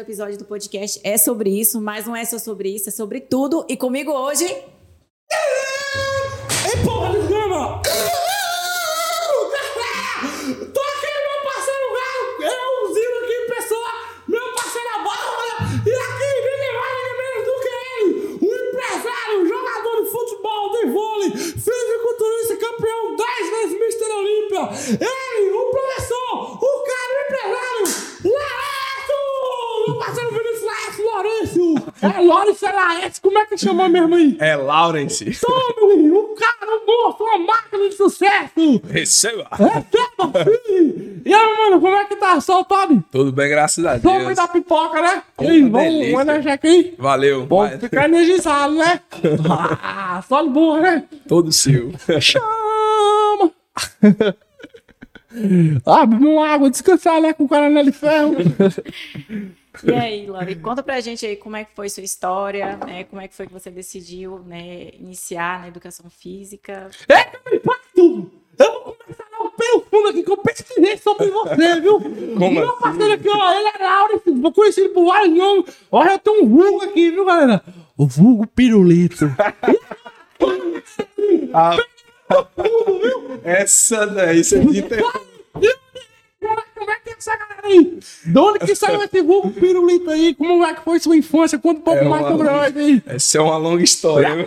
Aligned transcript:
episódio 0.00 0.38
do 0.38 0.44
podcast. 0.44 1.00
É 1.04 1.16
sobre 1.18 1.50
isso, 1.50 1.80
mas 1.80 2.06
não 2.06 2.14
é 2.16 2.24
só 2.24 2.38
sobre 2.38 2.68
isso, 2.70 2.88
é 2.88 2.92
sobre 2.92 3.20
tudo. 3.20 3.64
E 3.68 3.76
comigo 3.76 4.10
hoje. 4.12 4.44
Ei, 4.44 4.64
porra, 6.84 7.12
desgrama! 7.12 7.80
Tô 10.50 10.80
aqui, 10.80 11.12
meu 11.26 11.38
parceiro 11.44 11.86
Galo, 11.94 12.26
eu, 12.42 12.94
Zilo 12.94 13.18
aqui 13.24 13.32
em 13.32 13.46
pessoa, 13.46 13.90
meu 14.26 14.52
parceiro 14.54 14.88
Bárbara, 15.04 15.56
e 15.86 15.90
aqui 15.90 16.28
ninguém 16.34 16.74
mais, 16.74 16.94
ninguém 16.96 17.16
menos 17.18 17.44
do 17.46 17.54
que 17.60 17.68
ele, 17.68 18.08
um 18.42 18.54
empresário, 18.68 19.46
jogador 19.48 19.96
de 20.02 20.08
futebol, 20.10 20.70
de 20.72 20.86
vôlei, 20.86 21.30
fisiculturista, 21.30 22.56
campeão 22.56 23.16
10 23.16 23.50
vezes 23.50 23.80
Mr. 23.80 24.10
Olímpia, 24.12 24.68
ele, 25.00 25.50
o 25.52 25.70
professor, 25.70 26.58
o 26.62 26.84
cara, 26.84 27.12
o 27.14 27.20
empresário, 27.24 27.84
Laércio! 28.24 29.20
Meu 29.86 29.96
parceiro 29.98 30.30
Vinícius 30.30 30.62
Laércio 30.64 31.04
Lourenço! 31.04 31.74
É 32.02 32.20
Lourenço, 32.20 32.66
é 32.66 32.72
Laércio, 33.60 33.68
como 33.68 33.82
é 33.82 33.84
que 33.84 33.88
chama 33.88 33.88
mesmo 33.88 34.14
aí? 34.14 34.36
É 34.40 34.56
Lawrence. 34.56 35.24
Tome, 35.40 36.10
o 36.10 36.34
cara, 36.34 36.70
o 36.76 36.86
monstro, 36.86 37.26
uma 37.26 37.38
máquina 37.38 37.88
de 37.88 37.94
sucesso! 37.94 38.82
Receba. 38.88 39.48
É, 39.58 39.80
toma, 40.16 40.32
filho! 40.44 41.22
E 41.24 41.34
aí, 41.34 41.56
mano, 41.58 41.80
como 41.80 41.94
é 41.94 42.04
que 42.04 42.16
tá? 42.16 42.40
Soltado? 42.40 43.02
Tudo 43.10 43.32
bem, 43.32 43.48
graças 43.48 43.84
a 43.84 43.96
Deus. 43.96 44.36
da 44.36 44.48
pipoca, 44.48 45.00
né? 45.00 45.22
E 45.40 45.44
Uma 45.62 45.80
aí, 45.80 45.90
vamos, 45.90 46.10
vamos 46.12 46.20
energia 46.28 46.54
aqui? 46.54 46.94
Valeu. 46.98 47.46
Bom, 47.46 47.60
vai. 47.68 47.78
ficar 47.78 48.04
energizado, 48.06 48.74
né? 48.74 49.00
Ah, 49.82 50.22
só 50.28 50.42
de 50.42 50.50
boa, 50.50 50.80
né? 50.80 51.04
Todo 51.28 51.52
seu. 51.52 51.92
Chama! 52.20 53.52
Ah, 55.86 56.04
beber 56.06 56.26
uma 56.26 56.48
água, 56.48 56.68
descansar, 56.68 57.20
né? 57.20 57.32
Com 57.32 57.44
o 57.44 57.48
coronel 57.48 57.84
de 57.84 57.92
ferro. 57.92 58.34
E 59.84 59.92
aí, 59.92 60.26
Lori, 60.26 60.56
conta 60.56 60.82
pra 60.82 61.00
gente 61.00 61.24
aí 61.24 61.36
como 61.36 61.56
é 61.56 61.64
que 61.64 61.74
foi 61.74 61.88
sua 61.88 62.02
história, 62.02 62.76
né? 62.86 63.04
Como 63.04 63.20
é 63.22 63.28
que 63.28 63.34
foi 63.34 63.46
que 63.46 63.52
você 63.52 63.70
decidiu, 63.70 64.40
né, 64.40 64.90
iniciar 64.98 65.60
na 65.60 65.68
educação 65.68 66.10
física. 66.10 66.90
É, 67.08 67.30
meu 67.50 67.60
tudo! 67.94 68.32
Eu 68.58 68.84
vou 68.84 68.94
começar 68.94 69.24
lá 69.32 69.50
pelo 69.50 69.80
fundo 69.82 70.08
aqui, 70.08 70.22
que 70.22 70.30
eu 70.30 70.36
pesquisei 70.36 70.96
sobre 70.98 71.30
você, 71.30 71.80
viu? 71.80 72.00
Como 72.00 72.50
Meu 72.50 72.70
assim? 72.70 72.80
parceiro 72.80 73.12
aqui, 73.14 73.28
ó, 73.28 73.52
ele 73.54 73.68
é 73.68 73.78
Laura, 73.82 74.52
conhecido 74.52 74.90
por 74.90 75.06
vários 75.06 75.34
nomes. 75.34 75.64
Olha, 75.90 76.12
eu 76.12 76.18
tenho 76.18 76.44
um 76.44 76.48
vulgo 76.48 76.84
aqui, 76.84 77.10
viu, 77.10 77.24
galera? 77.24 77.62
O 77.96 78.06
vulgo 78.06 78.46
pirulito. 78.46 79.26
Ah, 81.52 81.76
essa 83.42 84.06
daí, 84.06 84.44
você 84.44 84.56
é 84.56 84.60
é 84.60 85.29
essa 87.20 87.36
galera 87.36 87.60
aí? 87.66 87.98
De 88.24 88.38
onde 88.38 88.58
que 88.60 88.74
saiu 88.74 89.02
esse 89.02 89.22
vulgo 89.22 89.50
pirulito 89.50 90.10
aí? 90.10 90.34
Como 90.34 90.64
é 90.64 90.74
que 90.74 90.80
foi 90.82 90.98
sua 90.98 91.16
infância? 91.16 91.60
Um 91.62 91.74
pouco 91.74 91.90
É 92.04 92.08
mais 92.08 92.26
sobre 92.26 92.48
nós 92.48 92.76
aí. 92.76 93.02
Essa 93.06 93.38
é 93.38 93.40
uma 93.40 93.56
longa 93.56 93.82
história. 93.82 94.34
viu? 94.36 94.46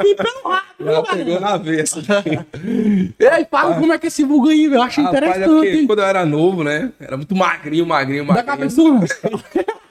Viu, 0.00 0.92
Já 0.92 1.02
pegou 1.02 1.40
na 1.40 1.56
vez. 1.56 1.94
Ei, 3.18 3.46
fala 3.50 3.74
como 3.76 3.92
é 3.92 3.98
que 3.98 4.06
é 4.06 4.08
esse 4.08 4.24
vulgo 4.24 4.48
aí. 4.48 4.64
Eu 4.64 4.82
acho 4.82 5.00
Rapaz, 5.02 5.22
é 5.22 5.26
interessante. 5.28 5.54
porque 5.54 5.68
hein? 5.70 5.86
quando 5.86 5.98
eu 6.00 6.04
era 6.04 6.24
novo, 6.26 6.62
né? 6.64 6.92
Era 7.00 7.16
muito 7.16 7.34
magrinho, 7.34 7.86
magrinho, 7.86 8.24
Da 8.26 8.34
magrinho. 8.34 8.46
cabeçona. 8.46 9.00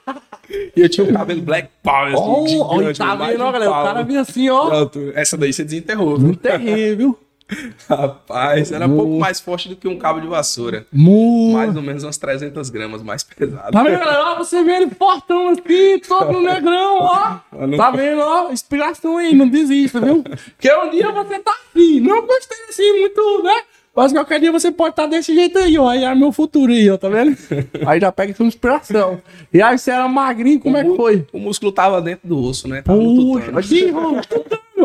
E 0.75 0.81
eu 0.81 0.89
tinha 0.89 1.07
um 1.07 1.13
cabelo 1.13 1.41
black 1.41 1.69
power, 1.81 2.13
assim, 2.13 2.59
ó, 2.61 2.77
gigante. 2.77 2.97
tá 2.99 3.15
vendo, 3.15 3.37
galera? 3.39 3.71
O 3.71 3.73
cara 3.83 4.03
vinha 4.03 4.21
assim, 4.21 4.49
ó. 4.49 4.67
Pronto, 4.67 5.11
Essa 5.15 5.35
daí 5.37 5.51
você 5.53 5.63
desenterrou, 5.63 6.17
viu? 6.17 6.35
Terrível. 6.35 7.17
Rapaz, 7.89 8.71
era 8.71 8.87
um 8.87 8.95
pouco 8.95 9.19
mais 9.19 9.39
forte 9.39 9.69
do 9.69 9.75
que 9.75 9.87
um 9.87 9.97
cabo 9.97 10.19
de 10.19 10.27
vassoura. 10.27 10.85
Mais 10.91 11.75
ou 11.75 11.81
menos 11.81 12.03
umas 12.03 12.17
300 12.17 12.69
gramas 12.69 13.01
mais 13.03 13.23
pesado. 13.23 13.71
Tá 13.71 13.83
vendo, 13.83 13.99
galera? 13.99 14.31
Ó, 14.31 14.35
Você 14.37 14.63
vê 14.63 14.71
ele 14.77 14.89
fortão 14.91 15.49
aqui, 15.49 16.01
todo 16.07 16.39
negrão, 16.41 16.97
ó. 16.99 17.39
Mano. 17.51 17.77
Tá 17.77 17.91
vendo, 17.91 18.21
ó? 18.21 18.51
Inspiração 18.51 19.17
aí, 19.17 19.35
não 19.35 19.47
desista, 19.47 19.99
viu? 19.99 20.23
Porque 20.23 20.73
um 20.73 20.89
dia 20.89 21.11
você 21.11 21.39
tá 21.39 21.51
assim, 21.69 21.99
não 21.99 22.25
gostei 22.25 22.57
assim 22.69 22.99
muito, 22.99 23.43
né? 23.43 23.61
Mas 23.95 24.11
qualquer 24.11 24.39
dia 24.39 24.51
você 24.51 24.71
pode 24.71 24.93
estar 24.93 25.05
desse 25.05 25.35
jeito 25.35 25.59
aí, 25.59 25.77
ó. 25.77 25.87
Aí 25.87 26.03
é 26.03 26.15
meu 26.15 26.31
futuro 26.31 26.71
aí, 26.71 26.89
ó, 26.89 26.97
tá 26.97 27.09
vendo? 27.09 27.37
Aí 27.85 27.99
já 27.99 28.11
pega 28.11 28.33
sua 28.33 28.47
inspiração. 28.47 29.21
E 29.53 29.61
aí 29.61 29.77
você 29.77 29.91
era 29.91 30.07
magrinho, 30.07 30.59
como 30.59 30.75
é 30.77 30.83
que 30.83 30.95
foi? 30.95 31.27
O 31.31 31.37
músculo 31.37 31.71
tava 31.71 32.01
dentro 32.01 32.27
do 32.27 32.39
osso, 32.41 32.67
né? 32.67 32.81
Tava 32.81 32.97
no 32.99 33.15
Puxa, 33.15 33.41
tutano. 33.51 33.59
aqui, 33.59 33.91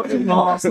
tutano. 0.09 0.25
Nossa. 0.25 0.69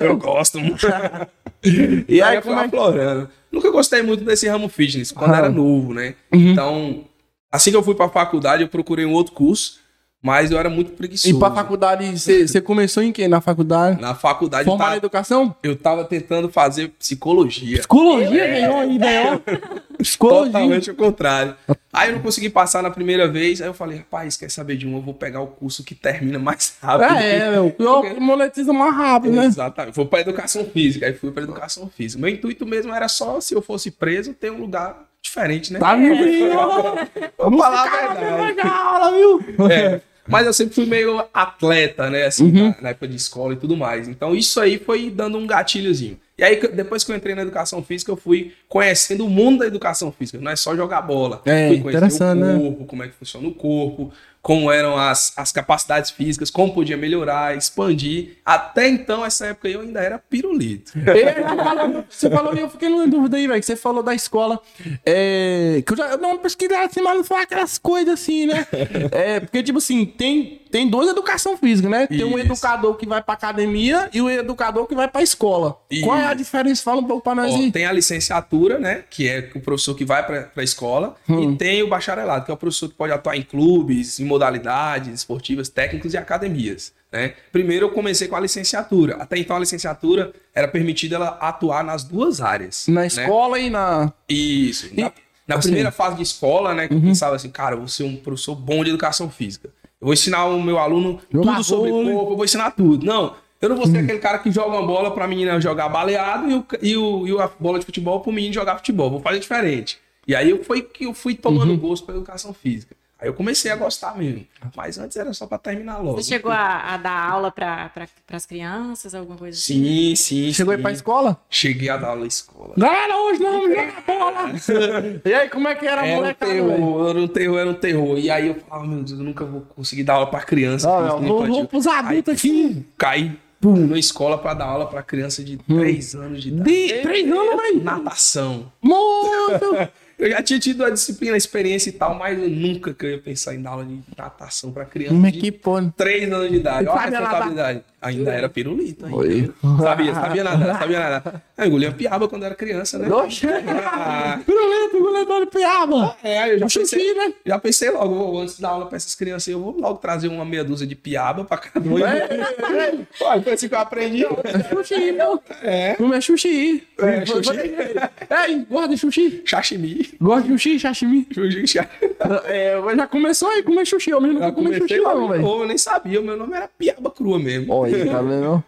Eu 0.00 0.16
gosto 0.16 0.58
muito. 0.60 0.86
E 1.64 2.22
Aí 2.22 2.22
aí, 2.22 2.36
eu 2.36 2.42
fui 2.42 2.50
como 2.52 2.62
é 2.62 2.66
aflorando. 2.66 3.28
Nunca 3.50 3.70
gostei 3.72 4.00
muito 4.02 4.22
desse 4.22 4.46
ramo 4.46 4.68
fitness, 4.68 5.10
quando 5.10 5.34
Ah. 5.34 5.38
era 5.38 5.48
novo, 5.48 5.92
né? 5.92 6.14
Uhum. 6.32 6.50
Então, 6.52 7.04
assim 7.50 7.70
que 7.72 7.76
eu 7.76 7.82
fui 7.82 7.94
pra 7.94 8.08
faculdade, 8.08 8.62
eu 8.62 8.68
procurei 8.68 9.04
um 9.04 9.12
outro 9.12 9.32
curso, 9.32 9.80
mas 10.22 10.50
eu 10.50 10.58
era 10.58 10.68
muito 10.68 10.92
preguiçoso. 10.92 11.34
E 11.34 11.38
pra 11.38 11.50
faculdade, 11.50 12.10
você 12.18 12.60
começou 12.60 13.02
em 13.02 13.12
quê? 13.12 13.28
Na 13.28 13.40
faculdade? 13.40 14.00
Na 14.00 14.14
faculdade, 14.14 14.64
eu 14.66 14.72
Formar 14.72 14.84
tava, 14.86 14.96
educação? 14.96 15.54
eu 15.62 15.76
tava 15.76 16.04
tentando 16.04 16.48
fazer 16.48 16.88
psicologia. 16.98 17.78
Psicologia 17.78 18.46
ganhou 18.46 18.76
aí, 18.76 18.98
ganhou. 18.98 19.42
Psicologia. 19.98 20.52
Totalmente 20.52 20.90
o 20.90 20.94
contrário. 20.94 21.56
Aí 21.92 22.10
eu 22.10 22.16
não 22.16 22.22
consegui 22.22 22.50
passar 22.50 22.82
na 22.82 22.90
primeira 22.90 23.26
vez, 23.26 23.62
aí 23.62 23.68
eu 23.68 23.72
falei, 23.72 23.98
rapaz, 23.98 24.36
quer 24.36 24.50
saber 24.50 24.76
de 24.76 24.86
um? 24.86 24.96
Eu 24.96 25.00
vou 25.00 25.14
pegar 25.14 25.40
o 25.40 25.46
curso 25.46 25.82
que 25.82 25.94
termina 25.94 26.38
mais 26.38 26.76
rápido. 26.82 27.14
É, 27.14 27.50
meu. 27.52 27.70
Pior 27.78 28.02
que 28.02 28.20
monetiza 28.20 28.72
mais 28.72 28.94
rápido, 28.94 29.32
né? 29.36 29.46
Exatamente. 29.46 29.94
Vou 29.94 30.06
pra 30.06 30.20
educação 30.20 30.64
física. 30.66 31.06
Aí 31.06 31.14
fui 31.14 31.30
pra 31.30 31.42
educação 31.42 31.88
física. 31.88 32.20
Meu 32.20 32.28
intuito 32.30 32.66
mesmo 32.66 32.92
era 32.92 33.08
só, 33.08 33.40
se 33.40 33.54
eu 33.54 33.62
fosse 33.62 33.90
preso, 33.90 34.34
ter 34.34 34.50
um 34.52 34.58
lugar 34.58 35.05
diferente, 35.36 35.72
né? 35.72 35.78
Tá 35.78 35.94
vendo 35.94 36.24
aí, 36.24 36.50
ó? 36.50 37.50
Vou 37.50 37.58
falar 37.58 37.82
a 37.84 38.14
verdade. 38.14 38.60
aula, 38.68 39.12
viu? 39.12 39.70
É. 39.70 40.00
Mas 40.28 40.44
eu 40.44 40.52
sempre 40.52 40.74
fui 40.74 40.86
meio 40.86 41.24
atleta, 41.32 42.10
né? 42.10 42.24
Assim, 42.26 42.44
Uhum. 42.46 42.68
na, 42.70 42.76
na 42.82 42.88
época 42.88 43.06
de 43.06 43.14
escola 43.14 43.52
e 43.52 43.56
tudo 43.56 43.76
mais. 43.76 44.08
Então 44.08 44.34
isso 44.34 44.60
aí 44.60 44.76
foi 44.76 45.08
dando 45.08 45.38
um 45.38 45.46
gatilhozinho. 45.46 46.18
E 46.36 46.42
aí, 46.42 46.60
depois 46.68 47.04
que 47.04 47.12
eu 47.12 47.16
entrei 47.16 47.34
na 47.34 47.42
educação 47.42 47.82
física, 47.82 48.10
eu 48.10 48.16
fui 48.16 48.52
conhecendo 48.68 49.24
o 49.24 49.30
mundo 49.30 49.60
da 49.60 49.66
educação 49.66 50.10
física. 50.12 50.38
Não 50.38 50.50
é 50.50 50.56
só 50.56 50.74
jogar 50.76 51.00
bola. 51.00 51.40
É, 51.46 51.68
fui 51.68 51.80
conhecer 51.80 51.98
interessante, 51.98 52.38
o 52.38 52.44
né? 52.44 52.58
corpo, 52.58 52.84
como 52.86 53.02
é 53.04 53.08
que 53.08 53.14
funciona 53.14 53.46
o 53.48 53.54
corpo, 53.54 54.12
como 54.46 54.70
eram 54.70 54.96
as, 54.96 55.32
as 55.36 55.50
capacidades 55.50 56.12
físicas, 56.12 56.50
como 56.52 56.72
podia 56.72 56.96
melhorar, 56.96 57.56
expandir. 57.56 58.36
Até 58.44 58.86
então, 58.88 59.24
essa 59.26 59.46
época 59.46 59.68
eu 59.68 59.80
ainda 59.80 59.98
era 60.00 60.20
pirulito. 60.20 60.92
Ele 61.04 61.42
falou- 61.42 62.04
Você 62.08 62.30
falou, 62.30 62.54
eu 62.54 62.70
fiquei 62.70 62.88
numa 62.88 63.08
dúvida 63.08 63.38
aí, 63.38 63.48
velho, 63.48 63.58
que 63.58 63.66
você 63.66 63.74
falou 63.74 64.04
da 64.04 64.14
escola. 64.14 64.60
É, 65.04 65.82
que 65.84 65.92
eu 65.92 65.96
já 65.96 66.06
eu 66.10 66.18
não 66.18 66.38
pesquisei 66.38 66.76
assim, 66.76 67.00
mas 67.02 67.16
não 67.16 67.24
foi 67.24 67.42
aquelas 67.42 67.76
coisas 67.76 68.14
assim, 68.14 68.46
né? 68.46 68.64
É, 69.10 69.40
porque, 69.40 69.64
tipo 69.64 69.78
assim, 69.78 70.06
tem, 70.06 70.60
tem 70.76 70.88
dois 70.88 71.08
educação 71.08 71.56
física, 71.56 71.88
né? 71.88 72.06
Tem 72.06 72.22
um 72.24 72.30
Isso. 72.38 72.40
educador 72.40 72.94
que 72.96 73.06
vai 73.06 73.22
pra 73.22 73.34
academia 73.34 74.10
e 74.12 74.20
o 74.20 74.28
educador 74.28 74.86
que 74.86 74.94
vai 74.94 75.08
pra 75.08 75.22
escola. 75.22 75.78
Qual 76.04 76.16
é 76.16 76.24
a 76.24 76.26
Isso. 76.28 76.36
diferença? 76.36 76.82
Fala 76.82 77.00
um 77.00 77.04
pouco 77.04 77.22
pra 77.22 77.34
nós 77.34 77.52
Ó, 77.52 77.56
aí. 77.56 77.70
tem 77.72 77.86
a 77.86 77.92
licenciatura, 77.92 78.78
né? 78.78 79.04
Que 79.10 79.28
é 79.28 79.50
o 79.54 79.60
professor 79.60 79.94
que 79.94 80.04
vai 80.04 80.24
para 80.26 80.50
a 80.56 80.62
escola. 80.62 81.16
Hum. 81.28 81.52
E 81.52 81.56
tem 81.56 81.82
o 81.82 81.88
bacharelado, 81.88 82.44
que 82.44 82.50
é 82.50 82.54
o 82.54 82.56
professor 82.56 82.88
que 82.88 82.94
pode 82.94 83.12
atuar 83.12 83.36
em 83.36 83.42
clubes, 83.42 84.20
em 84.20 84.24
modalidades 84.24 85.12
esportivas, 85.14 85.68
técnicas 85.68 86.12
e 86.14 86.16
academias. 86.16 86.92
Né? 87.12 87.34
Primeiro 87.52 87.86
eu 87.86 87.90
comecei 87.90 88.28
com 88.28 88.36
a 88.36 88.40
licenciatura. 88.40 89.16
Até 89.16 89.38
então 89.38 89.56
a 89.56 89.60
licenciatura 89.60 90.32
era 90.54 90.68
permitida 90.68 91.16
ela 91.16 91.38
atuar 91.40 91.82
nas 91.84 92.04
duas 92.04 92.40
áreas. 92.40 92.86
Na 92.88 93.02
né? 93.02 93.06
escola 93.06 93.58
e 93.58 93.70
na. 93.70 94.12
Isso. 94.28 94.88
Na, 94.94 95.12
na 95.46 95.54
assim- 95.54 95.68
primeira 95.68 95.92
fase 95.92 96.16
de 96.16 96.22
escola, 96.22 96.74
né? 96.74 96.88
Que 96.88 96.94
Uhum. 96.94 97.00
eu 97.00 97.06
pensava 97.06 97.36
assim, 97.36 97.48
cara, 97.48 97.74
eu 97.74 97.78
vou 97.78 97.88
ser 97.88 98.02
um 98.02 98.16
professor 98.16 98.54
bom 98.56 98.82
de 98.82 98.90
educação 98.90 99.30
física. 99.30 99.70
Eu 100.00 100.06
vou 100.06 100.12
ensinar 100.14 100.44
o 100.46 100.60
meu 100.62 100.78
aluno 100.78 101.18
Jogar 101.32 101.52
tudo 101.54 101.64
sobre 101.64 101.90
vôlei. 101.90 102.12
corpo, 102.14 102.32
eu 102.32 102.36
vou 102.36 102.44
ensinar 102.44 102.70
tudo. 102.72 103.06
Não, 103.06 103.34
eu 103.60 103.68
não 103.68 103.76
vou 103.76 103.86
ser 103.86 103.98
aquele 103.98 104.18
cara 104.18 104.38
que 104.38 104.50
joga 104.50 104.76
uma 104.76 104.86
bola 104.86 105.10
pra 105.10 105.26
menina 105.26 105.58
jogar 105.60 105.88
baleado 105.88 106.50
e, 106.50 106.54
o, 106.54 106.66
e, 106.82 106.96
o, 106.96 107.26
e 107.28 107.40
a 107.40 107.50
bola 107.58 107.78
de 107.78 107.86
futebol 107.86 108.20
pro 108.20 108.30
menino 108.32 108.52
jogar 108.52 108.76
futebol. 108.76 109.10
Vou 109.10 109.20
fazer 109.20 109.38
diferente. 109.40 109.98
E 110.28 110.34
aí 110.34 110.50
eu 110.50 110.62
foi 110.64 110.82
que 110.82 111.04
eu 111.06 111.14
fui 111.14 111.34
tomando 111.34 111.70
Uhum. 111.70 111.78
gosto 111.78 112.04
pela 112.04 112.18
educação 112.18 112.52
física. 112.52 112.94
Aí 113.18 113.28
eu 113.28 113.34
comecei 113.34 113.70
a 113.70 113.76
gostar 113.76 114.14
mesmo. 114.16 114.46
Mas 114.76 114.98
antes 114.98 115.16
era 115.16 115.32
só 115.32 115.46
pra 115.46 115.56
terminar 115.56 115.98
logo. 115.98 116.20
Você 116.20 116.34
chegou 116.34 116.52
a, 116.52 116.94
a 116.94 116.96
dar 116.98 117.30
aula 117.30 117.50
para 117.50 117.90
as 118.30 118.44
crianças, 118.44 119.14
alguma 119.14 119.38
coisa 119.38 119.56
assim? 119.56 119.82
Sim, 119.84 120.16
sim. 120.16 120.52
Chegou 120.52 120.72
aí 120.72 120.76
sim. 120.76 120.82
pra 120.82 120.92
escola? 120.92 121.40
Cheguei 121.48 121.88
a 121.88 121.96
dar 121.96 122.08
aula 122.08 122.20
na 122.20 122.26
escola. 122.26 122.74
Galera, 122.76 123.16
hoje 123.16 123.42
vamos 123.42 123.68
jogar 123.70 124.04
bola! 124.06 125.20
e 125.24 125.32
aí, 125.32 125.48
como 125.48 125.66
é 125.66 125.74
que 125.74 125.86
era 125.86 126.02
a 126.02 126.06
Era 126.06 126.14
um 126.14 126.20
molecada? 126.20 126.52
velho? 126.52 126.66
terror, 126.68 127.08
era 127.08 127.18
um 127.18 127.28
terror, 127.28 127.58
era 127.58 127.70
um 127.70 127.74
terror. 127.74 128.18
E 128.18 128.30
aí 128.30 128.48
eu 128.48 128.54
falava, 128.56 128.86
meu 128.86 129.02
Deus, 129.02 129.18
eu 129.18 129.24
nunca 129.24 129.46
vou 129.46 129.62
conseguir 129.62 130.02
dar 130.04 130.14
aula 130.14 130.26
pra 130.26 130.40
criança. 130.40 130.86
Isso 130.86 131.18
vou, 131.18 131.46
vou 131.46 131.66
pros 131.66 131.86
adultos 131.86 132.34
aqui. 132.34 132.86
Caí, 132.98 133.38
pum, 133.58 133.86
na 133.86 133.98
escola 133.98 134.36
pra 134.36 134.52
dar 134.52 134.66
aula 134.66 134.86
pra 134.86 135.02
criança 135.02 135.42
de 135.42 135.56
3 135.56 136.14
anos 136.16 136.42
de 136.42 136.48
idade. 136.50 136.70
De 136.70 137.00
três 137.00 137.32
anos, 137.32 137.62
velho. 137.62 137.82
Natação. 137.82 138.70
Moço! 138.82 139.88
Eu 140.18 140.30
já 140.30 140.42
tinha 140.42 140.58
tido 140.58 140.82
a 140.84 140.88
disciplina, 140.90 141.34
a 141.34 141.36
experiência 141.36 141.90
e 141.90 141.92
tal, 141.92 142.14
mas 142.14 142.38
eu 142.42 142.48
nunca 142.48 142.94
que 142.94 143.04
eu 143.04 143.10
ia 143.10 143.18
pensar 143.18 143.54
em 143.54 143.60
dar 143.60 143.70
aula 143.70 143.84
de 143.84 143.98
natação 144.16 144.72
pra 144.72 144.84
criança 144.86 145.14
Como 145.14 145.26
é 145.26 145.30
de 145.30 145.38
que 145.38 145.52
pode? 145.52 145.92
3 145.96 146.32
anos 146.32 146.48
de 146.50 146.56
idade. 146.56 146.88
Olha 146.88 146.98
a 147.00 147.04
responsabilidade. 147.20 147.82
Ainda 148.00 148.32
era 148.32 148.48
pirulito. 148.48 149.04
Ainda. 149.04 149.16
Oi. 149.16 149.52
Sabia, 149.82 150.14
sabia 150.14 150.44
nadar, 150.44 150.78
sabia 150.78 151.00
nadar. 151.00 151.42
Eu 151.58 151.66
engolia 151.66 151.92
piaba 151.92 152.28
quando 152.28 152.44
era 152.44 152.54
criança, 152.54 152.98
né? 152.98 153.08
Oxe. 153.12 153.46
Ah, 153.48 154.38
Pirulito, 154.46 155.40
de 155.44 155.46
piaba. 155.50 156.16
é, 156.22 156.52
eu 156.54 156.58
já 156.60 156.66
pensei, 156.66 157.14
né? 157.14 157.32
já 157.44 157.58
pensei 157.58 157.90
logo, 157.90 158.14
vou- 158.14 158.40
antes 158.40 158.60
da 158.60 158.68
aula 158.68 158.86
pra 158.86 158.96
essas 158.96 159.14
crianças, 159.14 159.48
eu 159.48 159.60
vou 159.60 159.76
logo 159.80 159.98
trazer 159.98 160.28
uma 160.28 160.44
meia 160.44 160.62
dúzia 160.62 160.86
de 160.86 160.94
piaba 160.94 161.44
pra 161.44 161.58
cada 161.58 161.80
um. 161.88 161.94
Olha, 163.22 163.42
foi 163.42 163.52
assim 163.52 163.68
que 163.68 163.74
eu 163.74 163.78
aprendi. 163.78 164.24
Xuxi, 164.70 165.12
pô. 165.14 165.40
É, 165.62 165.94
Como 165.96 166.14
é 166.14 166.20
xuxi? 166.20 166.86
É, 166.98 167.26
xuxi. 167.26 167.50
Ei, 167.58 168.66
de 168.88 168.96
xuxi? 168.98 169.42
sashimi. 169.46 170.05
Gosta 170.20 170.42
de 170.48 170.54
xuxi, 170.58 170.78
sashimi? 170.80 171.26
Xuxi, 171.32 171.66
xa- 171.66 171.88
É, 172.46 172.74
já 172.96 173.06
começou 173.06 173.48
aí 173.50 173.62
comer 173.62 173.84
xuxi. 173.86 174.10
Eu 174.10 174.20
mesmo 174.20 174.38
Já 174.38 174.46
nunca 174.46 174.56
comi 174.62 174.98
lá, 175.00 175.14
não, 175.14 175.28
velho. 175.28 175.46
eu 175.46 175.66
nem 175.66 175.78
sabia, 175.78 176.20
o 176.20 176.24
meu 176.24 176.36
nome 176.36 176.54
era 176.56 176.68
piaba 176.68 177.10
crua 177.10 177.38
mesmo. 177.38 177.72
Olha, 177.72 178.06
tá 178.10 178.22
vendo? 178.22 178.64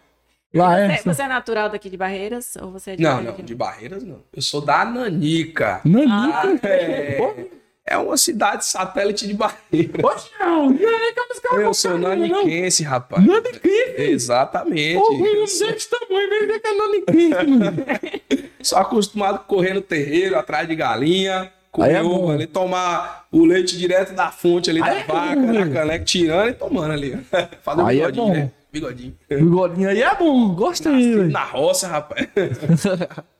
Lá 0.53 0.79
é. 0.79 0.97
Você, 0.97 1.13
você 1.13 1.21
é 1.21 1.27
natural 1.27 1.69
daqui 1.69 1.89
de 1.89 1.97
Barreiras? 1.97 2.55
Ou 2.61 2.71
você 2.71 2.91
é 2.91 2.95
de 2.95 3.03
Não, 3.03 3.11
Barreiras 3.11 3.37
não, 3.37 3.45
de 3.45 3.55
Barreiras 3.55 4.03
não. 4.03 4.23
Eu 4.33 4.41
sou 4.41 4.61
da 4.61 4.83
Nanica. 4.85 5.79
Nanica. 5.85 6.67
É, 6.67 7.45
é 7.89 7.97
uma 7.97 8.15
cidade 8.17 8.65
satélite 8.65 9.27
de 9.27 9.33
Barreiras. 9.33 10.03
Oxe, 10.03 10.29
não. 10.39 10.69
Nanica 10.69 10.85
é 10.85 11.33
os 11.33 11.39
caras 11.39 11.61
Eu 11.65 11.73
sou 11.73 11.97
não. 11.97 12.09
naniquense, 12.09 12.83
rapaz. 12.83 13.25
Naniquense? 13.25 13.93
Exatamente. 13.97 14.97
Ô, 14.97 15.11
menino 15.17 15.41
desse 15.45 15.89
tamanho, 15.89 16.29
vem 16.29 16.47
ver 16.47 16.59
que 16.59 16.67
é 16.67 16.73
naniquense. 16.75 18.49
Sou 18.61 18.77
acostumado 18.77 19.35
a 19.35 19.39
correr 19.39 19.73
no 19.73 19.81
terreiro, 19.81 20.37
atrás 20.37 20.67
de 20.67 20.75
galinha, 20.75 21.41
Aí 21.43 21.49
comer 21.71 21.93
é 21.95 22.01
ovo 22.03 22.31
ali, 22.31 22.45
tomar 22.45 23.25
o 23.31 23.45
leite 23.45 23.77
direto 23.77 24.13
da 24.13 24.29
fonte 24.31 24.69
ali 24.69 24.81
Aí 24.83 24.89
da 24.95 24.99
é 24.99 25.03
vaca, 25.05 25.35
bom, 25.35 25.41
na 25.47 25.51
velho. 25.53 25.73
caneca, 25.73 26.03
tirando 26.05 26.49
e 26.49 26.53
tomando 26.53 26.91
ali. 26.91 27.17
Fazer 27.63 27.81
um 27.81 27.85
Aí 27.87 28.01
é 28.01 28.05
bigodinho, 28.11 28.25
bom. 28.27 28.33
né? 28.33 28.51
Bigodinho. 28.71 29.15
Bigodinho 29.29 29.89
aí 29.89 30.01
é 30.01 30.15
bom, 30.15 30.49
gostei, 30.55 30.91
velho. 31.15 31.31
Na 31.31 31.43
roça, 31.45 31.87
rapaz. 31.87 32.27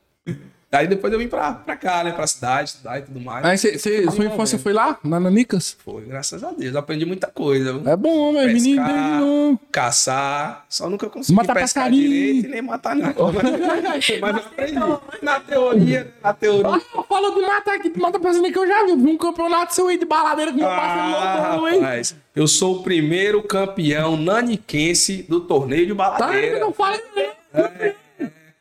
Aí 0.72 0.86
depois 0.86 1.12
eu 1.12 1.18
vim 1.18 1.26
pra, 1.26 1.52
pra 1.52 1.74
cá, 1.76 2.04
né? 2.04 2.12
Pra 2.12 2.24
cidade, 2.28 2.68
estudar 2.70 3.00
e 3.00 3.02
tudo 3.02 3.18
mais. 3.20 3.44
Aí 3.44 3.58
cê, 3.58 3.76
cê, 3.76 4.08
sua 4.08 4.24
infância 4.24 4.56
foi 4.56 4.72
lá, 4.72 4.96
na 5.02 5.18
Nanicas? 5.18 5.76
Foi, 5.84 6.02
graças 6.02 6.44
a 6.44 6.52
Deus. 6.52 6.76
Aprendi 6.76 7.04
muita 7.04 7.26
coisa. 7.26 7.82
É 7.86 7.96
bom, 7.96 8.32
velho. 8.32 8.52
Menino 8.52 8.80
Pescar, 8.82 9.02
desde 9.02 9.18
novo. 9.18 9.60
caçar. 9.72 10.64
Só 10.68 10.88
nunca 10.88 11.10
consegui 11.10 11.34
Matar 11.34 11.54
pescar 11.54 11.84
passarinho. 11.84 12.08
direito 12.08 12.46
e 12.46 12.48
nem 12.50 12.62
matar 12.62 12.94
nada. 12.94 13.14
Mas 14.20 14.36
eu 14.36 14.38
aprendi. 14.38 14.78
Na 15.22 15.40
teoria, 15.40 16.04
né? 16.04 16.10
na 16.22 16.32
teoria. 16.34 16.70
Ah, 16.94 17.02
fala 17.08 17.34
de 17.34 17.40
matar 17.40 17.74
aqui, 17.74 17.90
de 17.90 17.98
matar 17.98 18.20
passarinho 18.20 18.52
que 18.52 18.58
eu 18.58 18.66
já 18.68 18.86
vi. 18.86 18.94
Vi 18.96 19.06
um 19.10 19.18
campeonato 19.18 19.74
seu 19.74 19.88
aí 19.88 19.98
de 19.98 20.04
baladeira 20.04 20.52
com 20.52 20.58
meu 20.58 20.68
parceiro 20.68 21.16
Ah, 21.16 21.50
louco, 21.56 21.68
hein? 21.68 21.80
rapaz, 21.80 22.14
eu 22.36 22.46
sou 22.46 22.76
o 22.76 22.82
primeiro 22.84 23.42
campeão 23.42 24.16
naniquense 24.16 25.22
do 25.28 25.40
torneio 25.40 25.84
de 25.86 25.94
Tá 25.96 26.28
aí 26.28 26.50
que 26.52 26.72
baladeira. 26.76 27.96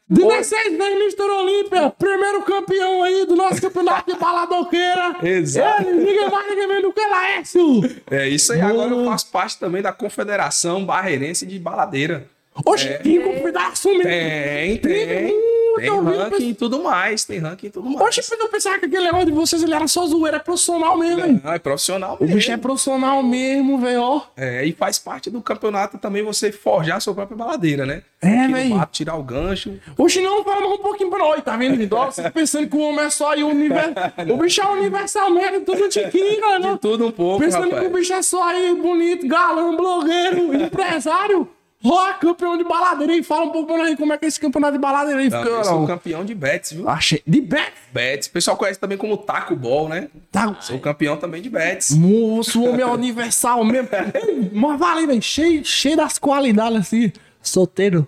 Eu 0.09 0.15
falei, 0.15 0.29
né? 0.29 0.37
16 0.37 0.77
vezes 0.77 0.93
Mr. 0.95 1.31
Olímpia, 1.31 1.89
primeiro 1.91 2.41
campeão 2.43 3.03
aí 3.03 3.25
do 3.25 3.35
nosso 3.35 3.61
campeonato 3.61 4.11
de 4.11 4.19
baladoqueira. 4.19 5.17
Exato. 5.21 5.83
Ele, 5.83 5.93
ninguém 5.93 6.29
mais, 6.29 6.49
ninguém 6.49 6.67
menos 6.67 6.83
do 6.83 6.93
que 6.93 7.01
Laércio. 7.01 7.81
É 8.09 8.27
isso 8.27 8.53
aí. 8.53 8.61
Agora 8.61 8.91
eu 8.91 9.05
faço 9.05 9.31
parte 9.31 9.59
também 9.59 9.81
da 9.81 9.91
Confederação 9.91 10.85
Barreirense 10.85 11.45
de 11.45 11.59
Baladeira. 11.59 12.27
Oxe, 12.65 12.97
que 12.99 13.19
confederação 13.19 13.91
mesmo. 13.93 14.03
Tem, 14.09 14.77
tem. 14.77 15.49
Tem 15.79 16.03
vi, 16.03 16.17
ranking 16.17 16.49
e 16.49 16.53
tudo 16.53 16.83
mais. 16.83 17.23
Tem 17.23 17.39
ranking 17.39 17.67
e 17.67 17.69
tudo 17.69 17.89
mais. 17.89 18.01
Oxe, 18.01 18.21
eu 18.37 18.49
pensava 18.49 18.79
que 18.79 18.85
aquele 18.85 19.05
negócio 19.05 19.27
de 19.27 19.31
vocês 19.31 19.63
ele 19.63 19.73
era 19.73 19.87
só 19.87 20.05
zoeira, 20.05 20.37
é 20.37 20.39
profissional 20.39 20.97
mesmo, 20.97 21.25
hein? 21.25 21.41
Não, 21.41 21.53
é 21.53 21.59
profissional 21.59 22.17
O 22.19 22.23
mesmo. 22.23 22.35
bicho 22.35 22.51
é 22.51 22.57
profissional 22.57 23.23
mesmo, 23.23 23.77
velho. 23.79 24.21
É, 24.35 24.65
e 24.65 24.73
faz 24.73 24.99
parte 24.99 25.29
do 25.29 25.41
campeonato 25.41 25.97
também 25.97 26.21
você 26.23 26.51
forjar 26.51 26.97
a 26.97 26.99
sua 26.99 27.13
própria 27.13 27.37
baladeira, 27.37 27.85
né? 27.85 28.01
É, 28.21 28.47
velho. 28.47 28.85
tirar 28.91 29.15
o 29.15 29.23
gancho. 29.23 29.79
Oxe, 29.97 30.19
não, 30.21 30.43
fala 30.43 30.61
mais 30.61 30.73
um 30.73 30.81
pouquinho 30.83 31.09
pra 31.09 31.19
nós, 31.19 31.41
tá 31.43 31.55
vendo, 31.55 31.77
Vidal? 31.77 32.11
Você 32.11 32.23
tá 32.23 32.31
pensando 32.31 32.67
que 32.67 32.75
o 32.75 32.79
homem 32.81 33.05
é 33.05 33.09
só 33.09 33.31
aí 33.31 33.43
o 33.43 33.47
universo. 33.47 33.93
O 34.29 34.37
bicho 34.37 34.61
é 34.61 34.67
universal 34.67 35.29
mesmo, 35.31 35.61
tudo 35.61 35.87
tiquinho, 35.87 36.41
né? 36.41 36.59
não? 36.59 36.77
Tudo 36.77 37.07
um 37.07 37.11
pouco, 37.11 37.39
Pensando 37.43 37.67
que 37.67 37.73
o 37.73 37.75
rapaz. 37.75 37.93
bicho 37.93 38.13
é 38.13 38.21
só 38.21 38.43
aí 38.49 38.75
bonito, 38.75 39.27
galã, 39.27 39.73
blogueiro, 39.75 40.53
empresário. 40.61 41.47
Ó, 41.83 42.13
campeão 42.15 42.57
de 42.57 42.63
baladeira 42.63 43.13
aí. 43.13 43.23
Fala 43.23 43.45
um 43.45 43.51
pouco 43.51 43.67
pra 43.67 43.77
nós 43.77 43.87
aí 43.87 43.95
como 43.95 44.11
é 44.11 44.17
que 44.17 44.25
é 44.25 44.27
esse 44.27 44.39
campeonato 44.39 44.73
de 44.73 44.79
baladeira 44.79 45.19
aí. 45.21 45.29
Não, 45.29 45.39
fica, 45.41 45.49
eu 45.49 45.63
sou 45.63 45.87
campeão 45.87 46.25
de 46.25 46.35
bets, 46.35 46.73
viu? 46.73 46.89
Achei. 46.89 47.21
De 47.25 47.39
bet. 47.39 47.71
Bets. 47.93 48.27
O 48.27 48.31
pessoal 48.31 48.57
conhece 48.57 48.79
também 48.79 48.97
como 48.97 49.15
taco 49.15 49.55
ball, 49.55 49.87
né? 49.87 50.09
Tá. 50.29 50.57
Sou 50.59 50.77
campeão 50.79 51.15
também 51.15 51.41
de 51.41 51.49
bets. 51.49 51.91
Moço, 51.91 52.61
homem 52.63 52.81
é 52.81 52.85
universal 52.85 53.63
mesmo. 53.63 53.87
Ei, 54.13 54.51
Mas 54.53 54.79
vale, 54.79 55.07
velho. 55.07 55.21
Cheio, 55.21 55.63
cheio 55.63 55.95
das 55.95 56.17
qualidades 56.19 56.79
assim. 56.79 57.13
Solteiro. 57.41 58.05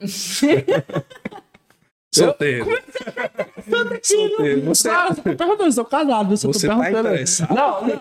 Solteiro. 2.14 2.66
Solteiro. 4.02 4.60
Você, 4.66 4.88
Cara, 4.88 5.10
eu 5.10 5.14
tô 5.16 5.22
perguntando 5.22 5.64
eu 5.70 5.74
tô 5.74 5.84
casado, 5.84 6.34
eu 6.34 6.38
tô 6.38 6.52
Você 6.52 6.66
tá 6.68 6.76
perguntando. 6.76 7.08
interessado? 7.08 7.54
Não, 7.54 7.82
não. 7.86 8.00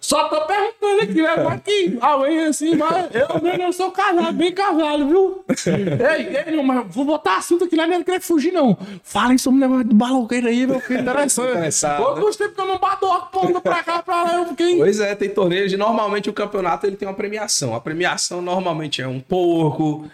Só 0.00 0.28
tô 0.28 0.40
perguntando 0.46 1.02
aqui, 1.02 1.22
né? 1.22 1.36
Vai 1.36 1.58
que 1.60 1.98
alguém 2.00 2.40
assim, 2.46 2.74
mas 2.76 3.06
eu 3.14 3.42
mesmo 3.42 3.58
não 3.58 3.72
sou 3.72 3.90
casado, 3.90 4.32
bem 4.32 4.52
casado, 4.52 5.08
viu? 5.08 5.44
ei, 5.66 6.36
ei, 6.46 6.56
não, 6.56 6.62
mas 6.62 6.84
vou 6.94 7.04
botar 7.04 7.36
assunto 7.38 7.64
aqui, 7.64 7.76
não 7.76 7.84
é 7.84 8.02
querer 8.02 8.20
fugir, 8.20 8.52
não. 8.52 8.76
Falem 9.02 9.38
sobre 9.38 9.58
o 9.58 9.60
negócio 9.60 9.84
de 9.84 9.94
baloqueiro 9.94 10.48
aí, 10.48 10.66
meu 10.66 10.80
filho, 10.80 11.00
interessante. 11.00 11.50
Interessado, 11.50 12.02
Eu 12.02 12.14
né? 12.16 12.20
porque 12.38 12.60
eu 12.60 12.66
não 12.66 12.78
bato 12.78 13.06
a 13.06 13.20
ponta 13.20 13.60
pra 13.60 13.82
cá, 13.82 14.02
pra 14.02 14.22
lá, 14.24 14.36
eu 14.36 14.46
fiquei... 14.46 14.76
Pois 14.76 15.00
é, 15.00 15.14
tem 15.14 15.28
torneios 15.28 15.72
e 15.72 15.76
normalmente 15.76 16.28
o 16.28 16.32
campeonato 16.32 16.86
ele 16.86 16.96
tem 16.96 17.06
uma 17.06 17.14
premiação. 17.14 17.74
A 17.74 17.80
premiação 17.80 18.40
normalmente 18.42 19.00
é 19.02 19.08
um 19.08 19.20
porco, 19.20 20.08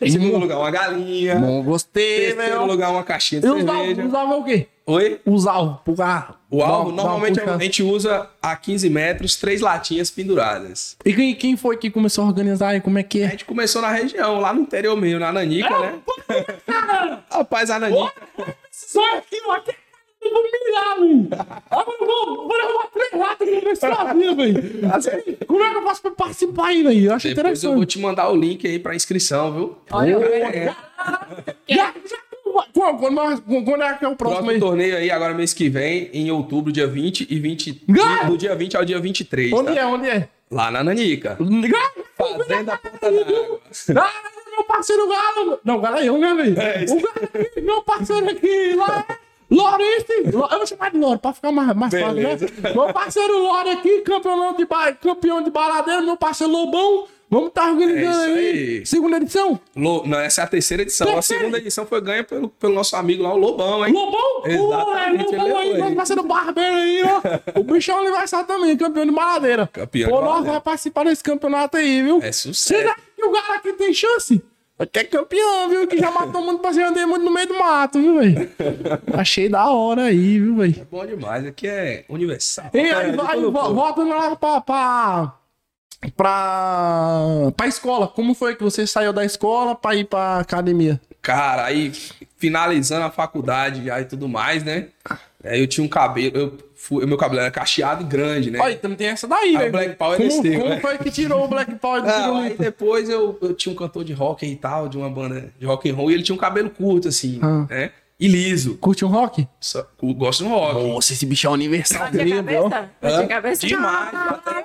em 0.00 0.10
segundo 0.10 0.38
lugar 0.38 0.58
uma 0.58 0.70
galinha, 0.70 1.36
Não 1.38 1.62
gostei, 1.62 2.32
terceiro 2.32 2.36
velho. 2.58 2.66
lugar 2.66 2.90
uma 2.90 3.02
caixinha 3.04 3.40
de 3.40 3.46
E 3.46 3.50
cerveja. 3.50 4.04
os 4.06 4.14
alvos 4.14 4.34
é 4.36 4.38
o 4.40 4.44
quê? 4.44 4.66
Oi? 4.88 5.20
Os 5.26 5.46
alvos, 5.48 5.80
pro 5.84 5.94
carro. 5.96 6.36
O 6.48 6.62
alvo, 6.62 6.90
Dá- 6.92 7.02
normalmente 7.02 7.40
a 7.40 7.58
gente 7.58 7.82
usa 7.82 8.30
a 8.40 8.54
15 8.54 8.88
metros, 8.88 9.34
três 9.34 9.60
latinhas 9.60 10.10
penduradas. 10.12 10.96
E 11.04 11.12
quem, 11.12 11.34
quem 11.34 11.56
foi 11.56 11.76
que 11.76 11.90
começou 11.90 12.22
a 12.24 12.28
organizar 12.28 12.68
aí? 12.68 12.80
Como 12.80 12.96
é 12.98 13.02
que 13.02 13.20
A 13.22 13.26
é? 13.26 13.30
gente 13.30 13.44
começou 13.44 13.82
na 13.82 13.90
região, 13.90 14.38
lá 14.38 14.52
no 14.52 14.60
interior 14.60 14.96
meio, 14.96 15.18
na 15.18 15.32
Nanica, 15.32 15.76
né? 15.78 15.98
Rapaz, 17.30 17.68
a 17.70 17.78
Nanica. 17.80 18.12
Só 18.70 19.00
aqui. 19.16 19.36
Aqui 19.50 19.72
eu 20.26 20.32
vou 20.32 20.42
mirar, 20.42 21.00
velho. 21.00 21.28
Agora 21.70 21.96
eu 22.00 22.06
vou, 22.06 22.48
vou 22.48 22.56
levar 22.56 22.86
três 22.92 23.12
latas 23.12 23.48
com 23.48 23.68
esse 23.70 23.80
sozinho, 23.80 24.36
velho. 24.36 25.46
Como 25.46 25.62
é 25.64 25.70
que 25.70 25.76
eu 25.76 25.82
faço 25.82 26.02
pra 26.02 26.10
participar 26.12 26.66
aí, 26.68 26.82
velho? 26.82 27.04
Eu 27.06 27.14
acho 27.14 27.28
Depois 27.28 27.62
eu 27.62 27.70
vou 27.70 27.78
interessante. 27.82 27.98
te 27.98 27.98
mandar 28.00 28.30
o 28.30 28.36
link 28.36 28.66
aí 28.66 28.78
pra 28.78 28.94
inscrição, 28.94 29.52
viu? 29.52 29.76
Olha, 29.90 30.14
É. 30.16 30.74
Já, 31.68 31.92
já, 32.08 32.16
quando, 32.72 32.98
quando, 32.98 33.64
quando 33.64 33.82
é 33.82 33.94
que 33.94 34.04
é 34.04 34.08
o 34.08 34.16
próximo 34.16 34.16
Próximo 34.16 34.50
aí? 34.50 34.58
torneio 34.60 34.96
aí, 34.96 35.10
agora 35.10 35.34
mês 35.34 35.52
que 35.52 35.68
vem, 35.68 36.10
em 36.12 36.30
outubro, 36.30 36.72
dia 36.72 36.86
20 36.86 37.26
e 37.30 37.38
20. 37.38 37.82
Gá! 37.88 38.24
Do 38.24 38.36
dia 38.38 38.54
20 38.54 38.76
ao 38.76 38.84
dia 38.84 38.98
23. 39.00 39.52
Onde 39.52 39.74
tá? 39.74 39.80
é? 39.80 39.86
Onde 39.86 40.08
é? 40.08 40.28
Lá 40.50 40.70
na 40.70 40.82
Nanica. 40.84 41.36
Fazenda 42.16 42.78
Ponta 42.78 43.10
d'Água. 43.10 43.60
Ah, 43.96 44.12
meu 44.52 44.64
parceiro 44.64 45.08
Galo. 45.08 45.58
Não, 45.64 45.76
o 45.76 45.80
Galo 45.80 45.96
é 45.98 46.04
eu, 46.08 46.16
né, 46.18 46.34
velho? 46.34 46.60
É 46.60 46.84
isso. 46.84 46.96
O 46.96 47.00
Galo 47.00 47.28
aqui, 47.34 47.60
meu 47.60 47.82
parceiro 47.82 48.30
aqui, 48.30 48.74
lá 48.74 49.04
é 49.08 49.14
Lorice. 49.50 50.30
Lo- 50.32 50.48
Eu 50.50 50.58
vou 50.58 50.66
chamar 50.66 50.90
de 50.90 50.98
Lore 50.98 51.18
pra 51.18 51.32
ficar 51.32 51.52
mais, 51.52 51.74
mais 51.74 51.92
fácil, 51.92 52.14
né? 52.14 52.36
Meu 52.74 52.92
parceiro 52.92 53.38
Lore 53.38 53.70
aqui, 53.70 54.00
campeão 54.00 54.54
de, 54.54 54.64
ba... 54.64 54.92
campeão 54.92 55.42
de 55.42 55.50
baladeiro, 55.50 56.02
meu 56.04 56.16
parceiro 56.16 56.52
Lobão. 56.52 57.06
Vamos 57.28 57.48
estar 57.48 57.70
organizando 57.72 58.20
É 58.22 58.24
aí. 58.34 58.38
aí. 58.78 58.86
Segunda 58.86 59.16
edição. 59.16 59.58
Lo- 59.74 60.06
Não, 60.06 60.18
essa 60.20 60.42
é 60.42 60.44
a 60.44 60.46
terceira 60.46 60.84
edição. 60.84 61.08
A 61.08 61.14
Terceira? 61.14 61.42
segunda 61.42 61.58
edição 61.58 61.84
foi 61.84 62.00
ganha 62.00 62.22
pelo, 62.22 62.48
pelo 62.48 62.72
nosso 62.72 62.94
amigo 62.94 63.24
lá, 63.24 63.34
o 63.34 63.36
Lobão, 63.36 63.84
hein? 63.84 63.92
Lobão? 63.92 64.42
Exatamente, 64.44 65.24
Pô, 65.24 65.32
é, 65.32 65.34
ele 65.34 65.42
Lobão 65.42 65.58
aí, 65.58 65.66
levou 65.66 65.74
meu 65.80 65.88
aí. 65.88 65.94
parceiro 65.96 66.22
Barbeiro 66.22 66.74
aí, 66.76 67.02
ó. 67.02 67.60
O 67.60 67.64
bichão 67.64 68.00
universal 68.00 68.44
também, 68.44 68.76
campeão 68.76 69.04
de 69.04 69.10
baladeira. 69.10 69.68
Campeão 69.72 70.06
de 70.06 70.12
nós 70.12 70.20
baladeira. 70.22 70.48
vamos 70.50 70.62
participar 70.62 71.04
desse 71.04 71.24
campeonato 71.24 71.76
aí, 71.76 72.00
viu? 72.02 72.20
É 72.22 72.30
sucesso. 72.30 72.88
acha 72.90 72.96
que 73.16 73.24
o 73.24 73.30
Galo 73.32 73.52
aqui 73.54 73.72
tem 73.72 73.92
chance? 73.92 74.40
Que 74.92 74.98
é 74.98 75.04
campeão, 75.04 75.70
viu? 75.70 75.86
Que 75.86 75.96
já 75.98 76.10
matou 76.10 76.42
muito 76.42 76.60
pra 76.60 76.70
andei 76.70 77.06
muito 77.06 77.24
no 77.24 77.30
meio 77.30 77.48
do 77.48 77.58
mato, 77.58 77.98
viu, 77.98 78.18
velho? 78.18 78.50
Achei 79.14 79.48
da 79.48 79.70
hora 79.70 80.02
aí, 80.04 80.38
viu, 80.38 80.56
velho? 80.56 80.86
Bom 80.90 81.06
demais. 81.06 81.46
Aqui 81.46 81.66
é 81.66 82.04
universal. 82.10 82.66
E 82.74 82.78
aí, 82.80 83.10
É, 83.10 83.12
vai, 83.16 83.36
todo 83.36 83.52
vo- 83.52 83.58
povo. 83.58 83.74
voltando 83.74 84.08
lá 84.10 84.36
pra, 84.36 84.60
pra, 84.60 85.32
pra, 86.14 87.20
pra 87.56 87.66
escola. 87.66 88.06
Como 88.08 88.34
foi 88.34 88.54
que 88.54 88.62
você 88.62 88.86
saiu 88.86 89.12
da 89.12 89.24
escola 89.24 89.74
pra 89.74 89.94
ir 89.94 90.04
pra 90.04 90.38
academia? 90.40 91.00
Cara, 91.22 91.64
aí 91.64 91.90
finalizando 92.36 93.04
a 93.06 93.10
faculdade 93.10 93.84
já 93.84 94.00
e 94.00 94.04
tudo 94.04 94.28
mais, 94.28 94.62
né? 94.62 94.88
Aí 95.42 95.60
eu 95.60 95.66
tinha 95.66 95.84
um 95.84 95.88
cabelo, 95.88 96.36
eu 96.36 96.58
fui, 96.86 97.04
meu 97.06 97.16
cabelo 97.16 97.40
era 97.40 97.50
cacheado 97.50 98.02
e 98.02 98.06
grande, 98.06 98.50
né? 98.50 98.58
Olha, 98.60 98.76
também 98.76 98.96
tem 98.96 99.08
essa 99.08 99.26
daí, 99.26 99.54
o 99.54 99.58
velho. 99.58 99.72
Black 99.72 99.96
Power 99.96 100.16
como, 100.16 100.28
desceu, 100.42 100.60
como 100.60 100.70
né? 100.70 100.80
foi 100.80 100.98
que 100.98 101.10
tirou 101.10 101.44
o 101.44 101.48
Black 101.48 101.74
Power 101.76 102.00
do 102.02 102.06
Não, 102.08 102.36
aí 102.36 102.56
depois 102.58 103.08
eu, 103.08 103.36
eu 103.42 103.54
tinha 103.54 103.72
um 103.72 103.76
cantor 103.76 104.04
de 104.04 104.12
rock 104.12 104.46
e 104.46 104.56
tal, 104.56 104.88
de 104.88 104.96
uma 104.96 105.10
banda 105.10 105.52
de 105.58 105.66
rock 105.66 105.90
and 105.90 105.94
roll, 105.94 106.10
e 106.10 106.14
ele 106.14 106.22
tinha 106.22 106.34
um 106.34 106.38
cabelo 106.38 106.70
curto, 106.70 107.08
assim, 107.08 107.38
Ah. 107.42 107.66
né? 107.68 107.90
e 108.18 108.28
liso. 108.28 108.76
Curte 108.78 109.04
um 109.04 109.08
rock? 109.08 109.46
Só- 109.60 109.86
eu 110.02 110.14
gosto 110.14 110.42
de 110.42 110.48
um 110.48 110.54
rock. 110.54 110.88
Nossa, 110.88 111.12
esse 111.12 111.26
bicho 111.26 111.46
é 111.46 111.50
universal 111.50 112.08
Bate 112.10 112.32
a 112.32 112.36
ó. 112.62 112.70
cabeça? 112.70 112.90
Bate 113.02 113.14
a 113.14 113.26
cabeça? 113.26 113.66
Demais. 113.66 114.08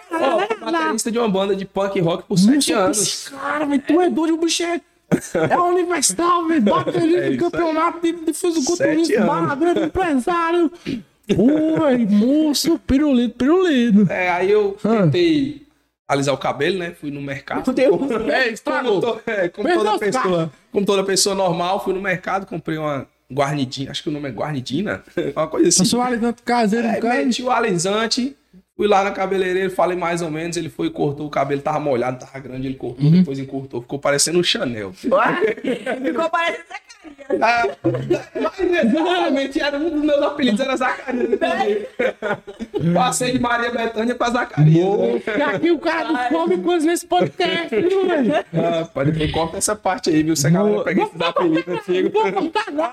Ó, 0.09 0.39
fui 0.47 0.71
baterista 0.71 1.11
de 1.11 1.17
uma 1.19 1.27
banda 1.29 1.53
de 1.55 1.65
punk 1.65 1.99
rock 1.99 2.23
por 2.23 2.37
sete 2.39 2.71
Nossa, 2.71 2.85
anos. 2.85 2.97
esse 3.01 3.31
cara, 3.31 3.65
velho, 3.65 3.81
tu 3.85 3.99
é 3.99 4.09
doido, 4.09 4.35
o 4.35 4.37
bicho 4.37 4.63
é... 4.63 4.79
É 5.49 5.57
universal, 5.59 6.47
velho. 6.47 6.61
Baterista 6.61 7.17
É 7.19 7.29
de 7.31 7.37
campeonato 7.37 7.99
de 8.01 8.33
Sete 8.33 8.33
fisiculturismo, 8.33 9.15
anos. 9.17 9.27
barradeiro, 9.27 9.83
empresário. 9.83 10.71
Pô, 11.35 11.79
velho, 11.85 12.09
moço, 12.11 12.79
pirulito, 12.79 13.35
pirulito. 13.35 14.11
É, 14.11 14.29
aí 14.29 14.51
eu 14.51 14.77
Ah. 14.83 15.03
tentei 15.03 15.61
alisar 16.07 16.33
o 16.33 16.37
cabelo, 16.37 16.77
né? 16.79 16.91
Fui 16.99 17.09
no 17.11 17.21
mercado. 17.21 17.63
Meu 17.65 17.73
Deus, 17.73 18.11
é, 18.29 18.49
estragou. 18.49 19.01
Como, 19.01 19.13
to- 19.15 19.21
é, 19.29 19.47
como 19.49 19.67
Perdeu 19.67 19.83
toda 19.83 19.93
os 19.95 19.99
pessoa, 19.99 20.51
como 20.71 20.85
toda 20.85 21.03
pessoa 21.03 21.35
normal, 21.35 21.83
fui 21.83 21.93
no 21.93 22.01
mercado, 22.01 22.45
comprei 22.45 22.77
uma 22.77 23.07
guarnidinha, 23.31 23.91
acho 23.91 24.03
que 24.03 24.09
o 24.09 24.11
nome 24.11 24.27
é 24.27 24.31
guarnidina, 24.31 25.01
uma 25.35 25.47
coisa 25.47 25.69
assim. 25.69 25.79
Passou 25.79 26.01
ali 26.01 26.17
dentro 26.17 26.43
caseiro, 26.43 26.87
cara. 26.99 27.23
meti 27.25 27.41
o 27.41 27.49
alisante, 27.49 28.35
fui 28.81 28.87
lá 28.87 29.03
na 29.03 29.11
cabeleireira, 29.11 29.69
falei 29.69 29.95
mais 29.95 30.23
ou 30.23 30.31
menos, 30.31 30.57
ele 30.57 30.67
foi 30.67 30.87
e 30.87 30.89
cortou 30.89 31.27
o 31.27 31.29
cabelo, 31.29 31.61
tava 31.61 31.79
molhado, 31.79 32.17
tava 32.25 32.39
grande, 32.39 32.65
ele 32.65 32.73
cortou, 32.73 33.05
Uhum. 33.05 33.11
depois 33.11 33.37
encurtou, 33.37 33.79
ficou 33.79 33.99
parecendo 33.99 34.39
um 34.39 34.43
Chanel. 34.43 34.91
Ficou 34.91 36.27
parecendo 36.31 36.81
Ah, 37.41 37.63
mas 37.85 38.59
exatamente, 38.59 39.61
era 39.61 39.77
um 39.77 39.89
dos 39.89 40.01
meus 40.03 40.21
apelidos, 40.21 40.59
era 40.59 40.75
Zacarias. 40.75 41.39
também. 41.39 41.85
Passei 42.93 43.31
de 43.33 43.39
Maria 43.39 43.71
Bethânia 43.71 44.13
pra 44.15 44.29
Zacarias. 44.31 44.97
né? 44.97 45.21
E 45.37 45.41
aqui 45.41 45.71
o 45.71 45.79
cara 45.79 46.11
não 46.11 46.29
come 46.29 46.57
coisa 46.57 46.85
nesse 46.85 47.05
podcast, 47.07 47.73
viu, 47.75 48.07
velho? 48.07 48.33
Ah, 48.53 48.85
pai, 48.93 49.05
depois 49.05 49.31
corta 49.31 49.57
essa 49.57 49.75
parte 49.75 50.09
aí, 50.09 50.21
viu? 50.23 50.35
Se 50.35 50.45
a 50.47 50.49
galera 50.49 50.83
pega 50.83 51.03
esses 51.03 51.21
apelidos 51.21 51.67
antigos. 51.73 52.11
Vou 52.11 52.31
cortar 52.33 52.63
agora. 52.67 52.91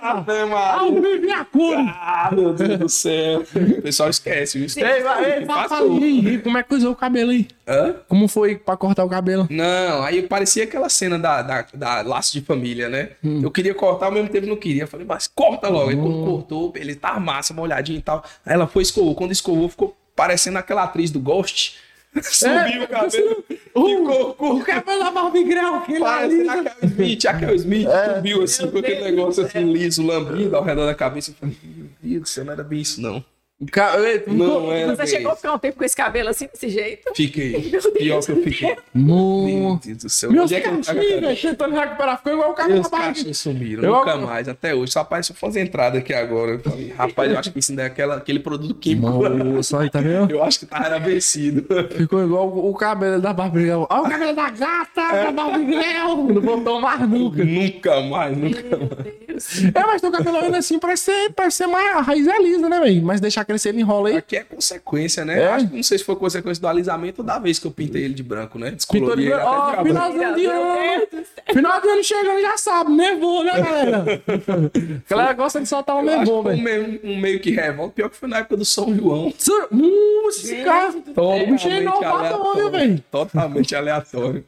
Ah, 1.90 2.30
meu 2.32 2.52
Deus 2.54 2.78
do 2.78 2.88
céu. 2.88 3.42
O 3.78 3.82
pessoal 3.82 4.08
esquece, 4.10 4.58
viu? 4.58 4.86
Ei, 4.86 5.02
vai, 5.02 5.38
ei, 5.38 5.44
fala 5.78 5.98
aí, 6.04 6.26
e 6.34 6.38
como 6.38 6.58
é 6.58 6.62
que 6.62 6.74
usou 6.74 6.92
o 6.92 6.96
cabelo 6.96 7.30
aí? 7.30 7.46
Hã? 7.66 7.94
Como 8.08 8.28
foi 8.28 8.56
pra 8.56 8.76
cortar 8.76 9.04
o 9.04 9.08
cabelo? 9.08 9.46
Não, 9.50 10.02
aí 10.02 10.22
parecia 10.22 10.64
aquela 10.64 10.88
cena 10.88 11.18
da, 11.18 11.42
da, 11.42 11.66
da 11.74 12.02
laço 12.02 12.32
de 12.32 12.40
família, 12.40 12.88
né? 12.88 13.10
Eu 13.22 13.50
queria 13.50 13.74
cortar, 13.74 14.06
ao 14.06 14.12
mesmo 14.12 14.28
tempo 14.28 14.46
não 14.46 14.56
queria. 14.56 14.84
Eu 14.84 14.88
falei, 14.88 15.06
mas 15.06 15.26
corta 15.26 15.68
logo. 15.68 15.90
Aí 15.90 15.96
quando 15.96 16.24
cortou, 16.24 16.72
ele 16.76 16.94
tá 16.94 17.18
massa, 17.20 17.52
molhadinho 17.54 17.98
e 17.98 18.02
tal. 18.02 18.24
Aí 18.44 18.54
ela 18.54 18.66
foi, 18.66 18.82
escovou. 18.82 19.14
Quando 19.14 19.32
escovou, 19.32 19.68
ficou 19.68 19.96
parecendo 20.16 20.58
aquela 20.58 20.82
atriz 20.84 21.10
do 21.10 21.20
Ghost. 21.20 21.76
Subiu 22.22 22.84
o 22.84 22.88
cabelo. 22.88 23.44
Ficou 23.78 24.30
O 24.30 24.34
curto. 24.34 24.64
cabelo 24.66 24.98
da 25.04 25.10
Barbigrel, 25.10 25.80
que 25.82 25.92
ele 25.92 26.00
Parecendo 26.00 26.50
alisa. 26.50 26.70
aquele 26.70 26.86
Smith, 26.90 27.24
aquele 27.26 27.54
Smith 27.56 27.88
subiu 28.14 28.42
assim, 28.42 28.66
com 28.70 28.78
aquele 28.78 29.04
negócio 29.04 29.44
assim 29.44 29.72
liso, 29.72 30.04
lambido 30.04 30.56
ao 30.56 30.64
redor 30.64 30.86
da 30.86 30.94
cabeça. 30.94 31.30
Eu 31.30 31.34
falei, 31.34 31.56
meu 31.62 31.86
Deus 32.02 32.22
do 32.22 32.28
céu, 32.28 32.44
não 32.46 32.52
era 32.54 32.64
bem 32.64 32.80
isso, 32.80 33.00
não. 33.00 33.22
Não 33.60 34.72
era 34.72 34.94
Você 34.94 35.02
bem 35.02 35.06
chegou 35.08 35.32
a 35.32 35.36
ficar 35.36 35.52
um 35.52 35.58
tempo 35.58 35.78
com 35.78 35.84
esse 35.84 35.96
cabelo 35.96 36.28
assim, 36.28 36.46
desse 36.46 36.68
jeito? 36.68 37.12
Fiquei. 37.12 37.72
Pior 37.98 38.24
que 38.24 38.30
eu 38.30 38.42
fiquei. 38.42 38.76
Meu 38.94 39.80
Deus 39.84 39.98
do 39.98 40.08
céu. 40.08 40.30
Meus 40.30 40.52
é 40.52 40.60
cachinhos, 40.60 40.86
cara? 40.86 41.36
tentando 41.36 41.74
recuperar. 41.74 42.18
Ficou 42.18 42.32
igual 42.34 42.50
o 42.52 42.54
cabelo 42.54 42.82
Meus 42.90 43.36
sumiram, 43.36 43.82
Eu- 43.82 43.96
nunca 43.96 44.16
mais, 44.16 44.48
até 44.48 44.72
hoje. 44.72 44.92
Só 44.92 45.00
aparece 45.00 45.32
se 45.32 45.38
fosse 45.38 45.58
entrada 45.58 45.98
aqui 45.98 46.14
agora. 46.14 46.52
Eu 46.52 46.60
falei, 46.60 46.92
rapaz, 46.96 47.32
eu 47.32 47.38
acho 47.38 47.52
que 47.52 47.58
isso 47.58 47.72
ainda 47.72 47.82
é 47.82 47.86
aquela, 47.86 48.16
aquele 48.18 48.38
produto 48.38 48.76
químico. 48.76 49.28
Nossa, 49.28 49.80
aí, 49.80 49.90
tá 49.90 50.00
vendo? 50.00 50.30
Eu 50.30 50.44
acho 50.44 50.60
que 50.60 50.66
tá 50.66 50.96
vencido. 50.98 51.66
Ficou 51.96 52.22
igual 52.22 52.48
o, 52.48 52.70
o 52.70 52.74
cabelo 52.74 53.20
da 53.20 53.32
Barbigrel. 53.32 53.88
Olha 53.90 54.02
o 54.02 54.08
cabelo 54.08 54.36
da 54.36 54.50
gata, 54.50 55.22
da 55.24 55.32
Barbigrel. 55.32 56.16
Não 56.16 56.40
voltou 56.40 56.80
mais 56.80 57.00
nunca. 57.00 57.44
nunca 57.44 58.00
mais, 58.02 58.36
nunca 58.36 58.62
Meu 58.62 58.88
Deus. 59.26 59.64
É, 59.74 59.80
mas 59.80 60.00
teu 60.00 60.12
cabelo 60.12 60.36
ainda 60.36 60.58
assim 60.58 60.78
parece 60.78 61.04
ser, 61.04 61.32
parece 61.32 61.56
ser 61.56 61.66
mais. 61.66 61.96
A 61.96 62.00
raiz 62.02 62.26
é 62.26 62.38
lisa, 62.40 62.68
né, 62.68 62.78
velho? 62.78 63.02
Mas 63.02 63.20
deixar 63.20 63.47
crescer 63.48 63.70
ele 63.70 63.80
enrola 63.80 64.10
aí. 64.10 64.16
Aqui 64.16 64.36
é 64.36 64.44
consequência, 64.44 65.24
né? 65.24 65.40
É? 65.40 65.48
Acho 65.48 65.68
que 65.68 65.76
não 65.76 65.82
sei 65.82 65.96
se 65.96 66.04
foi 66.04 66.14
consequência 66.16 66.60
do 66.60 66.68
alisamento 66.68 67.22
ou 67.22 67.26
da 67.26 67.38
vez 67.38 67.58
que 67.58 67.66
eu 67.66 67.70
pintei 67.70 68.04
ele 68.04 68.12
de 68.12 68.22
branco, 68.22 68.58
né? 68.58 68.72
Pintou 68.90 69.16
de 69.16 69.22
Descolori 69.22 69.26
ele 69.26 69.34
branco. 69.34 69.84
finalzinho 69.84 70.34
de 70.34 70.46
ano. 70.46 71.06
Final 71.50 71.80
de 71.80 71.88
ano 71.88 72.04
chegando, 72.04 72.40
já 72.42 72.56
sabe, 72.58 72.92
nevou, 72.92 73.42
né, 73.42 73.52
galera? 73.52 74.22
A 74.26 75.08
galera 75.08 75.32
gosta 75.32 75.60
de 75.60 75.66
soltar 75.66 75.96
um 75.96 76.02
nevou, 76.02 76.42
que 76.44 76.50
foi 76.50 76.56
um 76.56 76.62
velho. 76.62 76.62
meio, 76.62 77.00
um 77.02 77.16
meio 77.18 77.40
que 77.40 77.50
revolta. 77.50 77.94
Pior 77.94 78.10
que 78.10 78.16
foi 78.16 78.28
na 78.28 78.38
época 78.38 78.58
do 78.58 78.66
São 78.66 78.94
João. 78.94 79.28
Uh, 79.28 80.28
esse 80.28 80.62
cara. 80.62 80.92
O 81.16 81.46
inovador, 81.46 82.56
viu, 82.56 82.70
velho? 82.70 83.04
Totalmente 83.10 83.74
aleatório. 83.74 84.44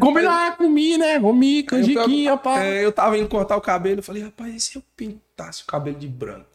Combinar 0.00 0.56
comigo, 0.56 0.98
né? 0.98 1.20
Comi, 1.20 1.62
canjiquinha, 1.62 2.30
eu, 2.30 2.38
pá. 2.38 2.64
é, 2.64 2.84
eu 2.84 2.90
tava 2.90 3.18
indo 3.18 3.28
cortar 3.28 3.56
o 3.56 3.60
cabelo, 3.60 3.98
eu 3.98 4.02
falei, 4.02 4.22
rapaz, 4.22 4.54
e 4.54 4.60
se 4.60 4.76
eu 4.76 4.82
pintasse 4.96 5.62
o 5.62 5.66
cabelo 5.66 5.98
de 5.98 6.08
branco? 6.08 6.53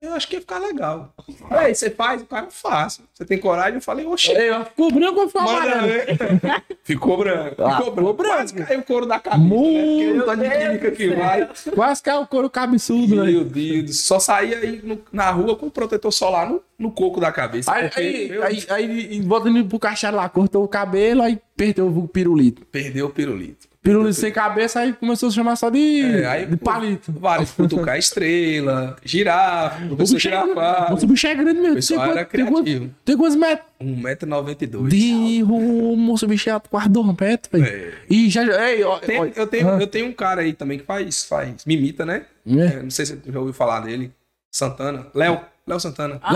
Eu 0.00 0.12
acho 0.12 0.28
que 0.28 0.34
ia 0.36 0.40
ficar 0.40 0.58
legal. 0.58 1.12
Aí, 1.50 1.74
você 1.74 1.90
faz? 1.90 2.20
O 2.20 2.26
cara 2.26 2.48
faz. 2.50 3.00
Você 3.14 3.24
tem 3.24 3.38
coragem? 3.38 3.76
Eu 3.76 3.80
falei, 3.80 4.04
oxe, 4.06 4.30
ó, 4.50 4.64
Ficou 4.64 4.92
branco 4.92 5.20
ou 5.20 5.26
ficou 5.26 5.40
amarelo? 5.42 5.88
Ficou 6.84 7.16
branco. 7.16 7.62
Ah, 7.62 7.76
ficou 7.78 7.92
branco. 7.92 8.14
ficou 8.14 8.24
Quase 8.26 8.54
caiu 8.54 8.80
o 8.80 8.82
couro 8.84 9.06
da 9.06 9.18
cabeça, 9.18 9.48
né? 9.48 10.02
Eu 10.18 10.24
tô 10.24 10.36
de 10.36 10.90
que 10.92 11.08
vai. 11.14 11.48
Quase 11.74 12.02
caiu 12.02 12.20
o 12.20 12.26
couro 12.26 12.50
cabeçudo, 12.50 13.16
velho. 13.16 13.24
Meu 13.24 13.44
Deus. 13.44 14.00
Só 14.00 14.20
saía 14.20 14.58
aí 14.58 14.80
no- 14.84 15.00
na 15.10 15.30
rua 15.30 15.56
com 15.56 15.68
protetor 15.70 16.12
solar 16.12 16.48
no, 16.48 16.62
no 16.78 16.92
coco 16.92 17.18
da 17.18 17.32
cabeça. 17.32 17.72
Aí, 17.72 17.88
porque, 17.88 18.00
aí, 18.00 18.28
meu, 18.28 18.42
aí, 18.44 18.64
aí, 18.68 19.20
voltando 19.22 19.64
pro 19.64 19.78
caixara 19.78 20.14
lá, 20.14 20.28
cortou 20.28 20.62
o 20.62 20.68
cabelo, 20.68 21.22
aí 21.22 21.40
perdeu 21.56 21.88
o 21.88 22.06
pirulito. 22.06 22.64
Perdeu 22.66 23.06
o 23.06 23.10
pirulito. 23.10 23.65
Pirulito 23.90 24.14
sem 24.14 24.32
cabeça, 24.32 24.80
aí 24.80 24.92
começou 24.92 25.28
a 25.28 25.32
chamar 25.32 25.56
só 25.56 25.70
de, 25.70 26.02
É, 26.02 26.26
aí, 26.26 26.46
de 26.46 26.56
palito. 26.56 27.12
Vários, 27.12 27.50
cutucar 27.52 27.96
estrela, 27.98 28.96
girafa, 29.04 29.86
professor 29.86 30.18
girafado. 30.18 30.90
Nossa, 30.92 31.04
o 31.04 31.08
bicho 31.08 31.26
é 31.26 31.34
grande 31.34 31.60
mesmo. 31.60 31.74
pessoal 31.76 32.00
Tem 32.00 32.10
era 32.10 32.24
quantos- 32.24 32.32
tem 32.36 32.46
quantos- 32.46 32.62
criativo. 32.64 32.94
Tem 33.04 33.16
quantos 33.16 33.36
metros? 33.36 33.66
1,92m. 33.80 34.88
De 34.88 35.42
o 35.42 35.96
moço, 35.96 36.24
o 36.24 36.28
bicho 36.28 36.50
é 36.50 36.60
quase 36.68 36.88
dois 36.88 37.06
metros, 37.20 37.50
velho. 37.62 37.66
É. 37.66 37.92
E 38.10 38.28
já. 38.30 38.42
Ei, 38.68 38.82
ó, 38.82 38.98
Tem- 38.98 39.20
ó, 39.20 39.24
eu, 39.36 39.46
tenho, 39.46 39.68
ah. 39.68 39.78
eu 39.80 39.86
tenho 39.86 40.06
um 40.08 40.12
cara 40.12 40.40
aí 40.42 40.52
também 40.52 40.78
que 40.78 40.84
faz, 40.84 41.24
faz 41.24 41.64
mimita, 41.64 42.04
né? 42.04 42.24
É. 42.46 42.60
É, 42.60 42.82
não 42.82 42.90
sei 42.90 43.06
se 43.06 43.16
você 43.16 43.30
já 43.32 43.38
ouviu 43.38 43.54
falar 43.54 43.80
dele. 43.80 44.10
Santana. 44.50 45.06
Léo. 45.14 45.40
Léo 45.66 45.78
Santana. 45.80 46.18
Ah, 46.22 46.32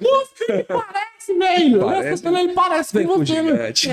Nossa, 0.00 0.44
ele 0.52 0.64
parece, 0.64 1.15
velho. 1.34 1.80
Parece. 1.80 2.24
Nossa, 2.24 2.40
ele 2.40 2.52
parece 2.52 2.92
com 2.92 2.98
Vem 2.98 3.06
com 3.06 3.18
você, 3.18 3.42
meu. 3.42 3.56
gigante. 3.56 3.88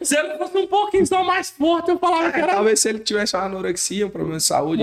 Se 0.00 0.16
ele 0.16 0.38
fosse 0.38 0.58
um 0.58 0.66
pouquinho 0.66 1.06
só 1.06 1.22
mais 1.24 1.50
forte, 1.50 1.90
eu 1.90 1.98
falava 1.98 2.30
que 2.32 2.38
É, 2.38 2.42
era. 2.42 2.54
talvez 2.54 2.80
se 2.80 2.88
ele 2.88 2.98
tivesse 3.00 3.36
uma 3.36 3.44
anorexia, 3.44 4.06
um 4.06 4.10
problema 4.10 4.38
de 4.38 4.44
saúde, 4.44 4.82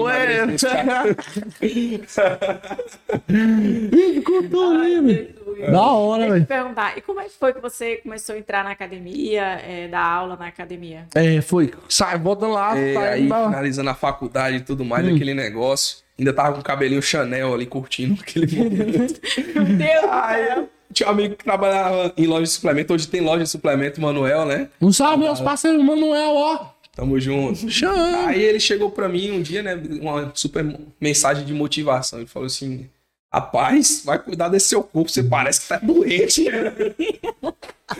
tudo 4.50 4.62
aí, 4.62 5.02
velho. 5.02 5.40
Da 5.72 5.82
hora, 5.92 6.30
velho. 6.30 6.46
perguntar, 6.46 6.98
e 6.98 7.02
como 7.02 7.20
é 7.20 7.24
que 7.26 7.32
foi 7.38 7.54
que 7.54 7.60
você 7.60 7.98
começou 7.98 8.36
a 8.36 8.38
entrar 8.38 8.64
na 8.64 8.72
academia, 8.72 9.44
é, 9.44 9.88
dar 9.88 10.04
aula 10.04 10.36
na 10.38 10.48
academia? 10.48 11.06
É, 11.14 11.42
foi. 11.42 11.74
Sai, 11.90 12.18
volta 12.18 12.48
lá, 12.48 12.78
É, 12.78 12.94
sai, 12.94 13.14
aí, 13.14 13.24
finalizando 13.24 13.90
a 13.90 13.94
faculdade 13.96 14.58
e 14.58 14.62
tudo 14.62 14.84
Hum. 14.84 14.88
mais, 14.88 15.08
aquele 15.08 15.34
negócio. 15.34 15.98
Ainda 16.18 16.34
tava 16.34 16.54
com 16.54 16.60
o 16.60 16.64
cabelinho 16.64 17.02
Chanel 17.02 17.54
ali, 17.54 17.66
curtindo 17.66 18.16
aquele 18.22 18.56
momento. 18.56 19.20
Meu 19.56 19.66
Deus! 19.66 20.06
Aí, 20.10 20.66
tinha 20.94 21.08
um 21.08 21.12
amigo 21.12 21.36
que 21.36 21.44
trabalhava 21.44 22.14
em 22.18 22.26
loja 22.28 22.44
de 22.44 22.50
suplemento. 22.50 22.94
Hoje 22.94 23.08
tem 23.08 23.22
loja 23.22 23.44
de 23.44 23.50
suplemento, 23.50 24.02
Manuel, 24.02 24.46
né? 24.46 24.70
Não 24.80 24.92
sabe, 24.92 25.24
meus 25.24 25.40
parceiros, 25.40 25.84
Manuel, 25.84 26.32
ó. 26.36 26.66
Tamo 26.96 27.20
junto. 27.20 27.70
Chama. 27.70 28.28
Aí 28.28 28.42
ele 28.42 28.60
chegou 28.60 28.92
pra 28.92 29.08
mim 29.08 29.32
um 29.32 29.42
dia, 29.42 29.64
né? 29.64 29.82
Uma 30.02 30.32
super 30.36 30.66
mensagem 31.00 31.46
de 31.46 31.54
motivação. 31.54 32.20
Ele 32.20 32.28
falou 32.28 32.48
assim: 32.48 32.90
Rapaz, 33.32 34.02
vai 34.04 34.20
cuidar 34.20 34.50
desse 34.50 34.68
seu 34.70 34.84
corpo, 34.84 35.10
você 35.10 35.24
parece 35.24 35.62
que 35.62 35.68
tá 35.68 35.78
doente. 35.78 36.46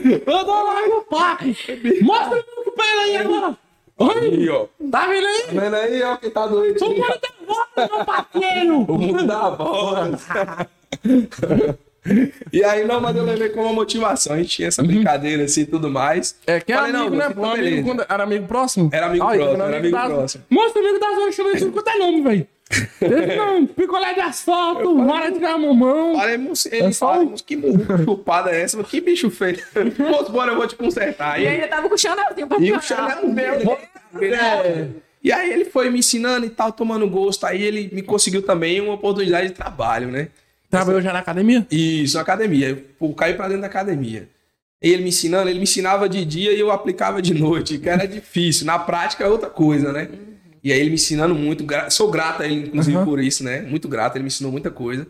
Eu 0.04 0.46
dou 0.46 0.64
lá 0.66 0.88
no 0.88 1.02
papo. 1.04 1.46
Mostra 2.02 2.40
o 2.40 2.64
meu 2.64 2.72
pra 2.74 2.86
ele 2.86 3.02
aí 3.02 3.18
agora. 3.18 3.58
Oi, 4.02 4.18
Aí, 4.18 4.50
ó. 4.50 4.66
tá 4.90 5.08
vendo 5.08 5.28
aí? 5.28 5.44
Tá 5.44 5.62
vendo 5.62 5.76
aí, 5.76 6.02
ó, 6.04 6.16
quem 6.18 6.30
tá 6.32 6.48
doente? 6.48 6.82
O 6.84 6.90
mundo 6.90 7.20
tá 7.20 7.30
volta, 7.46 7.96
meu 7.96 8.06
parceiro. 8.06 8.78
O 8.82 8.98
mundo 8.98 9.28
dá 9.28 9.50
bola. 9.52 10.12
e 12.54 12.64
aí, 12.64 12.86
não, 12.86 13.00
mas 13.02 13.16
eu 13.16 13.24
levei 13.24 13.50
como 13.50 13.74
motivação. 13.74 14.34
A 14.34 14.38
gente 14.38 14.50
tinha 14.50 14.68
essa 14.68 14.82
brincadeira 14.84 15.44
assim 15.44 15.62
e 15.62 15.66
tudo 15.66 15.90
mais. 15.90 16.36
É, 16.48 16.60
que 16.60 16.74
Falei, 16.74 16.92
amigo, 16.94 17.10
não, 17.16 17.18
né? 17.18 17.30
Pô, 17.34 17.46
amigo 17.46 17.84
quando- 17.88 18.06
era 18.10 18.24
amigo 18.24 18.48
próximo? 18.48 18.90
Era 18.92 19.06
amigo 19.08 19.26
Aí, 19.28 19.38
próximo, 19.40 19.64
era 19.64 19.78
amigo 19.78 19.96
das- 19.98 20.08
próximo. 20.12 20.44
Mostra 20.50 20.82
amigo 20.82 21.00
das 21.00 21.18
horas, 21.18 21.36
chama 21.36 21.52
isso 21.54 21.72
quanto 21.72 21.90
é 21.90 21.98
nome, 21.98 22.22
velho. 22.22 22.48
Não, 23.38 23.66
picolé 23.68 24.14
de 24.14 24.20
asfalto, 24.22 25.06
vara 25.06 25.32
de 25.32 25.40
mamão. 25.40 26.16
Falei, 26.16 26.36
ele 26.36 26.84
É 26.86 26.92
só 26.92 27.14
fala, 27.14 27.26
que 27.46 27.60
chupada 28.06 28.52
é 28.52 28.62
essa? 28.62 28.78
Mas 28.78 28.88
Que 28.88 29.02
bicho 29.02 29.30
feio. 29.32 29.58
Moço, 29.98 30.32
bora, 30.32 30.52
eu 30.52 30.58
vou 30.58 30.68
te 30.68 30.76
consertar. 30.76 31.40
E 31.42 31.48
Aí, 31.48 31.56
ainda 31.56 31.68
tava 31.68 31.90
com 31.90 31.96
o 31.96 31.98
Chanelzinho 31.98 32.48
pra 32.48 32.58
e 32.60 32.72
o 32.72 32.80
tirar. 32.80 32.82
Chanel 32.82 33.28
meu. 33.28 33.78
É. 34.22 34.88
E 35.22 35.32
aí 35.34 35.52
ele 35.52 35.66
foi 35.66 35.90
me 35.90 36.00
ensinando 36.00 36.46
e 36.46 36.50
tal, 36.50 36.72
tomando 36.72 37.08
gosto. 37.10 37.46
Aí 37.46 37.62
ele 37.62 37.90
me 37.92 38.02
conseguiu 38.02 38.42
também 38.42 38.80
uma 38.80 38.94
oportunidade 38.94 39.48
de 39.50 39.54
trabalho, 39.54 40.08
né? 40.10 40.30
Trabalhou 40.70 41.02
já 41.02 41.12
na 41.12 41.20
academia? 41.20 41.66
Isso, 41.72 42.16
na 42.16 42.22
academia. 42.22 42.86
Eu 43.00 43.14
caí 43.14 43.34
pra 43.34 43.48
dentro 43.48 43.62
da 43.62 43.68
academia. 43.68 44.30
E 44.82 44.90
ele 44.90 45.04
me 45.04 45.10
ensinando, 45.10 45.50
ele 45.50 45.60
me 45.60 45.64
ensinava 45.64 46.08
de 46.08 46.24
dia 46.24 46.54
e 46.54 46.60
eu 46.60 46.72
aplicava 46.72 47.22
de 47.22 47.34
noite, 47.38 47.78
que 47.78 47.90
era 47.90 48.08
difícil. 48.08 48.66
Na 48.66 48.80
prática 48.80 49.24
é 49.24 49.28
outra 49.28 49.50
coisa, 49.50 49.92
né? 49.92 50.08
E 50.64 50.72
aí 50.72 50.80
ele 50.80 50.90
me 50.90 50.96
ensinando 50.96 51.34
muito, 51.34 51.66
sou 51.90 52.12
grato 52.12 52.44
a 52.44 52.46
ele, 52.46 52.68
inclusive, 52.68 52.98
Aham. 52.98 53.06
por 53.06 53.20
isso, 53.20 53.44
né? 53.44 53.62
Muito 53.62 53.88
grato, 53.88 54.16
ele 54.16 54.24
me 54.24 54.28
ensinou 54.28 54.52
muita 54.52 54.70
coisa. 54.70 55.08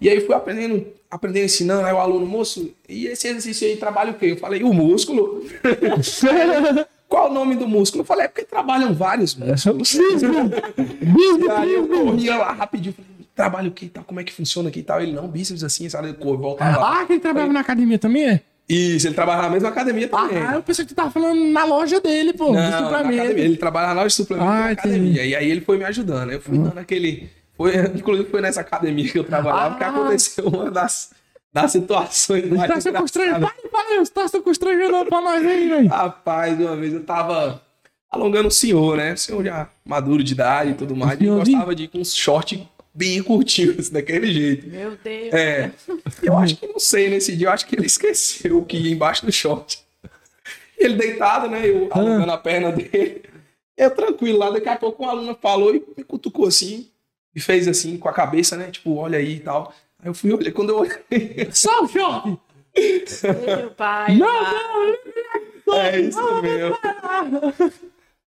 E 0.00 0.08
aí 0.08 0.20
fui 0.20 0.34
aprendendo, 0.34 0.86
aprendendo, 1.10 1.44
ensinando, 1.44 1.86
aí 1.86 1.92
o 1.92 1.98
aluno, 1.98 2.26
moço, 2.26 2.70
e 2.88 3.06
esse 3.06 3.28
exercício 3.28 3.66
aí 3.66 3.76
trabalha 3.76 4.10
o 4.10 4.14
quê? 4.14 4.32
Eu 4.32 4.36
falei, 4.36 4.62
o 4.62 4.72
músculo. 4.72 5.44
Qual 7.08 7.30
o 7.30 7.32
nome 7.32 7.54
do 7.54 7.68
músculo? 7.68 8.02
Eu 8.02 8.06
falei, 8.06 8.24
é 8.24 8.28
porque 8.28 8.44
trabalham 8.44 8.92
vários 8.92 9.34
músculos. 9.34 9.94
E 11.46 11.50
aí 11.50 11.74
eu 11.74 11.86
corria 11.86 12.36
lá 12.36 12.52
rapidinho, 12.52 12.94
falei, 12.94 13.10
trabalha 13.36 13.68
o 13.68 13.70
que 13.72 13.84
e 13.84 13.88
tal, 13.90 14.02
como 14.02 14.18
é 14.18 14.24
que 14.24 14.32
funciona 14.32 14.70
aqui 14.70 14.80
e 14.80 14.82
tal. 14.82 15.00
Ele, 15.00 15.12
não, 15.12 15.28
bíceps 15.28 15.62
assim, 15.62 15.88
sabe? 15.88 16.08
Ele 16.08 16.16
corre, 16.16 16.38
voltava 16.38 16.78
lá. 16.78 17.00
Ah, 17.02 17.06
que 17.06 17.12
ele 17.12 17.20
trabalhava 17.20 17.52
na 17.52 17.60
academia 17.60 17.98
também, 17.98 18.28
é? 18.30 18.40
Isso, 18.68 19.06
ele 19.06 19.14
trabalha 19.14 19.42
na 19.42 19.50
mesma 19.50 19.68
academia 19.68 20.08
também. 20.08 20.38
Ah, 20.38 20.54
eu 20.54 20.62
pensei 20.62 20.84
que 20.84 20.92
tu 20.92 20.96
tava 20.96 21.10
falando 21.10 21.40
na 21.52 21.64
loja 21.64 22.00
dele, 22.00 22.32
pô. 22.32 22.52
Não, 22.52 22.68
de 22.70 22.76
suplemento. 22.78 23.38
Ele 23.38 23.56
trabalha 23.56 23.88
na 23.88 23.92
loja 23.92 24.08
de 24.08 24.14
suplemento 24.14 24.48
Ah, 24.50 24.58
na 24.64 24.70
academia. 24.70 25.24
E 25.24 25.36
aí 25.36 25.48
ele 25.48 25.60
foi 25.60 25.76
me 25.78 25.84
ajudando. 25.84 26.32
Eu 26.32 26.40
fui 26.40 26.58
dando 26.58 26.78
aquele. 26.78 27.30
Foi, 27.56 27.72
inclusive 27.94 28.28
foi 28.28 28.40
nessa 28.40 28.62
academia 28.62 29.08
que 29.08 29.18
eu 29.18 29.22
trabalhava 29.24 29.76
que 29.76 29.84
Ah. 29.84 29.88
aconteceu 29.90 30.46
uma 30.48 30.68
das, 30.70 31.10
das 31.52 31.70
situações 31.70 32.48
mais 32.50 32.68
Tá 32.68 32.80
se 32.80 32.90
constrangendo. 32.90 33.40
Para, 33.40 33.68
para, 33.70 33.98
você 34.04 34.12
tá 34.12 34.26
se 34.28 34.40
constrangendo 34.40 35.04
pra 35.06 35.20
nós 35.20 35.46
aí, 35.46 35.68
velho. 35.68 35.88
Rapaz, 35.88 36.58
uma 36.58 36.74
vez 36.74 36.92
eu 36.92 37.04
tava 37.04 37.62
alongando 38.10 38.48
o 38.48 38.50
senhor, 38.50 38.96
né? 38.96 39.12
O 39.12 39.16
senhor 39.18 39.44
já 39.44 39.68
maduro 39.84 40.24
de 40.24 40.32
idade 40.32 40.70
e 40.70 40.74
tudo 40.74 40.96
mais. 40.96 41.20
E 41.20 41.26
gostava 41.26 41.74
de 41.74 41.84
ir 41.84 41.88
com 41.88 41.98
uns 41.98 42.14
shorts 42.16 42.58
bem 42.96 43.22
curtinhos, 43.22 43.90
daquele 43.90 44.32
jeito. 44.32 44.66
Meu 44.68 44.96
Deus. 44.96 45.34
É. 45.34 45.70
Eu 46.22 46.36
acho 46.38 46.56
que 46.56 46.66
não 46.66 46.78
sei, 46.78 47.10
nesse 47.10 47.36
dia 47.36 47.48
eu 47.48 47.52
acho 47.52 47.66
que 47.66 47.76
ele 47.76 47.86
esqueceu 47.86 48.64
que 48.64 48.78
ia 48.78 48.90
embaixo 48.90 49.26
do 49.26 49.30
short. 49.30 49.84
Ele 50.78 50.94
deitado, 50.94 51.48
né? 51.48 51.68
Eu 51.68 51.88
alongando 51.90 52.32
a 52.32 52.38
perna 52.38 52.72
dele. 52.72 53.22
Eu 53.76 53.90
tranquilo 53.94 54.38
lá, 54.38 54.50
daqui 54.50 54.68
a 54.68 54.76
pouco 54.76 55.02
uma 55.02 55.12
aluna 55.12 55.34
falou 55.34 55.74
e 55.74 55.84
me 55.96 56.02
cutucou 56.02 56.46
assim. 56.46 56.88
E 57.34 57.40
fez 57.40 57.68
assim 57.68 57.98
com 57.98 58.08
a 58.08 58.12
cabeça, 58.14 58.56
né? 58.56 58.70
Tipo, 58.70 58.94
olha 58.94 59.18
aí 59.18 59.36
e 59.36 59.40
tal. 59.40 59.74
Aí 59.98 60.08
eu 60.08 60.14
fui 60.14 60.32
olhar, 60.32 60.52
quando 60.52 60.70
eu 60.70 60.78
olhei. 60.78 61.48
Só 61.52 61.84
o 61.84 61.88
short. 61.88 62.38
Meu 63.56 63.70
pai. 63.72 64.16
Não, 64.16 64.26
pai. 64.26 64.98
não, 65.66 65.80
É 65.80 66.00
isso 66.00 66.42
mesmo. 66.42 66.76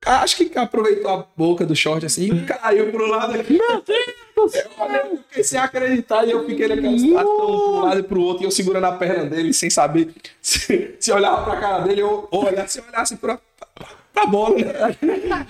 Acho 0.06 0.38
que 0.38 0.58
aproveitou 0.58 1.12
a 1.12 1.26
boca 1.36 1.66
do 1.66 1.76
short 1.76 2.06
assim 2.06 2.34
e 2.34 2.46
caiu 2.46 2.90
pro 2.92 3.06
lado 3.06 3.38
aqui. 3.40 3.54
Meu 3.58 3.82
Deus 3.82 4.06
do 4.36 4.42
Eu 4.44 4.50
céu. 4.50 4.70
olhei, 4.80 5.02
eu 5.02 5.18
fiquei 5.28 5.44
sem 5.44 5.60
acreditar 5.60 6.26
e 6.26 6.32
eu 6.32 6.46
fiquei 6.46 6.68
naquela 6.70 6.98
situação 6.98 7.36
pro 7.36 7.82
lado 7.82 8.00
e 8.00 8.04
pro 8.04 8.22
outro 8.22 8.44
e 8.44 8.46
eu 8.46 8.52
segurando 8.52 8.86
a 8.86 8.94
perna 8.94 9.26
dele 9.26 9.54
sem 9.54 9.70
saber 9.70 10.14
se, 10.42 10.96
se 11.00 11.12
olhava 11.12 11.44
pra 11.44 11.60
cara 11.60 11.80
dele 11.84 12.02
ou, 12.02 12.30
olhar, 12.32 12.68
se 12.70 12.80
olhasse 12.82 13.18
pra, 13.18 13.38
pra, 13.76 13.88
pra 14.14 14.26
bola, 14.26 14.56
né? 14.56 14.96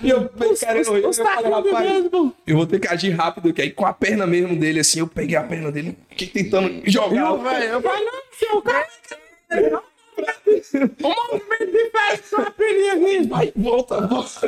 E 0.02 0.10
eu 0.10 0.28
querendo 0.28 0.94
rir, 0.94 1.04
eu 1.04 1.12
falei, 1.12 1.50
rapaz, 1.50 1.88
mesmo. 1.92 2.34
eu 2.44 2.56
vou 2.56 2.66
ter 2.66 2.80
que 2.80 2.88
agir 2.88 3.10
rápido, 3.10 3.52
que 3.54 3.62
aí 3.62 3.70
com 3.70 3.86
a 3.86 3.92
perna 3.92 4.26
mesmo 4.26 4.56
dele, 4.56 4.80
assim, 4.80 4.98
eu 4.98 5.06
peguei 5.06 5.36
a 5.36 5.44
perna 5.44 5.70
dele, 5.70 5.96
fiquei 6.08 6.26
tentando 6.26 6.82
jogar. 6.90 7.20
Eu, 7.30 7.38
velho, 7.38 7.64
eu 7.64 7.80
falei, 7.82 8.04
não, 8.04 8.12
seu 8.36 8.62
cara. 8.62 8.88
O 11.02 11.08
movimento 11.08 11.72
diferente 11.72 12.22
com 12.30 12.42
a 12.42 12.50
perninha 12.50 12.92
aqui. 12.92 13.28
Vai, 13.28 13.52
volta, 13.56 14.06
volta. 14.06 14.46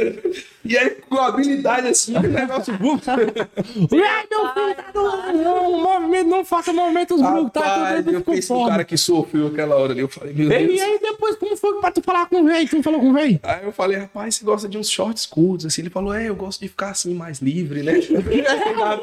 E 0.65 0.77
aí, 0.79 0.91
com 1.09 1.17
habilidade 1.17 1.89
assim, 1.89 2.17
o 2.17 2.21
negócio. 2.23 2.75
Ai, 2.79 4.27
meu 4.31 4.53
filho, 4.53 4.75
tá 4.77 4.91
doendo. 4.93 5.43
Não, 5.43 5.73
o 5.73 5.83
movimento, 5.83 6.29
não 6.29 6.45
faça 6.45 6.73
movimentos 6.73 7.21
bruscos, 7.21 7.53
tá? 7.53 7.61
Rapaz, 7.61 8.05
Tudo 8.05 8.17
eu 8.17 8.21
pensei 8.21 8.57
no 8.57 8.69
cara 8.69 8.85
que 8.85 8.97
sofreu 8.97 9.47
aquela 9.49 9.77
hora 9.77 9.93
ali. 9.93 10.01
Eu 10.01 10.09
falei, 10.09 10.35
meu 10.35 10.49
Deus. 10.49 10.73
E 10.73 10.81
aí, 10.81 10.99
depois, 11.01 11.37
como 11.37 11.57
foi 11.57 11.81
pra 11.81 11.91
tu 11.91 12.03
falar 12.03 12.27
com 12.29 12.43
o 12.43 12.45
velho? 12.47 12.69
Tu 12.69 12.77
não 12.77 12.83
falou 12.83 13.01
com 13.01 13.11
o 13.11 13.15
velho? 13.15 13.41
Aí 13.43 13.65
eu 13.65 13.73
falei, 13.73 13.99
rapaz, 13.99 14.37
você 14.37 14.45
gosta 14.45 14.69
de 14.69 14.79
uns 14.79 14.91
shorts 14.91 15.27
curtos, 15.27 15.67
assim. 15.67 15.83
Ele 15.83 15.91
falou, 15.91 16.15
é, 16.15 16.29
eu 16.29 16.37
gosto 16.37 16.61
de 16.61 16.69
ficar 16.69 16.91
assim, 16.91 17.15
mais 17.15 17.41
livre, 17.41 17.83
né? 17.83 17.95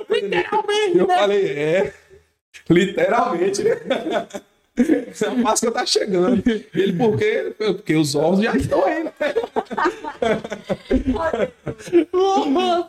Literalmente, 0.10 0.98
Eu 0.98 1.08
né? 1.08 1.18
falei, 1.18 1.46
é. 1.46 1.94
Literalmente, 2.70 3.64
né? 3.64 3.78
A 5.28 5.36
máscara 5.36 5.74
tá 5.74 5.86
chegando. 5.86 6.42
Ele, 6.74 6.94
por 6.94 7.18
quê? 7.18 7.54
Porque 7.58 7.96
os 7.96 8.16
ovos 8.16 8.42
já 8.44 8.56
estão 8.56 8.84
aí, 8.86 9.04
né? 9.04 9.12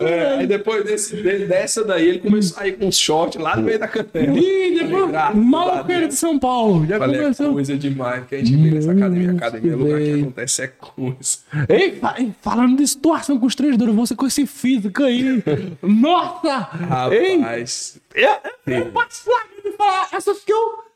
É, 0.00 0.36
aí 0.38 0.46
depois 0.46 0.84
desse, 0.84 1.16
de- 1.16 1.46
dessa 1.46 1.84
daí, 1.84 2.08
ele 2.08 2.18
começou 2.20 2.62
a 2.62 2.66
ir 2.68 2.76
com 2.78 2.86
uns 2.86 2.96
shorts 2.98 3.40
lá 3.40 3.56
no 3.56 3.62
meio 3.62 3.78
da 3.78 3.88
canela. 3.88 4.38
Ih, 4.38 4.78
depois, 4.82 5.10
maloqueiro 5.34 6.00
Deus. 6.02 6.14
de 6.14 6.20
São 6.20 6.38
Paulo. 6.38 6.86
Já 6.86 6.98
Falei, 6.98 7.16
é 7.18 7.22
começou. 7.22 7.52
coisa 7.52 7.76
demais 7.76 8.26
que 8.26 8.34
a 8.34 8.38
gente 8.38 8.56
vê 8.56 8.70
nessa 8.70 8.92
academia. 8.92 9.30
Academia 9.32 9.72
é 9.72 9.76
lugar 9.76 10.00
que 10.00 10.20
acontece 10.20 10.62
é 10.62 10.66
coisa. 10.68 11.38
Ei, 11.68 11.92
fa- 11.96 12.14
ei, 12.18 12.32
falando 12.40 12.76
de 12.76 12.86
situação 12.86 13.38
constrangedora, 13.38 13.92
você 13.92 14.14
com 14.14 14.26
esse 14.26 14.46
físico 14.46 15.02
aí. 15.02 15.42
Nossa! 15.82 16.68
Ei, 17.12 17.38
Rapaz. 17.40 18.00
eu, 18.14 18.28
eu 18.74 18.86
passo 18.86 19.28
lá 19.30 19.40
de 19.64 19.72
falar, 19.76 20.08
essa 20.12 20.34
que 20.34 20.52
eu. 20.52 20.89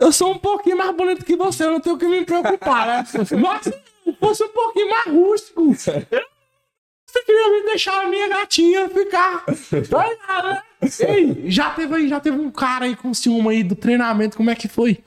Eu 0.00 0.10
sou 0.12 0.32
um 0.32 0.38
pouquinho 0.38 0.78
mais 0.78 0.90
bonito 0.96 1.24
que 1.24 1.36
você, 1.36 1.64
eu 1.64 1.72
não 1.72 1.80
tenho 1.80 1.98
que 1.98 2.06
me 2.06 2.24
preocupar, 2.24 2.86
né? 2.86 3.04
Mas 3.38 3.64
se 3.64 4.12
fosse 4.18 4.42
um 4.44 4.48
pouquinho 4.48 4.88
mais 4.90 5.06
rústico, 5.06 5.74
eu- 6.10 6.24
você 7.12 7.24
queria 7.24 7.50
me 7.50 7.66
deixar 7.66 8.04
a 8.04 8.08
minha 8.08 8.28
gatinha 8.28 8.88
ficar. 8.88 9.44
Né? 10.42 10.62
Ei, 11.06 11.44
já 11.50 11.70
teve 11.70 11.94
aí, 11.94 12.08
já 12.08 12.18
teve 12.18 12.38
um 12.38 12.50
cara 12.50 12.86
aí 12.86 12.96
com 12.96 13.12
ciúme 13.12 13.50
aí 13.50 13.62
do 13.62 13.74
treinamento, 13.74 14.34
como 14.34 14.48
é 14.48 14.54
que 14.54 14.66
foi? 14.66 14.98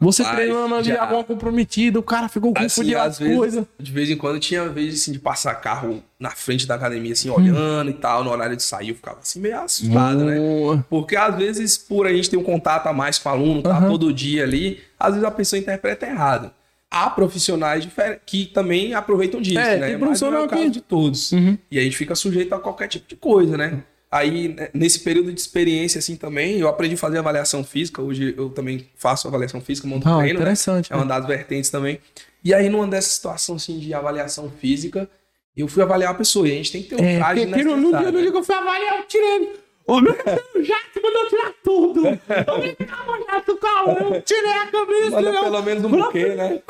Você 0.00 0.22
Rapaz, 0.22 0.38
treinando 0.40 0.74
ali 0.74 0.88
já. 0.88 1.02
alguma 1.02 1.22
comprometida, 1.22 1.98
o 1.98 2.02
cara 2.02 2.28
ficou 2.28 2.52
Assim, 2.56 2.64
confundindo 2.66 2.98
às 2.98 3.20
as 3.20 3.36
coisas. 3.36 3.64
de 3.78 3.92
vez 3.92 4.08
em 4.08 4.16
quando 4.16 4.40
tinha 4.40 4.66
vez 4.70 4.94
assim, 4.94 5.12
de 5.12 5.18
passar 5.18 5.54
carro 5.56 6.02
na 6.18 6.30
frente 6.30 6.66
da 6.66 6.76
academia, 6.76 7.12
assim, 7.12 7.28
olhando 7.28 7.90
e 7.90 7.94
tal, 7.94 8.24
no 8.24 8.30
horário 8.30 8.56
de 8.56 8.62
sair, 8.62 8.88
eu 8.88 8.94
ficava 8.94 9.18
assim 9.20 9.38
meio 9.40 9.60
assustado, 9.60 10.24
né? 10.24 10.36
Boa. 10.36 10.84
Porque 10.88 11.14
às 11.14 11.36
vezes, 11.36 11.76
por 11.76 12.06
a 12.06 12.12
gente 12.12 12.30
ter 12.30 12.38
um 12.38 12.42
contato 12.42 12.86
a 12.86 12.92
mais 12.94 13.18
com 13.18 13.28
o 13.28 13.32
aluno, 13.32 13.62
tá 13.62 13.82
todo 13.82 14.10
dia 14.12 14.44
ali, 14.44 14.80
às 14.98 15.10
vezes 15.10 15.24
a 15.24 15.30
pessoa 15.30 15.60
interpreta 15.60 16.06
errado. 16.06 16.50
Há 16.90 17.10
profissionais 17.10 17.86
que 18.24 18.46
também 18.46 18.94
aproveitam 18.94 19.40
disso, 19.42 19.58
É, 19.58 19.62
né? 19.62 19.70
tem 19.72 19.80
Mas 19.80 19.90
não 19.90 19.94
é 19.96 19.98
profissional 19.98 20.44
o 20.44 20.48
caso 20.48 20.70
de 20.70 20.80
todos. 20.80 21.32
Uhum. 21.32 21.58
E 21.70 21.78
a 21.78 21.82
gente 21.82 21.96
fica 21.96 22.14
sujeito 22.14 22.54
a 22.54 22.58
qualquer 22.58 22.88
tipo 22.88 23.06
de 23.06 23.14
coisa, 23.16 23.56
né? 23.58 23.82
Aí, 24.10 24.48
né, 24.48 24.70
nesse 24.72 25.00
período 25.00 25.30
de 25.30 25.38
experiência, 25.38 25.98
assim, 25.98 26.16
também, 26.16 26.58
eu 26.58 26.66
aprendi 26.66 26.94
a 26.94 26.98
fazer 26.98 27.18
avaliação 27.18 27.62
física. 27.62 28.00
Hoje 28.00 28.34
eu 28.38 28.48
também 28.48 28.88
faço 28.96 29.28
avaliação 29.28 29.60
física, 29.60 29.86
monto 29.86 30.08
Ah, 30.08 30.16
treino, 30.20 30.38
né? 30.38 30.44
interessante. 30.44 30.90
É 30.90 30.96
uma 30.96 31.04
das 31.04 31.26
vertentes 31.26 31.68
também. 31.68 32.00
E 32.42 32.54
aí, 32.54 32.70
numa 32.70 32.86
dessas 32.86 33.12
situações, 33.12 33.62
assim, 33.64 33.78
de 33.78 33.92
avaliação 33.92 34.50
física, 34.50 35.06
eu 35.54 35.68
fui 35.68 35.82
avaliar 35.82 36.12
a 36.12 36.14
pessoa. 36.14 36.48
E 36.48 36.52
a 36.52 36.54
gente 36.54 36.72
tem 36.72 36.82
que 36.82 36.88
ter 36.88 37.02
um 37.02 37.04
É, 37.04 37.18
traje 37.18 37.46
porque 37.46 37.64
no, 37.64 37.74
dia, 37.76 38.00
no 38.00 38.12
né? 38.12 38.22
dia 38.22 38.30
que 38.30 38.36
eu 38.38 38.44
fui 38.44 38.54
avaliar, 38.54 38.96
eu 38.98 39.04
tirei. 39.04 39.52
Ô, 39.86 40.00
meu 40.00 40.14
te 40.14 41.02
mandou 41.02 41.26
tirar 41.28 41.52
tudo. 41.64 42.06
Eu 42.06 42.58
me 42.58 42.74
calma, 42.74 43.18
já 43.26 43.40
tu 43.40 43.56
calma. 43.56 43.92
Eu 43.92 44.22
tirei 44.22 44.52
a 44.52 44.66
camisa. 44.66 45.10
Manda 45.10 45.40
pelo 45.40 45.62
menos 45.62 45.84
um 45.84 45.88
buquê, 45.90 46.28
né? 46.34 46.62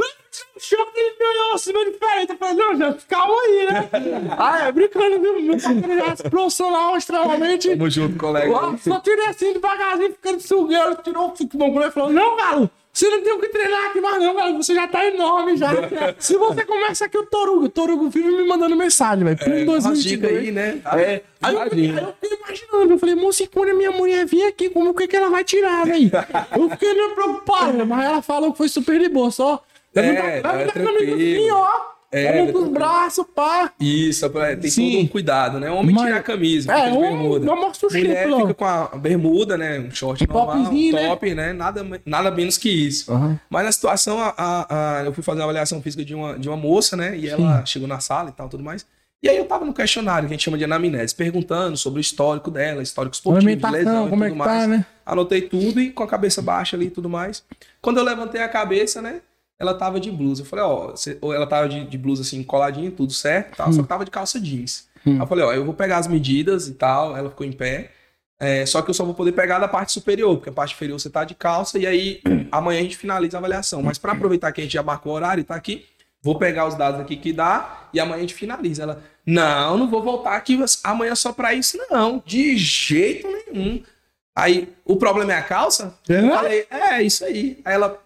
Choque, 0.60 0.92
ele 0.96 1.16
me 1.18 1.26
olhou 1.26 1.54
assim, 1.54 1.72
meio 1.72 1.92
diferente. 1.92 2.32
Eu 2.32 2.38
falei, 2.38 2.54
não, 2.54 2.76
já, 2.76 2.96
calma 3.08 3.34
aí, 3.42 3.66
né? 3.66 3.88
Ah, 4.38 4.68
é 4.68 4.72
brincando, 4.72 5.20
viu? 5.20 5.40
Meu 5.40 5.52
parceiro 5.52 5.96
já 5.96 6.06
é 6.24 6.28
profissional 6.28 6.96
extremamente. 6.96 7.68
Tamo 7.70 7.90
junto, 7.90 8.18
colega. 8.18 8.46
Eu 8.46 8.78
só 8.78 9.00
tirei 9.00 9.26
assim 9.26 9.52
devagarzinho, 9.52 10.12
ficando 10.12 10.40
sugueiro, 10.40 10.96
tirou 11.02 11.30
o 11.30 11.36
futebol 11.36 11.82
e 11.82 11.90
falou: 11.90 12.10
Não, 12.10 12.36
galo, 12.36 12.70
você 12.98 13.08
não 13.08 13.22
tem 13.22 13.32
o 13.32 13.38
que 13.38 13.48
treinar 13.48 13.86
aqui 13.86 14.00
mais, 14.00 14.20
não, 14.20 14.34
galo, 14.34 14.56
você 14.56 14.74
já 14.74 14.88
tá 14.88 15.06
enorme 15.06 15.56
já. 15.56 15.70
Se 16.18 16.36
você 16.36 16.64
começa 16.64 17.04
aqui, 17.04 17.16
o 17.16 17.24
Torugo, 17.26 17.66
o 17.66 17.68
Torugo 17.68 18.10
vive 18.10 18.28
me 18.28 18.44
mandando 18.44 18.74
mensagem, 18.74 19.24
velho. 19.24 19.38
É, 19.40 19.64
umas 19.64 20.02
dicas 20.02 20.30
2022. 20.30 20.36
aí, 20.38 20.50
né? 20.50 20.80
É. 20.96 21.22
Aí 21.40 21.54
eu, 21.54 21.62
fiquei, 21.70 21.90
eu 21.90 22.14
fiquei 22.20 22.38
imaginando, 22.38 22.94
eu 22.94 22.98
falei, 22.98 23.14
moça, 23.14 23.46
quando 23.54 23.70
a 23.70 23.74
minha 23.74 23.92
mulher 23.92 24.26
vir 24.26 24.42
aqui, 24.46 24.68
como 24.68 24.92
que, 24.92 25.06
que 25.06 25.16
ela 25.16 25.30
vai 25.30 25.44
tirar, 25.44 25.86
velho? 25.86 26.10
Eu 26.58 26.70
fiquei 26.70 26.92
meio 26.92 27.14
preocupado, 27.14 27.86
mas 27.86 28.04
ela 28.04 28.20
falou 28.22 28.50
que 28.50 28.58
foi 28.58 28.68
super 28.68 28.98
de 28.98 29.08
boa, 29.08 29.30
só. 29.30 29.62
É, 29.94 30.00
leva 30.00 30.26
é 30.28 30.40
camisa 30.42 30.72
tranquilo. 30.72 31.14
assim, 31.14 31.50
ó. 31.50 31.68
É, 32.10 32.22
É, 32.24 32.38
é 32.38 32.52
pros 32.52 32.68
braços, 32.68 33.26
pá. 33.34 33.70
Isso, 33.78 34.24
é, 34.24 34.56
tem 34.56 34.70
Sim. 34.70 34.92
todo 34.92 35.00
um 35.02 35.06
cuidado, 35.08 35.60
né? 35.60 35.70
O 35.70 35.74
homem 35.74 35.94
Mas- 35.94 36.04
tira 36.06 36.16
a 36.16 36.22
camisa, 36.22 36.72
É, 36.72 36.76
fica 36.76 36.90
de 36.90 36.96
um- 36.96 37.00
bermuda. 37.02 37.54
mostra 37.54 37.86
o 37.88 37.92
Mulher 37.92 38.26
fica 38.38 38.54
com 38.54 38.64
a 38.64 38.86
bermuda, 38.96 39.58
né? 39.58 39.78
Um 39.78 39.90
short 39.90 40.26
normal, 40.26 40.56
topzinho, 40.64 40.94
né? 40.94 41.06
top, 41.06 41.34
né? 41.34 41.52
Nada, 41.52 41.86
nada 42.06 42.30
menos 42.30 42.56
que 42.56 42.70
isso. 42.70 43.12
Aham. 43.12 43.38
Mas 43.50 43.64
na 43.66 43.72
situação, 43.72 44.18
a, 44.18 44.32
a- 44.38 45.00
a- 45.00 45.04
eu 45.04 45.12
fui 45.12 45.22
fazer 45.22 45.40
uma 45.40 45.44
avaliação 45.44 45.82
física 45.82 46.02
de 46.02 46.14
uma, 46.14 46.38
de 46.38 46.48
uma 46.48 46.56
moça, 46.56 46.96
né? 46.96 47.14
E 47.14 47.28
ela 47.28 47.62
chegou 47.66 47.86
na 47.86 48.00
sala 48.00 48.30
e 48.30 48.32
tal, 48.32 48.48
tudo 48.48 48.64
mais. 48.64 48.86
E 49.22 49.28
aí 49.28 49.36
eu 49.36 49.44
tava 49.44 49.66
no 49.66 49.74
questionário, 49.74 50.28
que 50.28 50.32
a 50.32 50.36
gente 50.36 50.44
chama 50.44 50.56
de 50.56 50.64
anamnese, 50.64 51.14
perguntando 51.14 51.76
sobre 51.76 51.98
o 51.98 52.00
histórico 52.00 52.50
dela, 52.50 52.82
histórico 52.82 53.16
esportivo, 53.16 53.70
lesão 53.70 54.06
e 54.06 54.08
como 54.10 54.24
é 54.24 54.28
tudo 54.28 54.38
que 54.40 54.46
mais. 54.46 54.62
tá, 54.62 54.66
né? 54.66 54.86
Anotei 55.04 55.42
tudo 55.42 55.78
e 55.78 55.90
com 55.90 56.04
a 56.04 56.06
cabeça 56.06 56.40
baixa 56.40 56.74
ali 56.74 56.86
e 56.86 56.90
tudo 56.90 57.08
mais. 57.10 57.44
Quando 57.82 57.98
eu 57.98 58.04
levantei 58.04 58.40
a 58.40 58.48
cabeça, 58.48 59.02
né? 59.02 59.20
Ela 59.58 59.74
tava 59.74 59.98
de 59.98 60.10
blusa. 60.10 60.42
Eu 60.42 60.46
falei, 60.46 60.64
ó, 60.64 60.94
ou 61.20 61.34
ela 61.34 61.46
tava 61.46 61.68
de, 61.68 61.84
de 61.84 61.98
blusa 61.98 62.22
assim, 62.22 62.42
coladinha, 62.42 62.90
tudo 62.90 63.12
certo, 63.12 63.56
tal, 63.56 63.72
só 63.72 63.82
que 63.82 63.88
tava 63.88 64.04
de 64.04 64.10
calça 64.10 64.40
jeans. 64.40 64.88
Aí 65.04 65.18
eu 65.18 65.26
falei, 65.26 65.44
ó, 65.44 65.52
eu 65.52 65.64
vou 65.64 65.74
pegar 65.74 65.98
as 65.98 66.06
medidas 66.06 66.68
e 66.68 66.74
tal. 66.74 67.16
Ela 67.16 67.30
ficou 67.30 67.46
em 67.46 67.52
pé. 67.52 67.90
É, 68.40 68.64
só 68.66 68.82
que 68.82 68.90
eu 68.90 68.94
só 68.94 69.04
vou 69.04 69.14
poder 69.14 69.32
pegar 69.32 69.58
da 69.58 69.66
parte 69.66 69.90
superior, 69.90 70.36
porque 70.36 70.50
a 70.50 70.52
parte 70.52 70.72
inferior 70.72 71.00
você 71.00 71.10
tá 71.10 71.24
de 71.24 71.34
calça, 71.34 71.76
e 71.76 71.84
aí 71.86 72.20
amanhã 72.52 72.78
a 72.78 72.82
gente 72.82 72.96
finaliza 72.96 73.36
a 73.36 73.40
avaliação. 73.40 73.82
Mas 73.82 73.98
para 73.98 74.12
aproveitar 74.12 74.52
que 74.52 74.60
a 74.60 74.64
gente 74.64 74.74
já 74.74 74.82
marcou 74.82 75.12
o 75.12 75.16
horário 75.16 75.40
e 75.40 75.44
tá 75.44 75.56
aqui, 75.56 75.84
Vou 76.20 76.36
pegar 76.36 76.66
os 76.66 76.74
dados 76.74 77.00
aqui 77.00 77.16
que 77.16 77.32
dá 77.32 77.88
e 77.92 78.00
amanhã 78.00 78.18
a 78.18 78.20
gente 78.20 78.34
finaliza. 78.34 78.82
Ela, 78.82 79.02
não, 79.24 79.76
não 79.76 79.88
vou 79.88 80.02
voltar 80.02 80.36
aqui 80.36 80.58
amanhã 80.82 81.14
só 81.14 81.32
para 81.32 81.54
isso, 81.54 81.78
não. 81.90 82.22
De 82.26 82.56
jeito 82.56 83.28
nenhum. 83.28 83.82
Aí, 84.38 84.68
o 84.84 84.94
problema 84.96 85.32
é 85.32 85.36
a 85.36 85.42
calça? 85.42 85.98
É? 86.08 86.20
Eu 86.20 86.28
falei, 86.30 86.66
é, 86.70 87.02
isso 87.02 87.24
aí. 87.24 87.58
Aí 87.64 87.74
ela. 87.74 87.98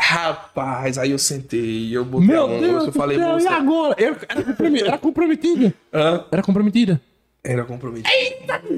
Rapaz, 0.00 0.98
aí 0.98 1.10
eu 1.10 1.18
sentei, 1.18 1.94
eu 1.96 2.04
botei 2.04 2.28
a 2.28 2.32
Meu 2.32 2.48
mão, 2.48 2.60
Deus 2.60 2.86
eu 2.86 2.92
falei, 2.92 3.18
céu, 3.18 3.38
e 3.38 3.46
agora? 3.46 3.94
Eu- 3.98 4.16
Era, 4.28 4.42
compromi- 4.42 4.80
era 4.82 4.98
comprometida. 4.98 5.74
Hã? 5.92 6.24
Era 6.30 6.42
comprometida. 6.42 7.00
Era 7.44 7.64
comprometido. 7.64 8.08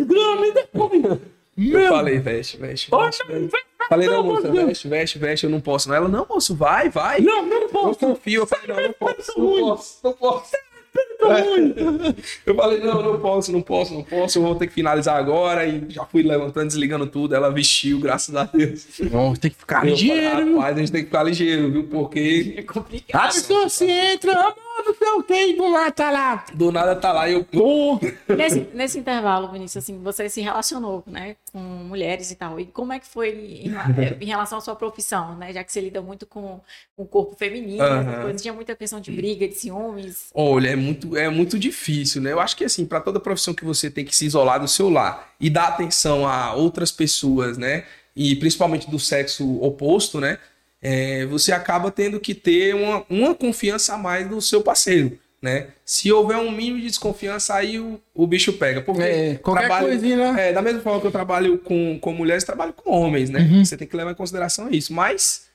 Grama, 0.07 0.47
e 0.47 0.53
depois? 0.53 1.05
Eu 1.05 1.21
Meu 1.57 1.89
falei, 1.89 2.19
veste, 2.19 2.57
veste. 2.57 2.91
Veste, 2.91 3.25
veste. 3.27 3.65
Falei, 3.89 4.09
não, 4.09 4.23
moça, 4.25 4.51
veste, 4.51 4.89
veste, 4.89 5.19
veste, 5.19 5.45
eu 5.45 5.51
não 5.51 5.61
posso. 5.61 5.89
Não. 5.89 5.95
Ela, 5.97 6.09
não, 6.09 6.27
moço, 6.29 6.55
vai, 6.55 6.89
vai. 6.89 7.21
Não, 7.21 7.45
não 7.47 7.63
Eu 7.63 7.69
posso. 7.69 7.99
confio. 8.01 8.43
Eu 8.43 8.47
falei, 8.47 8.67
não, 8.67 8.83
não 8.83 8.93
posso, 8.95 9.39
não 9.39 9.61
posso, 9.61 9.99
não 10.03 10.13
posso. 10.15 10.53
Tá. 10.95 11.41
Eu 12.45 12.55
falei, 12.55 12.81
não, 12.81 13.03
não 13.03 13.19
posso, 13.19 13.51
não 13.51 13.63
posso, 13.63 13.95
não 13.95 14.03
posso, 14.05 14.39
eu 14.39 14.43
vou 14.43 14.55
ter 14.55 14.67
que 14.67 14.75
finalizar 14.75 15.17
agora. 15.17 15.67
E 15.67 15.83
já 15.89 16.05
fui 16.05 16.23
levantando, 16.23 16.67
desligando 16.67 17.07
tudo. 17.07 17.35
Ela 17.35 17.51
vestiu, 17.51 17.99
graças 17.99 18.35
a 18.37 18.45
Deus. 18.45 18.87
Não, 19.11 19.35
tem 19.35 19.51
que 19.51 19.57
ficar 19.57 19.85
Eu 19.87 19.91
ligeiro. 19.91 20.57
rapaz, 20.57 20.77
a 20.77 20.81
gente 20.81 20.93
tem 20.93 21.01
que 21.01 21.07
ficar 21.07 21.23
ligeiro, 21.23 21.71
viu? 21.73 21.85
Porque 21.85 22.55
É 22.59 22.63
complicado. 22.63 23.23
A 23.23 23.33
pessoa 23.33 23.69
se 23.69 23.87
entra, 23.87 24.55
amor, 24.85 24.97
não 25.01 25.09
sei 25.09 25.09
o 25.09 25.23
que, 25.23 25.47
e 25.47 25.57
do 25.57 25.69
lado 25.69 25.93
tá 25.93 26.11
lá. 26.11 26.45
do 26.55 26.73
nada 26.73 26.97
tá 26.97 27.13
lá 27.13 27.29
e 27.29 27.35
eu. 27.35 28.01
Nesse, 28.37 28.61
nesse 28.75 28.99
intervalo, 28.99 29.51
Vinícius, 29.51 29.85
assim, 29.85 29.99
você 29.99 30.29
se 30.29 30.41
relacionou, 30.41 31.03
né, 31.07 31.37
com 31.53 31.59
mulheres 31.59 32.31
e 32.31 32.37
tal. 32.37 32.59
E 32.61 32.67
como 32.67 32.93
é 32.93 32.99
que 32.99 33.07
foi 33.07 33.31
em, 33.65 33.73
eh, 33.75 34.17
em 34.21 34.27
relação 34.27 34.59
à 34.59 34.61
sua 34.61 34.75
profissão, 34.75 35.37
né? 35.37 35.53
Já 35.53 35.63
que 35.63 35.73
você 35.73 35.81
lida 35.81 36.01
muito 36.01 36.27
com, 36.27 36.61
com 36.97 37.03
o 37.03 37.07
corpo 37.07 37.37
feminino, 37.37 37.85
coisas, 38.23 38.43
tinha 38.43 38.55
muita 38.55 38.75
questão 38.75 39.01
de 39.01 39.11
briga, 39.11 39.47
de 39.49 39.55
ciúmes. 39.55 40.31
Olha, 40.35 40.71
é 40.71 40.77
muito, 40.77 41.17
é 41.17 41.29
muito 41.29 41.59
difícil, 41.59 42.21
né? 42.23 42.33
Eu 42.33 42.41
acho 42.41 42.57
que 42.57 42.65
assim, 42.65 42.85
para 42.85 43.01
toda 43.01 43.21
profissão 43.21 43.55
que 43.55 43.65
você 43.65 43.91
tem 43.91 44.05
que 44.05 44.15
se 44.15 44.27
isolar 44.27 44.61
do 44.61 44.69
seu 44.69 44.89
lar 44.91 45.35
e 45.41 45.49
dar 45.49 45.69
atenção 45.69 46.27
a 46.27 46.55
outras 46.55 46.91
pessoas, 46.91 47.57
né? 47.57 47.85
E 48.17 48.37
principalmente 48.37 48.91
do 48.91 48.99
sexo 48.99 49.61
oposto, 49.61 50.21
né? 50.21 50.39
É, 50.87 51.25
você 51.27 51.51
acaba 51.51 51.91
tendo 51.91 52.21
que 52.21 52.35
ter 52.35 52.75
uma, 52.75 53.05
uma 53.09 53.35
confiança 53.35 53.95
a 53.95 53.97
mais 53.97 54.29
do 54.29 54.39
seu 54.43 54.61
parceiro, 54.63 55.19
né? 55.41 55.69
Se 55.83 56.13
houver 56.13 56.37
um 56.37 56.51
mínimo 56.51 56.79
de 56.79 56.87
desconfiança, 56.89 57.55
aí 57.55 57.79
o, 57.81 57.99
o 58.15 58.27
bicho 58.27 58.53
pega. 58.53 58.83
Porque 58.83 59.03
É, 59.03 59.35
qualquer 59.37 59.63
coisinha, 59.89 60.17
né? 60.33 60.49
É, 60.51 60.53
da 60.53 60.61
mesma 60.61 60.81
forma 60.81 61.01
que 61.01 61.07
eu 61.07 61.11
trabalho 61.13 61.57
com, 61.59 61.99
com 61.99 62.13
mulheres, 62.13 62.45
trabalho 62.45 62.75
com 62.75 62.91
homens, 62.91 63.31
né? 63.31 63.41
Uhum. 63.41 63.65
Você 63.65 63.77
tem 63.79 63.89
que 63.89 63.97
levar 63.97 64.11
em 64.13 64.15
consideração 64.15 64.69
isso. 64.71 64.93
Mas 64.93 65.47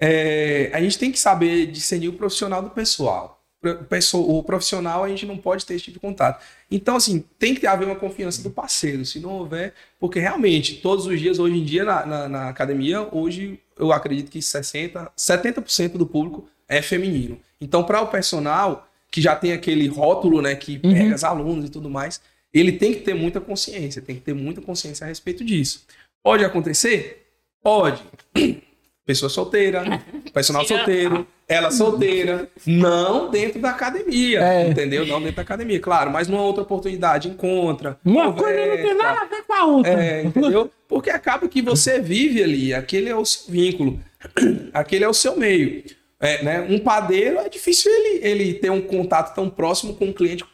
é, 0.00 0.70
a 0.72 0.80
gente 0.80 0.98
tem 0.98 1.12
que 1.12 1.18
saber 1.18 1.66
discernir 1.66 2.08
o 2.08 2.12
profissional 2.14 2.62
do 2.62 2.70
pessoal. 2.70 3.36
O 3.62 3.84
pesso- 3.84 4.22
O 4.22 4.42
profissional 4.44 5.02
a 5.02 5.08
gente 5.08 5.26
não 5.26 5.36
pode 5.36 5.66
ter 5.66 5.74
esse 5.74 5.84
tipo 5.84 5.94
de 5.94 6.00
contato. 6.00 6.42
Então, 6.70 6.94
assim, 6.96 7.24
tem 7.38 7.54
que 7.54 7.66
haver 7.66 7.86
uma 7.86 7.96
confiança 7.96 8.40
do 8.42 8.50
parceiro. 8.50 9.04
Se 9.04 9.18
não 9.18 9.30
houver, 9.30 9.74
porque 9.98 10.20
realmente, 10.20 10.74
todos 10.76 11.06
os 11.06 11.18
dias, 11.18 11.38
hoje 11.40 11.56
em 11.58 11.64
dia, 11.64 11.84
na, 11.84 12.06
na, 12.06 12.28
na 12.28 12.48
academia, 12.48 13.06
hoje 13.10 13.58
eu 13.78 13.92
acredito 13.92 14.30
que 14.30 14.38
60%, 14.40 15.10
70% 15.16 15.92
do 15.92 16.06
público 16.06 16.48
é 16.68 16.82
feminino. 16.82 17.38
Então, 17.60 17.84
para 17.84 18.00
o 18.00 18.08
personal, 18.08 18.88
que 19.10 19.20
já 19.20 19.34
tem 19.34 19.52
aquele 19.52 19.86
rótulo, 19.86 20.42
né, 20.42 20.54
que 20.54 20.80
Uhum. 20.84 20.92
pega 20.92 21.14
os 21.14 21.24
alunos 21.24 21.64
e 21.66 21.68
tudo 21.70 21.88
mais, 21.88 22.20
ele 22.52 22.72
tem 22.72 22.92
que 22.94 23.00
ter 23.00 23.14
muita 23.14 23.40
consciência, 23.40 24.02
tem 24.02 24.16
que 24.16 24.22
ter 24.22 24.34
muita 24.34 24.60
consciência 24.60 25.04
a 25.04 25.08
respeito 25.08 25.44
disso. 25.44 25.84
Pode 26.22 26.44
acontecer? 26.44 27.26
Pode. 27.62 28.02
Pessoa 29.08 29.30
solteira, 29.30 29.82
personal 30.34 30.66
solteiro, 30.66 31.26
ela 31.48 31.70
solteira, 31.70 32.46
não 32.66 33.30
dentro 33.30 33.58
da 33.58 33.70
academia, 33.70 34.40
É. 34.42 34.68
entendeu? 34.68 35.06
Não 35.06 35.18
dentro 35.18 35.36
da 35.36 35.42
academia, 35.42 35.80
claro, 35.80 36.10
mas 36.10 36.28
numa 36.28 36.42
outra 36.42 36.62
oportunidade 36.62 37.26
encontra. 37.26 37.98
uma 38.04 38.34
coisa 38.34 38.54
não 38.66 38.76
tem 38.76 38.82
conversa, 38.82 39.02
nada 39.02 39.20
a 39.22 39.24
ver 39.24 39.42
com 39.46 39.52
a 39.54 39.64
outra. 39.64 39.92
é, 39.92 40.22
entendeu? 40.24 40.70
Porque 40.86 41.08
acaba 41.08 41.48
que 41.48 41.62
você 41.62 41.98
vive 41.98 42.42
ali, 42.42 42.74
aquele 42.74 43.08
é 43.08 43.16
o 43.16 43.24
seu 43.24 43.50
vínculo, 43.50 43.98
aquele 44.74 45.04
é 45.04 45.08
o 45.08 45.14
seu 45.14 45.38
meio. 45.38 45.84
É, 46.20 46.42
né? 46.42 46.66
Um 46.68 46.78
padeiro 46.78 47.38
é 47.38 47.48
difícil 47.48 47.90
ele, 47.90 48.20
ele 48.22 48.54
ter 48.54 48.68
um 48.70 48.82
contato 48.82 49.34
tão 49.34 49.48
próximo 49.48 49.94
com 49.94 50.10
o 50.10 50.12
cliente, 50.12 50.44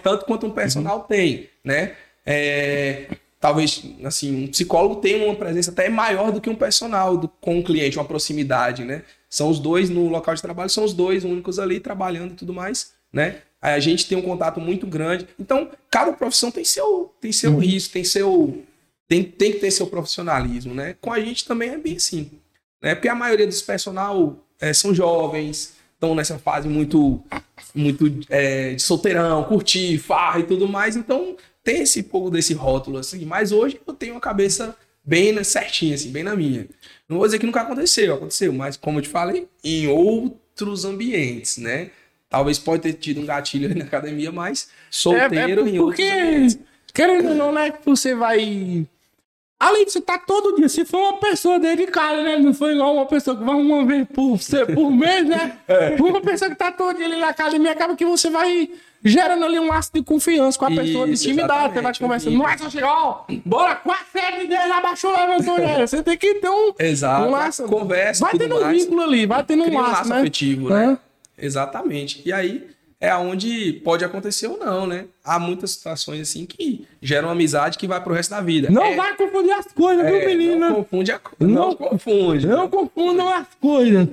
tanto 0.00 0.26
quanto 0.26 0.46
um 0.46 0.50
personal 0.50 1.00
tem, 1.00 1.48
né? 1.64 1.94
É, 2.24 3.06
talvez, 3.46 3.80
assim, 4.02 4.42
um 4.44 4.48
psicólogo 4.48 4.96
tenha 4.96 5.24
uma 5.24 5.36
presença 5.36 5.70
até 5.70 5.88
maior 5.88 6.32
do 6.32 6.40
que 6.40 6.50
um 6.50 6.56
personal 6.56 7.16
do- 7.16 7.28
com 7.28 7.60
o 7.60 7.62
cliente, 7.62 7.96
uma 7.96 8.04
proximidade, 8.04 8.84
né? 8.84 9.04
São 9.30 9.48
os 9.48 9.60
dois 9.60 9.88
no 9.88 10.08
local 10.08 10.34
de 10.34 10.42
trabalho, 10.42 10.68
são 10.68 10.82
os 10.82 10.92
dois 10.92 11.22
únicos 11.22 11.60
ali 11.60 11.78
trabalhando 11.78 12.32
e 12.32 12.34
tudo 12.34 12.52
mais, 12.52 12.94
né? 13.12 13.36
Aí 13.62 13.74
a 13.74 13.78
gente 13.78 14.08
tem 14.08 14.18
um 14.18 14.22
contato 14.22 14.60
muito 14.60 14.84
grande. 14.84 15.28
Então, 15.38 15.70
cada 15.88 16.12
profissão 16.12 16.50
tem 16.50 16.64
seu, 16.64 17.14
tem 17.20 17.30
seu 17.30 17.56
risco, 17.56 17.92
tem 17.92 18.02
seu 18.02 18.64
tem, 19.06 19.22
tem 19.22 19.52
que 19.52 19.60
ter 19.60 19.70
seu 19.70 19.86
profissionalismo, 19.86 20.74
né? 20.74 20.96
Com 21.00 21.12
a 21.12 21.20
gente 21.20 21.44
também 21.46 21.68
é 21.70 21.78
bem 21.78 21.94
assim, 21.96 22.28
né? 22.82 22.96
Porque 22.96 23.08
a 23.08 23.14
maioria 23.14 23.46
dos 23.46 23.62
personal 23.62 24.36
eh, 24.60 24.74
são 24.74 24.92
jovens, 24.92 25.74
estão 25.94 26.16
nessa 26.16 26.36
fase 26.36 26.66
muito, 26.68 27.22
muito 27.72 28.12
eh, 28.28 28.74
de 28.74 28.82
solteirão, 28.82 29.44
curtir, 29.44 29.98
farra 29.98 30.40
e 30.40 30.42
tudo 30.42 30.66
mais, 30.66 30.96
então 30.96 31.36
tem 31.66 31.82
esse 31.82 32.02
pouco 32.04 32.30
desse 32.30 32.54
rótulo 32.54 32.98
assim. 32.98 33.24
Mas 33.26 33.50
hoje 33.50 33.80
eu 33.84 33.92
tenho 33.92 34.16
a 34.16 34.20
cabeça 34.20 34.76
bem 35.04 35.32
na- 35.32 35.42
certinha, 35.44 35.94
assim, 35.96 36.10
bem 36.10 36.22
na 36.22 36.36
minha. 36.36 36.66
Não 37.08 37.18
vou 37.18 37.26
dizer 37.26 37.38
que 37.40 37.46
nunca 37.46 37.60
aconteceu, 37.60 38.14
aconteceu, 38.14 38.52
mas 38.52 38.76
como 38.76 38.98
eu 38.98 39.02
te 39.02 39.08
falei, 39.08 39.48
em 39.64 39.88
outros 39.88 40.84
ambientes, 40.84 41.58
né? 41.58 41.90
Talvez 42.28 42.58
pode 42.58 42.82
ter 42.82 42.92
tido 42.94 43.20
um 43.20 43.26
gatilho 43.26 43.74
na 43.76 43.84
academia, 43.84 44.30
mas 44.32 44.68
solteiro 44.90 45.66
em 45.68 45.78
outros 45.78 45.98
É, 46.00 46.08
porque, 46.08 46.20
ambientes. 46.26 46.58
querendo 46.94 47.28
ou 47.30 47.34
não, 47.34 47.52
né, 47.52 47.70
que 47.72 47.84
você 47.84 48.14
vai... 48.14 48.86
Além 49.58 49.86
de 49.86 49.92
você 49.92 50.00
tá 50.02 50.18
todo 50.18 50.54
dia, 50.56 50.68
se 50.68 50.84
for 50.84 50.98
uma 50.98 51.18
pessoa 51.18 51.58
dedicada, 51.58 52.22
né? 52.22 52.36
Não 52.38 52.52
foi 52.52 52.74
igual 52.74 52.94
uma 52.94 53.06
pessoa 53.06 53.34
que 53.36 53.42
vai 53.42 53.54
uma 53.54 53.86
vez 53.86 54.06
por, 54.12 54.38
por 54.74 54.90
mês, 54.90 55.26
né? 55.26 55.58
É. 55.66 55.96
Uma 56.00 56.20
pessoa 56.20 56.50
que 56.50 56.56
tá 56.56 56.70
todo 56.70 56.94
dia 56.96 57.06
ali 57.06 57.16
na 57.18 57.28
academia, 57.28 57.72
acaba 57.72 57.96
que 57.96 58.04
você 58.04 58.28
vai 58.28 58.68
gerando 59.04 59.44
ali 59.44 59.58
um 59.58 59.68
laço 59.68 59.90
de 59.92 60.02
confiança 60.02 60.58
com 60.58 60.64
a 60.66 60.70
pessoa, 60.70 61.06
de 61.06 61.12
Isso, 61.12 61.24
intimidade. 61.28 61.74
Você 61.74 61.80
vai 61.80 61.94
conversando, 61.94 62.34
um 62.34 62.38
não 62.38 62.48
é 62.48 62.58
só 62.58 62.70
chegar, 62.70 62.92
ó, 62.92 63.24
bora, 63.44 63.76
quatro, 63.76 64.06
sete, 64.12 64.46
dez, 64.46 64.70
abaixou, 64.70 65.12
levantou, 65.12 65.58
né? 65.58 65.86
Você 65.86 66.02
tem 66.02 66.16
que 66.16 66.34
ter 66.34 66.48
um, 66.50 66.72
Exato. 66.78 67.26
um 67.26 67.30
laço. 67.30 67.64
Conversa, 67.64 68.24
Vai 68.24 68.36
tendo 68.38 68.56
um 68.56 68.60
mais. 68.62 68.82
vínculo 68.82 69.02
ali, 69.02 69.26
vai 69.26 69.42
tendo 69.44 69.62
um 69.62 69.66
Cria 69.66 69.78
um 69.78 69.82
laço, 69.82 69.94
laço 69.94 70.10
né? 70.10 70.18
afetivo, 70.20 70.70
né? 70.70 70.98
É. 71.38 71.46
Exatamente. 71.46 72.22
E 72.24 72.32
aí 72.32 72.66
é 72.98 73.14
onde 73.14 73.74
pode 73.84 74.04
acontecer 74.04 74.46
ou 74.46 74.58
não, 74.58 74.86
né? 74.86 75.04
Há 75.22 75.38
muitas 75.38 75.72
situações 75.72 76.20
assim 76.22 76.46
que 76.46 76.86
geram 77.02 77.28
amizade 77.28 77.76
que 77.76 77.86
vai 77.86 78.02
pro 78.02 78.14
resto 78.14 78.30
da 78.30 78.40
vida. 78.40 78.70
Não 78.70 78.82
É- 78.84 78.96
vai 78.96 79.14
confundir 79.16 79.52
as 79.52 79.66
coisas, 79.72 80.06
viu, 80.06 80.16
é, 80.16 80.26
menino? 80.26 80.58
Não 80.58 80.74
confunde 80.76 81.12
a 81.12 81.20
Não- 81.38 81.48
Não, 81.48 81.74
confunde. 81.74 82.46
Não 82.46 82.68
confundam 82.70 83.28
as 83.28 83.46
coisas. 83.60 84.08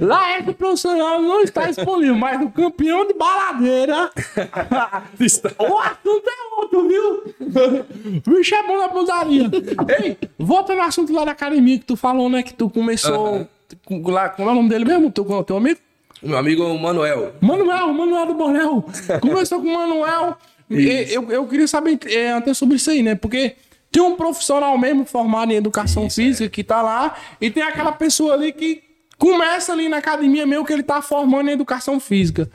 Lá 0.00 0.38
esse 0.38 0.52
profissional 0.52 1.20
não 1.20 1.40
está 1.42 1.66
disponível, 1.66 2.14
mas 2.14 2.40
o 2.40 2.50
campeão 2.50 3.06
de 3.08 3.14
baladeira. 3.14 4.10
o 5.58 5.78
assunto 5.78 6.28
é 6.28 6.60
outro, 6.60 6.88
viu? 6.88 7.34
O 8.26 8.30
bicho 8.38 8.54
é 8.54 8.62
bom 8.66 8.78
na 8.78 8.88
putaria. 8.88 9.50
Ei, 10.00 10.16
volta 10.38 10.74
no 10.74 10.82
assunto 10.82 11.12
lá 11.12 11.24
da 11.24 11.32
academia 11.32 11.78
que 11.78 11.84
tu 11.84 11.96
falou, 11.96 12.28
né? 12.28 12.42
Que 12.42 12.54
tu 12.54 12.70
começou. 12.70 13.46
com- 13.84 14.00
Lá, 14.10 14.28
como 14.30 14.48
é 14.48 14.52
o 14.52 14.54
nome 14.54 14.68
dele 14.68 14.84
mesmo? 14.84 15.10
Teu, 15.10 15.24
teu 15.44 15.56
amigo? 15.56 15.78
Meu 16.22 16.36
amigo 16.36 16.78
Manuel. 16.78 17.34
Manuel, 17.40 17.92
Manuel 17.92 18.26
do 18.26 18.34
Bornel. 18.34 18.84
Começou 19.20 19.60
com 19.60 19.68
o 19.68 19.74
Manuel. 19.74 20.36
E 20.70 21.12
Eu, 21.12 21.30
eu 21.30 21.46
queria 21.46 21.66
saber 21.66 21.98
é, 22.06 22.32
até 22.32 22.52
sobre 22.52 22.76
isso 22.76 22.90
aí, 22.90 23.02
né? 23.02 23.14
Porque 23.14 23.54
tem 23.90 24.02
um 24.02 24.16
profissional 24.16 24.76
mesmo 24.76 25.04
formado 25.04 25.52
em 25.52 25.56
educação 25.56 26.06
Isso, 26.06 26.20
é. 26.20 26.24
física 26.24 26.48
que 26.48 26.62
tá 26.62 26.82
lá, 26.82 27.16
e 27.40 27.50
tem 27.50 27.62
aquela 27.62 27.92
pessoa 27.92 28.34
ali 28.34 28.52
que 28.52 28.82
começa 29.16 29.72
ali 29.72 29.88
na 29.88 29.96
academia 29.98 30.46
mesmo 30.46 30.64
que 30.64 30.72
ele 30.72 30.82
tá 30.82 31.00
formando 31.00 31.48
em 31.48 31.52
educação 31.52 31.98
física. 31.98 32.50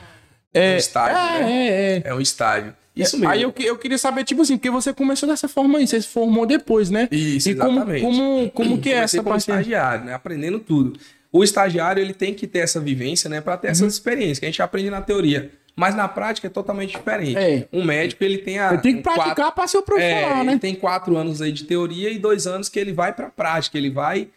É, 0.53 0.75
Um 0.75 0.77
estágio, 0.77 1.17
é, 1.17 1.39
né? 1.43 1.67
é, 1.67 1.97
é. 1.97 2.01
É 2.05 2.13
um 2.13 2.21
estágio. 2.21 2.75
Isso 2.95 3.17
mesmo. 3.17 3.31
Aí 3.31 3.41
eu, 3.41 3.51
eu 3.59 3.75
queria 3.77 3.97
saber, 3.97 4.23
tipo 4.23 4.43
assim, 4.43 4.55
porque 4.55 4.69
você 4.69 4.93
começou 4.93 5.27
dessa 5.27 5.47
forma 5.47 5.79
aí, 5.79 5.87
você 5.87 5.99
se 5.99 6.07
formou 6.07 6.45
depois, 6.45 6.91
né? 6.91 7.07
Isso, 7.11 7.49
e 7.49 7.55
como, 7.55 7.71
exatamente. 7.71 8.01
como, 8.01 8.51
como 8.51 8.77
que 8.77 8.91
é 8.91 8.97
essa 8.97 9.17
como 9.17 9.29
parte? 9.29 9.49
estagiário, 9.49 10.05
né? 10.05 10.13
Aprendendo 10.13 10.59
tudo. 10.59 10.99
O 11.33 11.43
estagiário, 11.43 11.99
ele 11.99 12.13
tem 12.13 12.33
que 12.33 12.45
ter 12.47 12.59
essa 12.59 12.79
vivência, 12.79 13.29
né? 13.29 13.41
Para 13.41 13.57
ter 13.57 13.67
Uhum. 13.67 13.71
essa 13.71 13.85
experiência, 13.87 14.39
que 14.39 14.45
a 14.45 14.49
gente 14.49 14.61
aprende 14.61 14.89
na 14.89 15.01
teoria. 15.01 15.51
Mas 15.75 15.95
na 15.95 16.07
prática 16.07 16.45
é 16.45 16.49
totalmente 16.51 16.95
diferente. 16.95 17.35
É. 17.35 17.67
Um 17.73 17.83
médico, 17.83 18.23
ele 18.23 18.37
tem 18.37 18.59
a... 18.59 18.73
Ele 18.73 18.81
tem 18.83 18.95
que 18.97 19.01
praticar 19.01 19.51
pra 19.51 19.67
ser 19.67 19.77
o 19.77 19.79
É, 19.79 19.83
profissional, 19.83 20.37
ele 20.43 20.51
né? 20.51 20.57
tem 20.59 20.75
quatro 20.75 21.17
anos 21.17 21.41
aí 21.41 21.51
de 21.51 21.63
teoria 21.63 22.11
e 22.11 22.19
dois 22.19 22.45
anos 22.45 22.69
que 22.69 22.79
ele 22.79 22.93
vai 22.93 23.11
para 23.11 23.29
prática, 23.29 23.75
ele 23.75 23.89
vai 23.89 24.29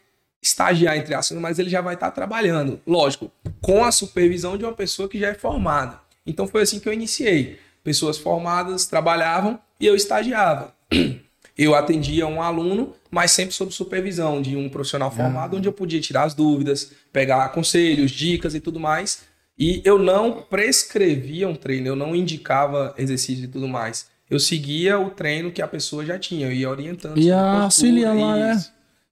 estagiar 0.43 0.97
entre 0.97 1.15
aspas, 1.15 1.37
mas 1.39 1.59
ele 1.59 1.69
já 1.69 1.81
vai 1.83 1.95
estar 1.95 2.11
trabalhando, 2.13 2.81
lógico, 2.87 3.31
com 3.61 3.85
a 3.85 3.93
supervisão 3.93 4.57
de 4.57 4.65
uma 4.65 4.73
pessoa 4.73 5.09
que 5.09 5.19
já 5.19 5.29
é 5.29 5.35
formada. 5.35 6.01
Então 6.27 6.47
foi 6.47 6.63
assim 6.63 6.81
que 6.81 6.89
eu 6.89 6.93
iniciei. 6.95 7.59
Pessoas 7.85 8.17
formadas 8.17 8.87
trabalhavam 8.87 9.61
e 9.79 9.85
eu 9.87 9.95
estagiava. 9.95 10.75
Eu 11.59 11.75
atendia 11.75 12.27
um 12.27 12.43
aluno, 12.43 12.95
mas 13.17 13.31
sempre 13.31 13.55
sob 13.55 13.73
supervisão 13.73 14.43
de 14.43 14.55
um 14.57 14.69
profissional 14.69 15.11
formado, 15.11 15.57
onde 15.57 15.67
eu 15.67 15.73
podia 15.73 15.99
tirar 16.03 16.25
as 16.25 16.35
dúvidas, 16.35 16.93
pegar 17.11 17.49
conselhos, 17.49 18.11
dicas 18.11 18.55
e 18.55 18.61
tudo 18.61 18.79
mais. 18.79 19.23
E 19.59 19.81
eu 19.87 19.99
não 19.99 20.43
prescrevia 20.43 21.49
um 21.49 21.55
treino, 21.55 21.87
eu 21.89 21.97
não 21.97 22.15
indicava 22.15 22.95
exercício 22.99 23.45
e 23.45 23.49
tudo 23.49 23.67
mais. 23.67 24.07
Eu 24.29 24.39
seguia 24.39 24.99
o 24.99 25.09
treino 25.09 25.51
que 25.51 25.63
a 25.63 25.67
pessoa 25.67 26.05
já 26.05 26.19
tinha, 26.19 26.49
eu 26.49 26.53
ia 26.53 26.69
orientando. 26.69 27.17
Ia 27.17 27.41
auxiliando 27.41 28.21
lá, 28.21 28.37
né? 28.37 28.65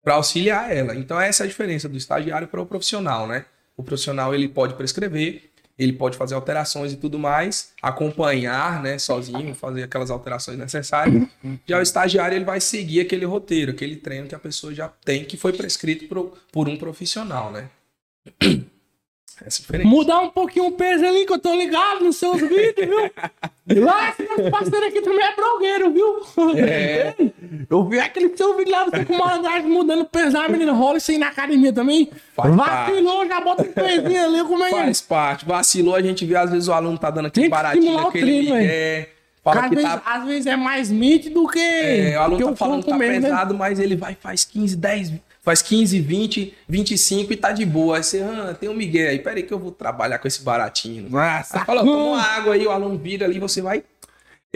Pra 0.02 0.16
auxiliar 0.16 0.70
ela. 0.70 0.94
Então 0.94 1.18
essa 1.18 1.42
é 1.42 1.46
a 1.46 1.48
diferença 1.48 1.88
do 1.88 1.96
estagiário 1.96 2.46
para 2.46 2.60
o 2.60 2.66
profissional, 2.66 3.26
né? 3.26 3.46
O 3.74 3.82
profissional 3.82 4.34
ele 4.34 4.48
pode 4.48 4.74
prescrever, 4.74 5.50
ele 5.78 5.92
pode 5.92 6.16
fazer 6.16 6.34
alterações 6.34 6.92
e 6.92 6.96
tudo 6.96 7.18
mais, 7.18 7.72
acompanhar, 7.82 8.82
né, 8.82 8.98
sozinho, 8.98 9.54
fazer 9.54 9.82
aquelas 9.82 10.10
alterações 10.10 10.58
necessárias. 10.58 11.26
Já 11.66 11.78
o 11.78 11.82
estagiário 11.82 12.36
ele 12.36 12.44
vai 12.44 12.60
seguir 12.60 13.00
aquele 13.00 13.24
roteiro, 13.24 13.72
aquele 13.72 13.96
treino 13.96 14.28
que 14.28 14.34
a 14.34 14.38
pessoa 14.38 14.74
já 14.74 14.88
tem, 14.88 15.24
que 15.24 15.36
foi 15.36 15.52
prescrito 15.52 16.06
por, 16.06 16.38
por 16.52 16.68
um 16.68 16.76
profissional, 16.76 17.50
né? 17.50 17.68
É 19.42 19.48
a. 19.48 19.84
Mudar 19.84 20.20
um 20.20 20.30
pouquinho 20.30 20.66
o 20.66 20.72
peso 20.72 21.04
ali, 21.04 21.26
que 21.26 21.32
eu 21.32 21.38
tô 21.38 21.54
ligado 21.54 22.04
nos 22.04 22.16
seus 22.16 22.40
vídeos, 22.42 22.74
viu? 23.66 23.84
Lá, 23.84 24.10
esse 24.10 24.22
nosso 24.22 24.50
parceiro 24.50 24.86
aqui 24.86 25.00
também 25.00 25.24
é 25.24 25.34
blogueiro, 25.34 25.90
viu? 25.90 26.56
É. 26.58 27.14
Eu 27.68 27.84
vi 27.88 27.98
aquele 27.98 28.36
seu 28.36 28.56
vídeo 28.56 28.72
lá, 28.72 28.84
você 28.84 29.04
com 29.04 29.14
uma 29.14 29.26
malandragem 29.26 29.68
mudando 29.68 30.02
o 30.02 30.04
peso 30.04 30.32
da 30.32 30.48
menina. 30.48 30.72
Rola 30.72 30.98
isso 30.98 31.10
aí 31.10 31.18
na 31.18 31.28
academia 31.28 31.72
também. 31.72 32.10
Faz 32.34 32.54
Vacilou, 32.54 33.26
já 33.26 33.40
bota 33.40 33.62
um 33.62 33.72
pezinho 33.72 34.24
ali, 34.24 34.44
como 34.44 34.62
é 34.64 34.68
que 34.68 34.74
é? 34.74 34.84
Faz 34.84 35.00
parte. 35.00 35.44
Vacilou, 35.46 35.94
a 35.94 36.02
gente 36.02 36.24
vê, 36.26 36.36
às 36.36 36.50
vezes 36.50 36.68
o 36.68 36.72
aluno 36.72 36.98
tá 36.98 37.10
dando 37.10 37.26
aquele 37.26 37.46
que 37.46 37.50
baratinho, 37.50 37.82
estimular 37.84 38.04
o 38.04 38.08
aquele 38.08 38.42
migué, 38.42 39.08
Porque 39.42 39.58
fala 39.58 39.66
às, 39.66 39.70
vezes, 39.70 39.84
tá... 39.90 40.02
às 40.04 40.24
vezes 40.24 40.46
é 40.46 40.56
mais 40.56 40.90
nítido 40.90 41.42
do 41.42 41.48
que, 41.48 41.58
É, 41.58 42.18
o 42.18 42.22
aluno 42.22 42.38
que 42.38 42.50
tá 42.50 42.56
falando 42.56 42.84
que 42.84 42.90
tá 42.90 42.98
mesmo, 42.98 43.14
né? 43.14 43.28
pesado, 43.28 43.54
mas 43.54 43.78
ele 43.78 43.96
vai, 43.96 44.14
faz 44.14 44.44
15, 44.44 44.76
10, 44.76 45.12
faz 45.44 45.60
15, 45.62 46.00
20, 46.00 46.54
25 46.68 47.32
e 47.32 47.36
tá 47.36 47.52
de 47.52 47.64
boa. 47.66 47.98
Aí 47.98 48.02
você, 48.02 48.20
ah, 48.22 48.56
tem 48.58 48.68
um 48.68 48.74
migué 48.74 49.08
aí, 49.10 49.18
peraí 49.18 49.42
que 49.42 49.52
eu 49.52 49.58
vou 49.58 49.70
trabalhar 49.70 50.18
com 50.18 50.26
esse 50.26 50.42
baratinho. 50.42 51.08
Nossa, 51.10 51.58
Aí 51.60 51.64
fala, 51.64 51.80
toma 51.84 52.04
uma 52.04 52.22
água 52.22 52.54
aí, 52.54 52.66
o 52.66 52.70
aluno 52.70 52.98
vira 52.98 53.26
ali, 53.26 53.38
você 53.38 53.60
vai, 53.60 53.84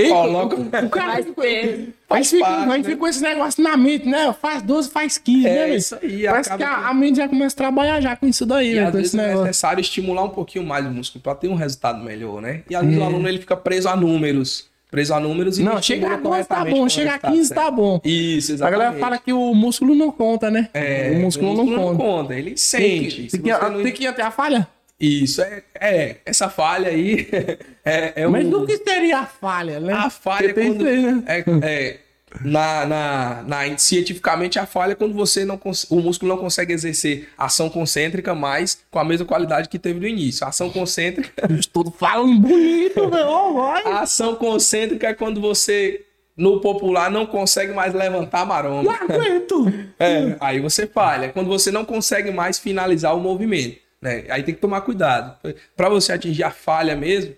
coloca... 0.08 0.56
O 0.56 0.88
cara 0.90 1.22
peso. 1.22 1.92
Faz 2.08 2.32
Aí 2.32 2.38
fica, 2.38 2.44
parte, 2.50 2.70
aí 2.70 2.78
né? 2.78 2.84
fica 2.84 2.96
com 2.96 3.06
esse 3.08 3.20
negócio 3.22 3.62
na 3.62 3.76
mente, 3.76 4.06
né? 4.08 4.32
Faz 4.40 4.62
12, 4.62 4.90
faz 4.90 5.18
15, 5.18 5.42
né, 5.42 5.50
É 5.50 5.66
velho? 5.66 5.74
isso 5.76 5.98
aí, 6.00 6.24
Parece 6.24 6.56
que 6.56 6.62
a, 6.62 6.88
a 6.88 6.94
mente 6.94 7.16
já 7.16 7.28
começa 7.28 7.54
a 7.54 7.58
trabalhar 7.58 8.00
já 8.00 8.16
com 8.16 8.26
isso 8.26 8.46
daí, 8.46 8.70
E 8.72 8.74
né? 8.76 8.84
às 8.84 8.90
Com 8.92 8.96
vezes 8.96 9.12
esse 9.12 9.20
é 9.22 9.26
negócio. 9.26 9.44
necessário 9.46 9.80
estimular 9.80 10.24
um 10.24 10.30
pouquinho 10.30 10.64
mais 10.64 10.86
o 10.86 10.90
músculo 10.90 11.22
para 11.22 11.34
ter 11.34 11.48
um 11.48 11.54
resultado 11.54 12.02
melhor, 12.02 12.40
né? 12.40 12.62
E 12.70 12.74
às 12.74 12.82
vezes 12.84 12.98
o 12.98 13.02
aluno 13.04 13.28
ele 13.28 13.38
fica 13.38 13.56
preso 13.56 13.88
a 13.88 13.96
números. 13.96 14.68
Preso 14.90 15.12
a 15.14 15.20
números 15.20 15.58
e 15.58 15.62
Não, 15.62 15.74
não 15.74 15.82
chega 15.82 16.06
a 16.06 16.10
estimula 16.14 16.36
12 16.36 16.48
tá 16.48 16.64
bom, 16.64 16.84
o 16.84 16.88
chega 16.88 17.10
a 17.10 17.12
resultado 17.12 17.32
15 17.34 17.48
tá 17.54 17.62
certo. 17.62 17.74
bom. 17.74 18.00
Isso, 18.04 18.52
A 18.52 18.54
exatamente. 18.54 18.78
galera 18.80 18.98
fala 19.00 19.18
que 19.18 19.32
o 19.32 19.54
músculo 19.54 19.94
não 19.94 20.10
conta, 20.10 20.50
né? 20.50 20.68
É, 20.72 21.12
o 21.14 21.18
músculo, 21.20 21.64
não 21.64 21.96
conta. 21.96 22.34
Ele 22.34 22.50
Tem 22.50 22.56
sente. 22.56 23.22
que, 23.22 23.30
Se 23.30 23.38
tem, 23.38 23.52
que, 23.52 23.58
você 23.58 23.70
não- 23.70 23.82
tem 23.82 23.92
que 23.92 24.04
ir 24.04 24.06
até 24.06 24.22
a 24.22 24.30
falha? 24.30 24.66
Isso, 24.98 25.42
é, 25.42 25.62
é. 25.78 26.16
Essa 26.26 26.48
falha 26.48 26.88
aí 26.88 27.28
é, 27.84 28.22
é 28.22 28.26
Mas 28.26 28.46
um- 28.46 28.50
do 28.50 28.66
que 28.66 28.78
seria 28.78 29.18
a 29.20 29.26
falha, 29.26 29.78
né? 29.78 29.92
A 29.92 30.10
falha 30.10 30.50
é 30.50 30.52
tem 30.54 30.72
quando. 30.74 30.86
aí, 30.88 31.02
né? 31.02 31.22
É, 31.26 31.44
é, 31.62 31.96
na, 32.42 32.84
na, 32.86 33.42
na- 33.46 33.78
cientificamente, 33.78 34.58
a 34.58 34.66
falha 34.66 34.92
é 34.92 34.94
quando 34.94 35.14
você 35.14 35.44
não 35.44 35.58
o 35.90 36.00
músculo 36.00 36.30
não 36.30 36.38
consegue 36.38 36.72
exercer 36.72 37.28
ação 37.36 37.68
concêntrica 37.70 38.34
mais 38.34 38.80
com 38.90 38.98
a 38.98 39.04
mesma 39.04 39.26
qualidade 39.26 39.68
que 39.68 39.78
teve 39.78 39.98
no 40.00 40.06
início. 40.06 40.46
Ação 40.46 40.70
concêntrica. 40.70 41.48
Tudo 41.72 41.90
falando 41.90 42.38
bonito, 42.40 43.08
meu. 43.08 43.60
A 43.62 44.00
ação 44.00 44.34
concêntrica 44.34 45.08
é 45.08 45.14
quando 45.14 45.40
você, 45.40 46.04
no 46.36 46.60
popular, 46.60 47.10
não 47.10 47.26
consegue 47.26 47.72
mais 47.72 47.92
levantar 47.94 48.38
a 48.40 48.44
Não 48.44 48.48
maromba. 48.48 48.92
aguento. 48.94 49.66
É, 50.00 50.36
aí 50.38 50.60
você 50.60 50.86
falha. 50.86 51.26
É 51.26 51.28
Quando 51.28 51.48
você 51.48 51.72
não 51.72 51.84
consegue 51.84 52.30
mais 52.30 52.56
finalizar 52.58 53.16
o 53.16 53.20
movimento. 53.20 53.78
Né? 54.00 54.26
Aí 54.28 54.44
tem 54.44 54.54
que 54.54 54.60
tomar 54.60 54.82
cuidado. 54.82 55.36
Para 55.76 55.88
você 55.88 56.12
atingir 56.12 56.44
a 56.44 56.52
falha 56.52 56.94
mesmo, 56.94 57.34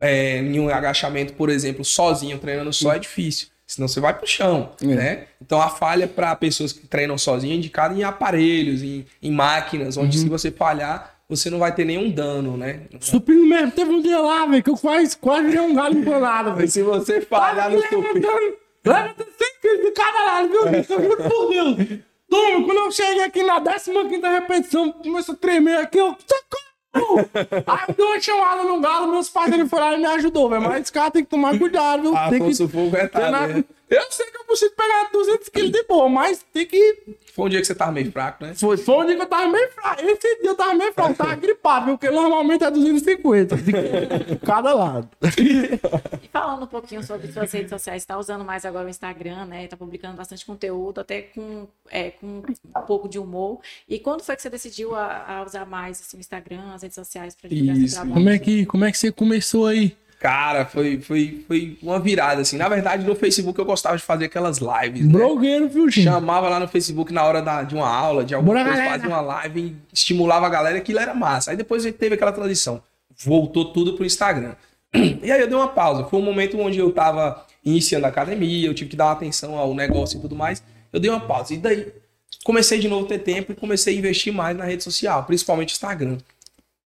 é, 0.00 0.38
em 0.38 0.60
um 0.60 0.68
agachamento, 0.68 1.32
por 1.32 1.50
exemplo, 1.50 1.84
sozinho, 1.84 2.38
treinando 2.38 2.72
só, 2.72 2.92
é 2.94 2.98
difícil. 3.00 3.48
Senão 3.74 3.88
você 3.88 3.98
vai 3.98 4.14
pro 4.14 4.24
chão, 4.24 4.70
É. 4.80 4.86
né? 4.86 5.24
Então 5.42 5.60
a 5.60 5.68
falha 5.68 6.06
para 6.06 6.36
pessoas 6.36 6.72
que 6.72 6.86
treinam 6.86 7.18
sozinho 7.18 7.54
é 7.54 7.56
indicada 7.56 7.92
em 7.92 8.04
aparelhos, 8.04 8.84
em, 8.84 9.04
em 9.20 9.32
máquinas, 9.32 9.96
onde 9.96 10.16
se 10.16 10.28
você 10.28 10.48
falhar, 10.52 11.16
você 11.28 11.50
não 11.50 11.58
vai 11.58 11.74
ter 11.74 11.84
nenhum 11.84 12.08
dano, 12.08 12.56
né? 12.56 12.82
Supino 13.00 13.44
mesmo, 13.44 13.72
teve 13.72 13.90
um 13.90 14.00
dia 14.00 14.20
lá, 14.20 14.46
velho, 14.46 14.62
que 14.62 14.70
eu 14.70 14.76
quase, 14.76 15.16
quase 15.16 15.46
virei 15.46 15.60
um 15.60 15.74
galho 15.74 15.98
empanado, 15.98 16.54
velho. 16.54 16.70
Se 16.70 16.84
você 16.84 17.20
falhar 17.20 17.68
no 17.68 17.82
supino... 17.82 18.04
Levantando 18.86 19.26
100 19.38 19.48
quilos 19.60 19.86
de 19.86 19.90
cada 19.90 20.24
lado, 20.24 20.48
viu? 20.48 20.66
Eu 20.66 21.02
juro 21.02 21.16
por 21.16 21.48
Deus. 21.48 21.98
Toma, 22.30 22.64
quando 22.64 22.78
eu 22.78 22.92
cheguei 22.92 23.24
aqui 23.24 23.42
na 23.42 23.60
15 23.60 23.90
repetição, 24.20 24.92
começou 24.92 25.34
a 25.34 25.38
tremer 25.38 25.78
aqui, 25.78 25.98
eu... 25.98 26.10
Socorro! 26.10 26.73
Aí 26.94 27.78
eu 27.88 27.94
dei 27.94 28.06
uma 28.06 28.20
chamada 28.20 28.62
no 28.62 28.80
galo, 28.80 29.10
meus 29.10 29.28
pais 29.28 29.52
ele 29.52 29.66
foram 29.66 29.90
lá 29.90 29.94
e 29.94 30.00
me 30.00 30.06
ajudou, 30.06 30.48
velho. 30.48 30.62
Mas 30.62 30.82
esse 30.82 30.92
cara 30.92 31.10
tem 31.10 31.24
que 31.24 31.30
tomar 31.30 31.58
cuidado, 31.58 32.02
viu? 32.02 32.16
Ah, 32.16 32.30
tem 32.30 32.40
que 32.40 32.68
Fogo 32.68 32.96
é 32.96 33.08
tá, 33.08 33.30
né? 33.30 33.64
Eu 33.94 34.10
sei 34.10 34.26
que 34.26 34.36
eu 34.36 34.44
consigo 34.44 34.74
pegar 34.74 35.10
200 35.12 35.48
quilos 35.48 35.70
de 35.70 35.82
boa, 35.84 36.08
mas 36.08 36.44
tem 36.52 36.66
que 36.66 37.16
Foi 37.32 37.46
um 37.46 37.48
dia 37.48 37.60
que 37.60 37.66
você 37.66 37.74
tava 37.74 37.92
meio 37.92 38.10
fraco, 38.10 38.44
né? 38.44 38.54
foi, 38.54 38.76
foi 38.76 38.96
um 38.96 39.06
dia 39.06 39.16
que 39.16 39.22
eu 39.22 39.26
tava 39.26 39.48
meio 39.48 39.70
fraco. 39.70 40.02
Esse 40.02 40.40
dia 40.40 40.50
eu 40.50 40.54
tava 40.54 40.74
meio 40.74 40.92
fraco, 40.92 41.14
tava 41.14 41.34
gripado, 41.36 41.86
porque 41.86 42.10
normalmente 42.10 42.64
é 42.64 42.70
250 42.70 43.56
de 43.56 43.72
cada 44.44 44.74
lado. 44.74 45.08
E 45.38 46.28
falando 46.28 46.64
um 46.64 46.66
pouquinho 46.66 47.02
sobre 47.02 47.30
suas 47.32 47.50
redes 47.52 47.70
sociais, 47.70 48.02
está 48.02 48.18
usando 48.18 48.44
mais 48.44 48.64
agora 48.64 48.86
o 48.86 48.90
Instagram, 48.90 49.46
né? 49.46 49.64
Está 49.64 49.76
publicando 49.76 50.16
bastante 50.16 50.44
conteúdo, 50.44 51.00
até 51.00 51.22
com, 51.22 51.66
é, 51.90 52.10
com 52.10 52.42
um 52.74 52.80
pouco 52.86 53.08
de 53.08 53.18
humor. 53.18 53.60
E 53.88 53.98
quando 53.98 54.22
foi 54.22 54.36
que 54.36 54.42
você 54.42 54.50
decidiu 54.50 54.94
a, 54.94 55.38
a 55.38 55.44
usar 55.44 55.66
mais 55.66 56.00
assim, 56.00 56.16
o 56.16 56.20
Instagram, 56.20 56.74
as 56.74 56.82
redes 56.82 56.94
sociais 56.94 57.34
para 57.34 57.48
divulgar 57.48 57.76
seu 57.76 57.84
Isso. 57.84 57.94
trabalho? 57.94 58.14
Como 58.14 58.28
é 58.28 58.38
que, 58.38 58.66
como 58.66 58.84
é 58.84 58.90
que 58.90 58.98
você 58.98 59.12
começou 59.12 59.66
aí? 59.66 59.96
Cara, 60.24 60.64
foi, 60.64 61.02
foi, 61.02 61.44
foi 61.46 61.76
uma 61.82 62.00
virada, 62.00 62.40
assim. 62.40 62.56
Na 62.56 62.66
verdade, 62.66 63.04
no 63.04 63.14
Facebook 63.14 63.58
eu 63.58 63.64
gostava 63.66 63.94
de 63.98 64.02
fazer 64.02 64.24
aquelas 64.24 64.56
lives, 64.56 65.04
né? 65.04 65.12
Blogueiro, 65.12 65.68
viu, 65.68 65.90
gente? 65.90 66.04
Chamava 66.04 66.48
lá 66.48 66.58
no 66.58 66.66
Facebook 66.66 67.12
na 67.12 67.22
hora 67.22 67.42
da, 67.42 67.62
de 67.62 67.74
uma 67.74 67.86
aula, 67.86 68.24
de 68.24 68.34
alguma 68.34 68.54
Bora, 68.54 68.64
coisa, 68.64 68.78
galera. 68.78 68.98
fazia 68.98 69.14
uma 69.14 69.20
live 69.20 69.60
e 69.60 69.76
estimulava 69.92 70.46
a 70.46 70.48
galera, 70.48 70.78
aquilo 70.78 70.98
era 70.98 71.12
massa. 71.12 71.50
Aí 71.50 71.58
depois 71.58 71.84
a 71.84 71.88
gente 71.88 71.98
teve 71.98 72.14
aquela 72.14 72.32
transição. 72.32 72.82
Voltou 73.22 73.66
tudo 73.66 73.92
pro 73.92 74.06
Instagram. 74.06 74.54
E 75.22 75.30
aí 75.30 75.42
eu 75.42 75.46
dei 75.46 75.56
uma 75.58 75.68
pausa. 75.68 76.04
Foi 76.04 76.18
um 76.18 76.22
momento 76.22 76.58
onde 76.58 76.78
eu 76.78 76.90
tava 76.90 77.44
iniciando 77.62 78.06
a 78.06 78.08
academia, 78.08 78.66
eu 78.66 78.72
tive 78.72 78.88
que 78.88 78.96
dar 78.96 79.04
uma 79.04 79.12
atenção 79.12 79.58
ao 79.58 79.74
negócio 79.74 80.16
e 80.16 80.22
tudo 80.22 80.34
mais. 80.34 80.62
Eu 80.90 81.00
dei 81.00 81.10
uma 81.10 81.20
pausa. 81.20 81.52
E 81.52 81.58
daí 81.58 81.92
comecei 82.42 82.78
de 82.78 82.88
novo 82.88 83.04
a 83.04 83.08
ter 83.10 83.18
tempo 83.18 83.52
e 83.52 83.54
comecei 83.54 83.94
a 83.94 83.98
investir 83.98 84.32
mais 84.32 84.56
na 84.56 84.64
rede 84.64 84.82
social, 84.82 85.24
principalmente 85.24 85.74
Instagram 85.74 86.16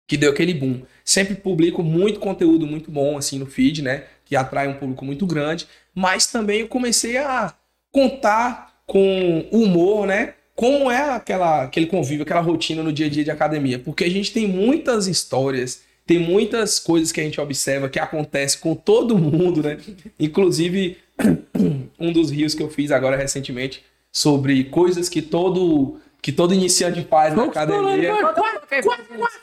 que 0.08 0.18
deu 0.18 0.32
aquele 0.32 0.54
boom. 0.54 0.82
Sempre 1.04 1.36
publico 1.36 1.84
muito 1.84 2.20
conteúdo 2.20 2.68
muito 2.68 2.92
bom 2.92 3.18
assim 3.18 3.40
no 3.40 3.46
feed, 3.46 3.82
né? 3.82 4.04
Que 4.26 4.36
atrai 4.36 4.68
um 4.68 4.76
público 4.76 5.06
muito 5.06 5.26
grande. 5.26 5.68
Mas 5.94 6.28
também 6.28 6.62
eu 6.62 6.68
comecei 6.68 7.18
a 7.18 7.54
contar 7.92 8.82
com 8.86 9.48
humor, 9.52 10.08
né? 10.08 10.34
Como 10.56 10.92
é 10.92 11.16
aquela, 11.16 11.64
aquele 11.64 11.88
convívio, 11.88 12.24
aquela 12.24 12.42
rotina 12.42 12.84
no 12.84 12.94
dia 12.94 13.08
a 13.08 13.10
dia 13.10 13.24
de 13.24 13.32
academia. 13.32 13.80
Porque 13.80 14.04
a 14.04 14.10
gente 14.10 14.32
tem 14.32 14.48
muitas 14.48 15.08
histórias, 15.08 15.82
tem 16.06 16.20
muitas 16.20 16.80
coisas 16.80 17.12
que 17.12 17.22
a 17.22 17.24
gente 17.24 17.42
observa 17.42 17.90
que 17.90 18.00
acontece 18.00 18.58
com 18.58 18.76
todo 18.76 19.18
mundo, 19.18 19.64
né? 19.64 19.78
Inclusive, 20.20 20.98
um 22.00 22.12
dos 22.12 22.30
rios 22.30 22.54
que 22.54 22.62
eu 22.62 22.70
fiz 22.70 22.92
agora 22.92 23.18
recentemente 23.18 23.84
sobre 24.12 24.66
coisas 24.66 25.10
que 25.10 25.22
todo 25.22 26.00
que 26.24 26.32
todo 26.32 26.54
iniciante 26.54 27.06
faz 27.08 27.36
na 27.36 27.44
academia. 27.44 28.14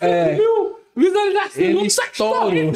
É. 0.00 0.34
Mil 0.34 0.80
visualizações. 0.96 1.56
Ele 1.58 1.74
não 1.74 1.80
tá 1.82 2.06
estourou. 2.10 2.72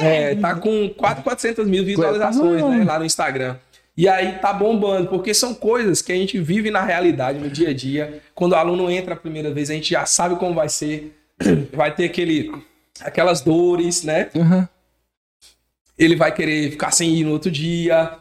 É, 0.00 0.34
tá 0.34 0.54
com 0.56 0.88
400 0.88 1.66
mil 1.66 1.84
visualizações 1.84 2.60
Tá 2.60 2.66
bom. 2.66 2.74
né, 2.74 2.84
lá 2.84 2.98
no 2.98 3.04
Instagram. 3.04 3.56
E 3.96 4.08
aí 4.08 4.38
tá 4.38 4.52
bombando, 4.52 5.08
porque 5.08 5.32
são 5.34 5.54
coisas 5.54 6.02
que 6.02 6.12
a 6.12 6.16
gente 6.16 6.40
vive 6.40 6.70
na 6.70 6.82
realidade, 6.82 7.38
no 7.38 7.48
dia 7.48 7.68
a 7.68 7.74
dia. 7.74 8.22
Quando 8.34 8.52
o 8.52 8.56
aluno 8.56 8.90
entra 8.90 9.12
a 9.14 9.16
primeira 9.16 9.52
vez, 9.52 9.70
a 9.70 9.74
gente 9.74 9.90
já 9.90 10.04
sabe 10.06 10.36
como 10.36 10.54
vai 10.54 10.68
ser. 10.68 11.14
Vai 11.72 11.92
ter 11.94 12.04
aquele, 12.04 12.50
aquelas 13.00 13.40
dores, 13.40 14.02
né? 14.04 14.30
Aham. 14.36 14.68
Ele 15.98 16.14
vai 16.16 16.32
querer 16.32 16.70
ficar 16.70 16.90
sem 16.92 17.12
ir 17.12 17.24
no 17.24 17.32
outro 17.32 17.50
dia. 17.50 18.12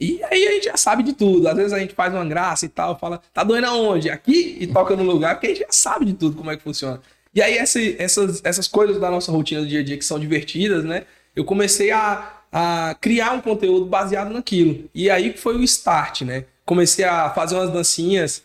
E 0.00 0.20
aí 0.30 0.46
a 0.46 0.52
gente 0.52 0.64
já 0.64 0.76
sabe 0.76 1.02
de 1.02 1.12
tudo. 1.12 1.48
Às 1.48 1.56
vezes 1.56 1.72
a 1.72 1.78
gente 1.78 1.94
faz 1.94 2.12
uma 2.12 2.24
graça 2.24 2.66
e 2.66 2.68
tal, 2.68 2.98
fala, 2.98 3.20
tá 3.32 3.42
doendo 3.42 3.66
aonde? 3.66 4.10
Aqui? 4.10 4.56
E 4.60 4.66
toca 4.66 4.94
no 4.94 5.02
lugar, 5.02 5.34
porque 5.34 5.46
a 5.46 5.50
gente 5.50 5.60
já 5.60 5.70
sabe 5.70 6.04
de 6.04 6.14
tudo 6.14 6.36
como 6.36 6.50
é 6.50 6.56
que 6.56 6.62
funciona. 6.62 7.00
E 7.34 7.42
aí 7.42 7.58
essas, 7.58 8.40
essas 8.44 8.66
coisas 8.66 8.98
da 8.98 9.10
nossa 9.10 9.30
rotina 9.30 9.60
do 9.60 9.66
dia 9.66 9.80
a 9.80 9.84
dia 9.84 9.98
que 9.98 10.04
são 10.04 10.18
divertidas, 10.18 10.84
né? 10.84 11.04
Eu 11.34 11.44
comecei 11.44 11.90
a, 11.90 12.40
a 12.50 12.96
criar 13.00 13.32
um 13.32 13.40
conteúdo 13.40 13.84
baseado 13.84 14.32
naquilo. 14.32 14.88
E 14.94 15.10
aí 15.10 15.36
foi 15.36 15.56
o 15.56 15.62
start, 15.62 16.22
né? 16.22 16.44
Comecei 16.64 17.04
a 17.04 17.30
fazer 17.30 17.54
umas 17.54 17.70
dancinhas, 17.70 18.42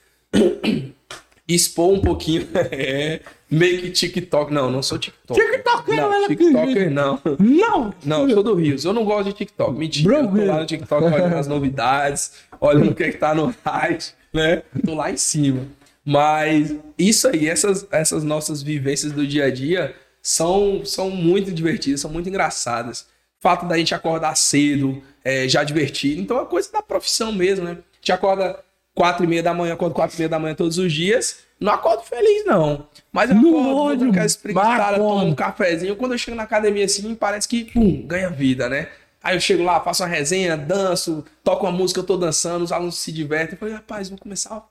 expor 1.55 1.91
um 1.93 1.99
pouquinho. 2.01 2.47
é, 2.71 3.19
meio 3.49 3.81
que 3.81 3.91
TikTok. 3.91 4.53
Não, 4.53 4.69
não 4.71 4.81
sou 4.83 4.97
TikTok. 4.97 5.39
TikToker, 5.39 5.95
não, 5.95 6.13
ela- 6.13 6.27
TikToker 6.27 6.91
não. 6.91 7.19
Não! 7.39 7.93
Não, 8.05 8.29
sou 8.29 8.43
do 8.43 8.53
Rios. 8.55 8.85
Eu 8.85 8.93
não 8.93 9.03
gosto 9.05 9.25
de 9.29 9.33
TikTok. 9.33 9.77
Mentira. 9.77 10.23
Bro, 10.23 10.37
eu 10.39 10.45
tô 10.45 10.51
lá 10.53 10.59
no 10.59 10.65
TikTok 10.65 11.03
olhando 11.05 11.35
as 11.35 11.47
novidades, 11.47 12.33
olhando 12.59 12.91
o 12.91 12.95
que, 12.95 13.03
é 13.03 13.11
que 13.11 13.17
tá 13.17 13.33
no 13.35 13.53
site. 13.63 14.13
né? 14.33 14.63
Tô 14.85 14.95
lá 14.95 15.11
em 15.11 15.17
cima. 15.17 15.65
Mas 16.05 16.75
isso 16.97 17.27
aí, 17.27 17.47
essas, 17.47 17.85
essas 17.91 18.23
nossas 18.23 18.63
vivências 18.63 19.11
do 19.11 19.25
dia 19.25 19.45
a 19.45 19.51
dia 19.51 19.93
são, 20.21 20.83
são 20.83 21.09
muito 21.09 21.51
divertidas, 21.51 22.01
são 22.01 22.09
muito 22.11 22.27
engraçadas. 22.27 23.01
O 23.39 23.41
fato 23.41 23.65
da 23.67 23.77
gente 23.77 23.93
acordar 23.93 24.35
cedo, 24.35 25.01
é, 25.23 25.47
já 25.47 25.63
divertido. 25.63 26.21
Então 26.21 26.39
é 26.41 26.45
coisa 26.45 26.71
da 26.71 26.81
profissão 26.81 27.31
mesmo, 27.31 27.65
né? 27.65 27.71
A 27.71 27.95
gente 27.97 28.11
acorda 28.11 28.59
quatro 28.93 29.23
e 29.23 29.27
meia 29.27 29.43
da 29.43 29.54
manhã, 29.54 29.73
acordo 29.73 29.93
quatro 29.95 30.15
e 30.15 30.19
meia 30.19 30.30
da 30.30 30.39
manhã 30.39 30.56
todos 30.56 30.77
os 30.77 30.91
dias. 30.91 31.39
Não 31.60 31.71
acordo 31.73 32.04
feliz, 32.04 32.45
não. 32.45 32.88
Mas 33.12 33.30
eu 33.30 33.36
No 33.36 33.49
acordo, 33.60 34.10
ódio, 34.10 34.25
espreguiçada, 34.25 34.77
bacana. 34.77 34.97
tomo 34.97 35.25
um 35.25 35.36
cafezinho. 35.36 35.95
Quando 35.95 36.13
eu 36.13 36.17
chego 36.17 36.36
na 36.36 36.43
academia 36.43 36.86
assim, 36.86 37.13
parece 37.13 37.47
que, 37.47 37.65
pum, 37.65 38.01
ganha 38.08 38.30
vida, 38.30 38.67
né? 38.67 38.88
Aí 39.23 39.36
eu 39.36 39.39
chego 39.39 39.63
lá, 39.63 39.80
faço 39.80 40.01
uma 40.01 40.10
resenha, 40.10 40.58
danço, 40.58 41.23
toco 41.43 41.65
uma 41.65 41.71
música, 41.71 41.99
eu 41.99 42.04
tô 42.04 42.17
dançando, 42.17 42.63
os 42.63 42.71
alunos 42.71 42.97
se 42.97 43.12
divertem. 43.12 43.54
Eu 43.54 43.60
falei, 43.60 43.75
rapaz, 43.75 44.10
vou 44.10 44.17
começar 44.17 44.56
a 44.56 44.63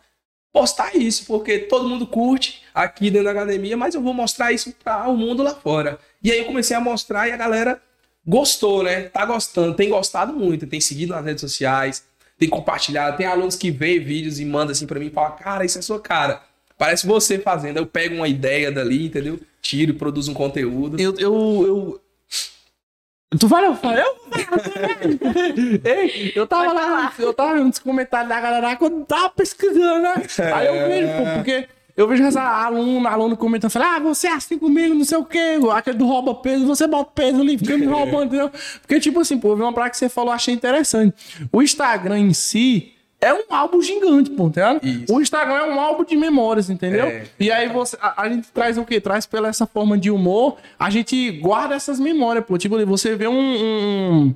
postar 0.52 0.96
isso, 0.96 1.24
porque 1.26 1.60
todo 1.60 1.88
mundo 1.88 2.04
curte 2.06 2.62
aqui 2.74 3.08
dentro 3.08 3.26
da 3.26 3.30
academia, 3.30 3.76
mas 3.76 3.94
eu 3.94 4.02
vou 4.02 4.12
mostrar 4.12 4.50
isso 4.50 4.74
para 4.82 5.08
o 5.08 5.16
mundo 5.16 5.44
lá 5.44 5.54
fora. 5.54 5.98
E 6.20 6.32
aí 6.32 6.38
eu 6.38 6.46
comecei 6.46 6.76
a 6.76 6.80
mostrar 6.80 7.28
e 7.28 7.32
a 7.32 7.36
galera 7.36 7.80
gostou, 8.26 8.82
né? 8.82 9.02
Tá 9.02 9.24
gostando, 9.24 9.74
tem 9.74 9.88
gostado 9.88 10.32
muito, 10.32 10.66
tem 10.66 10.80
seguido 10.80 11.12
nas 11.14 11.24
redes 11.24 11.40
sociais, 11.40 12.04
tem 12.40 12.48
compartilhado, 12.48 13.18
tem 13.18 13.26
alunos 13.26 13.54
que 13.54 13.70
veem 13.70 14.00
vídeos 14.00 14.40
e 14.40 14.46
mandam 14.46 14.72
assim 14.72 14.86
para 14.86 14.98
mim 14.98 15.08
e 15.08 15.10
falam, 15.10 15.36
cara, 15.36 15.62
isso 15.62 15.78
é 15.78 15.82
sua 15.82 16.00
cara. 16.00 16.40
Parece 16.78 17.06
você 17.06 17.38
fazendo. 17.38 17.76
Eu 17.76 17.84
pego 17.84 18.14
uma 18.14 18.26
ideia 18.26 18.72
dali, 18.72 19.04
entendeu? 19.04 19.38
Tiro 19.60 19.90
e 19.90 19.94
produzo 19.94 20.30
um 20.30 20.34
conteúdo. 20.34 20.98
Eu, 20.98 21.14
eu, 21.18 21.66
eu... 21.66 23.38
Tu 23.38 23.46
vai, 23.46 23.66
eu 23.66 23.76
falo, 23.76 23.98
eu 23.98 24.16
Ei, 25.84 26.32
eu 26.34 26.46
tava 26.46 26.72
lá, 26.72 27.12
eu 27.18 27.34
tava 27.34 27.58
vendo 27.58 27.70
os 27.70 27.78
comentários 27.78 28.30
da 28.30 28.40
galera 28.40 28.74
quando 28.76 29.00
eu 29.00 29.04
tava 29.04 29.28
pesquisando, 29.28 30.00
né? 30.00 30.14
Aí 30.54 30.66
eu 30.66 30.88
vejo, 30.88 31.08
pô, 31.08 31.34
porque 31.36 31.68
eu 32.00 32.08
vejo 32.08 32.24
essa 32.24 32.42
aluna, 32.42 33.10
aluno 33.10 33.36
comentando, 33.36 33.70
fala, 33.70 33.96
ah, 33.96 33.98
você 34.00 34.26
é 34.26 34.32
assim 34.32 34.58
comigo, 34.58 34.94
não 34.94 35.04
sei 35.04 35.18
o 35.18 35.24
quê, 35.24 35.58
aquele 35.72 35.98
do 35.98 36.06
rouba 36.06 36.34
peso, 36.34 36.66
você 36.66 36.86
bota 36.86 37.10
peso 37.14 37.40
ali, 37.40 37.58
fica 37.58 37.76
me 37.76 37.84
roubando, 37.86 38.24
entendeu? 38.26 38.50
Porque, 38.80 38.98
tipo 38.98 39.20
assim, 39.20 39.38
pô, 39.38 39.48
eu 39.50 39.56
vi 39.56 39.62
uma 39.62 39.72
praia 39.72 39.90
que 39.90 39.96
você 39.96 40.08
falou, 40.08 40.32
achei 40.32 40.54
interessante. 40.54 41.14
O 41.52 41.62
Instagram 41.62 42.18
em 42.18 42.32
si 42.32 42.92
é 43.20 43.34
um 43.34 43.42
álbum 43.50 43.82
gigante, 43.82 44.30
pô, 44.30 44.48
tá 44.48 44.72
ligado? 44.72 44.86
Isso. 44.86 45.14
O 45.14 45.20
Instagram 45.20 45.54
é 45.56 45.74
um 45.74 45.78
álbum 45.78 46.04
de 46.04 46.16
memórias, 46.16 46.70
entendeu? 46.70 47.04
É. 47.04 47.24
E 47.38 47.52
aí 47.52 47.68
você, 47.68 47.98
a, 48.00 48.22
a 48.22 48.28
gente 48.30 48.48
traz 48.48 48.78
o 48.78 48.84
quê? 48.86 48.98
Traz 48.98 49.26
pela 49.26 49.48
essa 49.48 49.66
forma 49.66 49.98
de 49.98 50.10
humor, 50.10 50.56
a 50.78 50.88
gente 50.88 51.30
guarda 51.32 51.74
essas 51.74 52.00
memórias, 52.00 52.44
pô. 52.46 52.56
Tipo, 52.56 52.82
você 52.86 53.14
vê 53.16 53.28
um. 53.28 53.38
um- 53.38 54.34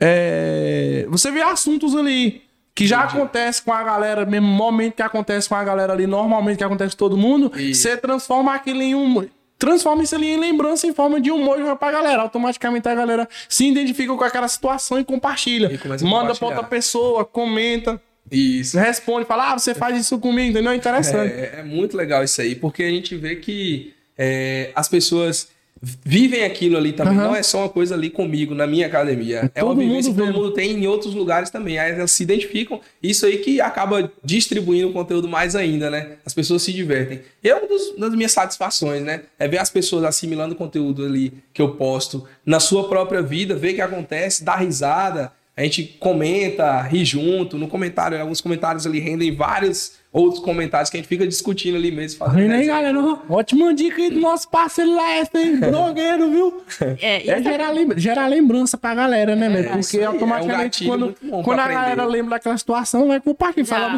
é, 0.00 1.06
você 1.08 1.30
vê 1.30 1.40
assuntos 1.40 1.94
ali 1.96 2.42
que 2.74 2.86
já 2.86 3.00
acontece 3.04 3.62
com 3.62 3.72
a 3.72 3.82
galera, 3.84 4.26
mesmo 4.26 4.48
momento 4.48 4.94
que 4.94 5.02
acontece 5.02 5.48
com 5.48 5.54
a 5.54 5.62
galera 5.62 5.92
ali, 5.92 6.06
normalmente 6.06 6.58
que 6.58 6.64
acontece 6.64 6.92
com 6.92 6.98
todo 6.98 7.16
mundo, 7.16 7.52
Isso. 7.56 7.82
você 7.82 7.96
transforma 7.96 8.52
aquilo 8.54 8.82
em 8.82 8.94
um. 8.94 9.26
Transforma 9.56 10.02
isso 10.02 10.14
ali 10.14 10.26
em 10.26 10.36
lembrança 10.36 10.86
em 10.86 10.92
forma 10.92 11.20
de 11.20 11.30
humor 11.30 11.58
e 11.58 11.76
pra 11.76 11.92
galera. 11.92 12.22
Automaticamente 12.22 12.88
a 12.88 12.94
galera 12.94 13.28
se 13.48 13.66
identifica 13.66 14.14
com 14.14 14.24
aquela 14.24 14.48
situação 14.48 14.98
e 14.98 15.04
compartilha. 15.04 15.70
E 15.72 16.04
Manda 16.04 16.34
pra 16.34 16.48
outra 16.48 16.64
pessoa, 16.64 17.24
comenta, 17.24 18.00
Isso. 18.30 18.76
responde, 18.76 19.24
fala, 19.24 19.52
ah, 19.52 19.58
você 19.58 19.72
faz 19.72 19.96
isso 19.96 20.18
comigo, 20.18 20.50
entendeu? 20.50 20.72
É 20.72 20.76
interessante. 20.76 21.32
É, 21.32 21.60
é 21.60 21.62
muito 21.62 21.96
legal 21.96 22.24
isso 22.24 22.40
aí, 22.40 22.56
porque 22.56 22.82
a 22.82 22.90
gente 22.90 23.16
vê 23.16 23.36
que 23.36 23.94
é, 24.18 24.72
as 24.74 24.88
pessoas 24.88 25.48
vivem 25.82 26.44
aquilo 26.44 26.76
ali 26.76 26.92
também. 26.92 27.14
Aham. 27.18 27.24
Não 27.28 27.36
é 27.36 27.42
só 27.42 27.58
uma 27.58 27.68
coisa 27.68 27.94
ali 27.94 28.08
comigo, 28.10 28.54
na 28.54 28.66
minha 28.66 28.86
academia. 28.86 29.50
É 29.54 29.62
uma 29.62 29.74
todo 29.74 29.80
vivência 29.82 30.10
mundo 30.10 30.20
que 30.20 30.26
todo 30.32 30.42
mundo 30.42 30.50
tem 30.52 30.70
em 30.72 30.86
outros 30.86 31.14
lugares 31.14 31.50
também. 31.50 31.78
Aí 31.78 31.92
elas 31.92 32.10
se 32.10 32.22
identificam. 32.22 32.80
Isso 33.02 33.26
aí 33.26 33.38
que 33.38 33.60
acaba 33.60 34.10
distribuindo 34.24 34.88
o 34.88 34.92
conteúdo 34.92 35.28
mais 35.28 35.54
ainda, 35.54 35.90
né? 35.90 36.12
As 36.24 36.32
pessoas 36.32 36.62
se 36.62 36.72
divertem. 36.72 37.20
E 37.42 37.48
é 37.48 37.54
uma 37.54 37.66
dos- 37.68 37.94
das 37.98 38.14
minhas 38.14 38.32
satisfações, 38.32 39.02
né? 39.02 39.22
É 39.38 39.46
ver 39.46 39.58
as 39.58 39.68
pessoas 39.70 40.04
assimilando 40.04 40.54
o 40.54 40.56
conteúdo 40.56 41.04
ali 41.04 41.34
que 41.52 41.60
eu 41.60 41.70
posto 41.74 42.24
na 42.46 42.60
sua 42.60 42.88
própria 42.88 43.20
vida, 43.20 43.54
ver 43.54 43.72
o 43.72 43.74
que 43.74 43.80
acontece, 43.80 44.42
dar 44.44 44.56
risada. 44.56 45.32
A 45.56 45.62
gente 45.62 45.84
comenta, 46.00 46.80
ri 46.82 47.04
junto. 47.04 47.56
No 47.58 47.68
comentário, 47.68 48.20
alguns 48.20 48.40
comentários 48.40 48.86
ali 48.86 48.98
rendem 48.98 49.34
vários 49.34 49.92
outros 50.14 50.42
comentários 50.42 50.88
que 50.88 50.96
a 50.96 51.00
gente 51.00 51.08
fica 51.08 51.26
discutindo 51.26 51.76
ali 51.76 51.90
mesmo. 51.90 52.18
fazendo 52.20 52.52
aí, 52.52 52.66
galera. 52.66 52.98
ó, 52.98 53.18
Ótima 53.28 53.74
dica 53.74 54.00
aí 54.00 54.10
do 54.10 54.20
nosso 54.20 54.48
parceiro 54.48 54.94
lá, 54.94 55.18
esse 55.18 55.36
aí, 55.36 55.56
blogueiro, 55.58 56.30
viu? 56.30 56.62
É, 57.02 57.28
É 57.28 57.42
gerar, 57.42 57.70
lembra- 57.72 57.98
gerar 57.98 58.26
lembrança 58.28 58.78
pra 58.78 58.94
galera, 58.94 59.34
né, 59.34 59.48
velho? 59.50 59.78
isso 59.80 59.90
Porque 59.90 59.98
aí, 59.98 60.04
é 60.04 60.08
um 60.08 60.12
automaticamente, 60.12 60.86
quando, 60.86 61.14
quando 61.42 61.58
a 61.58 61.68
galera 61.68 62.04
lembra 62.06 62.30
daquela 62.30 62.56
situação, 62.56 63.08
vai 63.08 63.20
compartilhar. 63.20 63.66
Fala. 63.66 63.96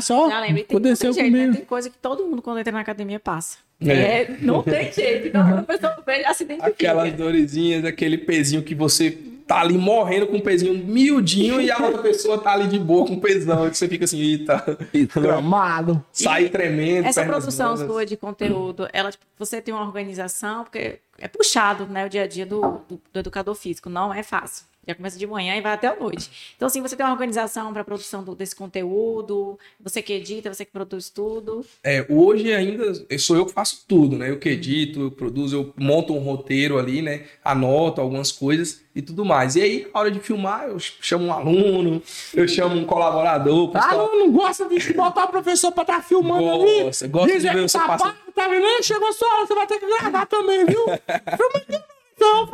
E 0.48 0.54
tem, 0.54 0.62
aconteceu 0.62 1.08
não 1.10 1.14
tem 1.14 1.22
jeito, 1.24 1.32
né? 1.36 1.38
comigo. 1.42 1.56
Tem 1.58 1.64
coisa 1.66 1.90
que 1.90 1.98
todo 1.98 2.24
mundo, 2.26 2.40
quando 2.40 2.58
entra 2.58 2.72
na 2.72 2.80
academia, 2.80 3.20
passa. 3.20 3.58
É. 3.78 3.92
É, 3.92 4.36
não 4.40 4.62
tem 4.62 4.90
jeito. 4.90 5.28
Então, 5.28 5.58
a 5.58 5.62
pessoa 5.62 5.94
se 6.32 6.44
identifica. 6.44 6.66
Aquelas 6.66 7.12
dorezinhas, 7.12 7.84
aquele 7.84 8.16
pezinho 8.16 8.62
que 8.62 8.74
você 8.74 9.18
tá 9.46 9.60
ali 9.60 9.78
morrendo 9.78 10.26
com 10.26 10.36
um 10.36 10.40
pezinho 10.40 10.74
miudinho 10.84 11.60
e 11.60 11.70
a 11.70 11.78
outra 11.78 12.02
pessoa 12.02 12.38
tá 12.38 12.52
ali 12.52 12.66
de 12.66 12.78
boa 12.78 13.06
com 13.06 13.14
um 13.14 13.20
pesão. 13.20 13.68
E 13.68 13.74
você 13.74 13.88
fica 13.88 14.04
assim, 14.04 14.20
eita, 14.20 14.78
Gramado. 15.14 16.04
sai 16.12 16.48
tremendo. 16.48 17.06
Essa 17.06 17.24
produção 17.24 17.76
sua 17.76 18.04
de 18.04 18.16
conteúdo, 18.16 18.88
ela, 18.92 19.10
tipo, 19.10 19.24
você 19.38 19.60
tem 19.60 19.72
uma 19.72 19.84
organização, 19.84 20.64
porque 20.64 20.98
é 21.18 21.28
puxado, 21.28 21.86
né, 21.86 22.06
o 22.06 22.08
dia 22.08 22.24
a 22.24 22.26
dia 22.26 22.44
do, 22.44 22.60
do, 22.88 23.00
do 23.12 23.20
educador 23.20 23.54
físico, 23.54 23.88
não 23.88 24.12
é 24.12 24.22
fácil. 24.22 24.66
Já 24.86 24.94
começa 24.94 25.18
de 25.18 25.26
manhã 25.26 25.56
e 25.56 25.60
vai 25.60 25.72
até 25.72 25.88
a 25.88 25.96
noite. 25.96 26.30
Então, 26.56 26.66
assim, 26.66 26.80
você 26.80 26.94
tem 26.94 27.04
uma 27.04 27.12
organização 27.12 27.72
para 27.72 27.82
a 27.82 27.84
produção 27.84 28.22
do- 28.22 28.36
desse 28.36 28.54
conteúdo, 28.54 29.58
você 29.80 30.00
que 30.00 30.12
edita, 30.12 30.52
você 30.54 30.64
que 30.64 30.70
produz 30.70 31.10
tudo. 31.10 31.64
É, 31.82 32.06
hoje 32.08 32.52
ainda 32.54 32.92
sou 33.18 33.36
eu 33.36 33.44
que 33.46 33.52
faço 33.52 33.84
tudo, 33.88 34.16
né? 34.16 34.30
Eu 34.30 34.38
que 34.38 34.48
edito, 34.48 35.00
eu 35.00 35.10
produzo, 35.10 35.56
eu 35.56 35.74
monto 35.76 36.12
um 36.14 36.20
roteiro 36.20 36.78
ali, 36.78 37.02
né? 37.02 37.24
Anoto 37.44 38.00
algumas 38.00 38.30
coisas 38.30 38.80
e 38.94 39.02
tudo 39.02 39.24
mais. 39.24 39.56
E 39.56 39.62
aí, 39.62 39.88
na 39.92 40.00
hora 40.00 40.10
de 40.10 40.20
filmar, 40.20 40.68
eu 40.68 40.78
chamo 40.78 41.24
um 41.26 41.32
aluno, 41.32 42.00
eu 42.32 42.46
chamo 42.46 42.76
um 42.76 42.84
colaborador. 42.84 43.70
Ah, 43.74 43.80
pessoal- 43.88 44.06
não, 44.12 44.18
não 44.20 44.32
gosta 44.32 44.68
de 44.68 44.92
botar 44.94 45.24
o 45.24 45.28
professor 45.28 45.72
pra 45.72 45.82
estar 45.82 46.02
filmando 46.04 46.48
ali. 46.48 46.84
Gosta, 46.84 47.08
gosta 47.08 47.40
de 47.40 47.48
ver 47.48 47.62
você 47.68 47.76
tá 47.78 47.86
passar- 47.88 48.14
pago, 48.14 48.32
tá 48.32 48.48
vendo? 48.48 48.66
Chegou 48.84 49.12
sua 49.12 49.28
hora, 49.34 49.46
você 49.46 49.54
vai 49.54 49.66
ter 49.66 49.80
que 49.80 49.86
gravar 49.86 50.26
também, 50.26 50.64
viu? 50.64 50.84
Filma 50.86 51.56
aqui, 51.56 51.82
então 52.14 52.40
eu 52.42 52.46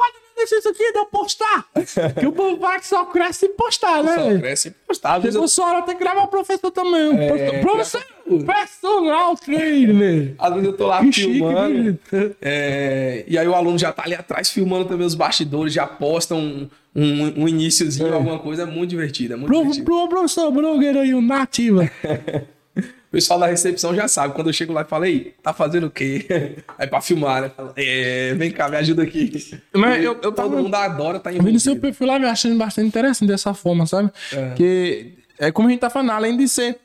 faço 0.43 0.55
exercício 0.55 0.71
aqui 0.71 0.93
de 0.93 0.99
eu 0.99 1.07
postar. 1.07 1.65
Que 2.19 2.27
o 2.27 2.33
que 2.81 2.87
só 2.87 3.05
cresce 3.07 3.47
e 3.47 3.49
postar, 3.51 4.03
né? 4.03 4.15
Só 4.15 4.39
cresce 4.39 4.69
e 4.69 4.71
postar. 4.71 5.15
Às 5.15 5.23
vezes 5.23 5.35
eu- 5.37 5.43
hora, 5.65 5.83
tem 5.83 5.97
que 5.97 6.03
gravar 6.03 6.23
o 6.23 6.29
professor 6.29 6.71
também. 6.71 7.19
É, 7.19 7.61
professor, 7.61 8.03
personal 8.47 9.37
trainer. 9.37 10.35
Às 10.39 10.51
vezes 10.53 10.67
eu 10.69 10.77
tô 10.77 10.87
lá 10.87 11.01
Que 11.01 11.13
chique, 11.13 11.33
filmando. 11.35 11.99
viu? 12.11 12.37
é, 12.41 13.25
e 13.27 13.39
aí 13.39 13.47
o 13.49 13.55
aluno 13.55 13.79
já 13.79 13.93
tá 13.93 14.03
ali 14.05 14.15
atrás 14.15 14.51
filmando 14.51 14.85
também 14.87 15.07
os 15.07 15.15
bastidores, 15.15 15.73
já 15.73 15.87
posta 15.87 16.35
um, 16.35 16.69
um, 16.95 17.43
um 17.43 17.49
iníciozinho, 17.49 18.13
alguma 18.15 18.39
coisa. 18.39 18.63
É 18.63 18.67
muito 18.67 18.91
divertido, 18.91 19.35
é 19.35 19.37
muito 19.37 19.49
Pro, 19.49 19.59
divertido. 19.61 19.85
pro 19.87 20.09
professor 20.09 20.51
blogueiro 20.51 20.99
aí, 21.01 21.15
o 21.15 21.21
nativa. 21.21 21.91
O 23.13 23.17
pessoal 23.17 23.39
da 23.39 23.47
recepção 23.47 23.95
já 23.95 24.09
sabe. 24.09 24.33
Quando 24.33 24.47
eu 24.47 24.55
chego 24.55 24.73
lá 24.73 24.81
e 24.81 24.85
falo, 24.87 25.05
ei, 25.05 25.35
tá 25.43 25.53
fazendo 25.53 25.89
o 25.89 25.91
quê? 25.91 26.57
Aí 26.79 26.87
pra 26.89 27.03
filmar, 27.03 27.43
né? 27.43 27.51
Fala, 27.55 27.75
é, 27.77 28.33
vem 28.35 28.51
cá, 28.51 28.71
me 28.71 28.77
ajuda 28.79 29.03
aqui. 29.03 29.61
Mas 29.75 30.01
E 30.01 30.05
eu- 30.05 30.13
eu 30.15 30.15
Todo 30.15 30.35
tava- 30.35 30.57
mundo 30.57 30.75
adora 30.75 31.21
tá 31.21 31.31
vi 31.31 31.37
no 31.39 31.61
seu 31.61 31.73
envolvido. 31.73 31.81
perfil 31.81 32.07
lá, 32.07 32.19
me 32.19 32.25
achando 32.25 32.57
bastante 32.57 32.89
interessante 32.89 33.29
dessa 33.29 33.53
forma, 33.53 33.85
sabe? 33.87 34.11
É. 34.33 34.51
Que 34.57 35.13
é 35.39 35.53
como 35.53 35.69
a 35.69 35.71
gente 35.71 35.81
tá 35.81 35.91
falando, 35.91 36.11
além 36.13 36.37
de 36.39 36.49
ser. 36.49 36.79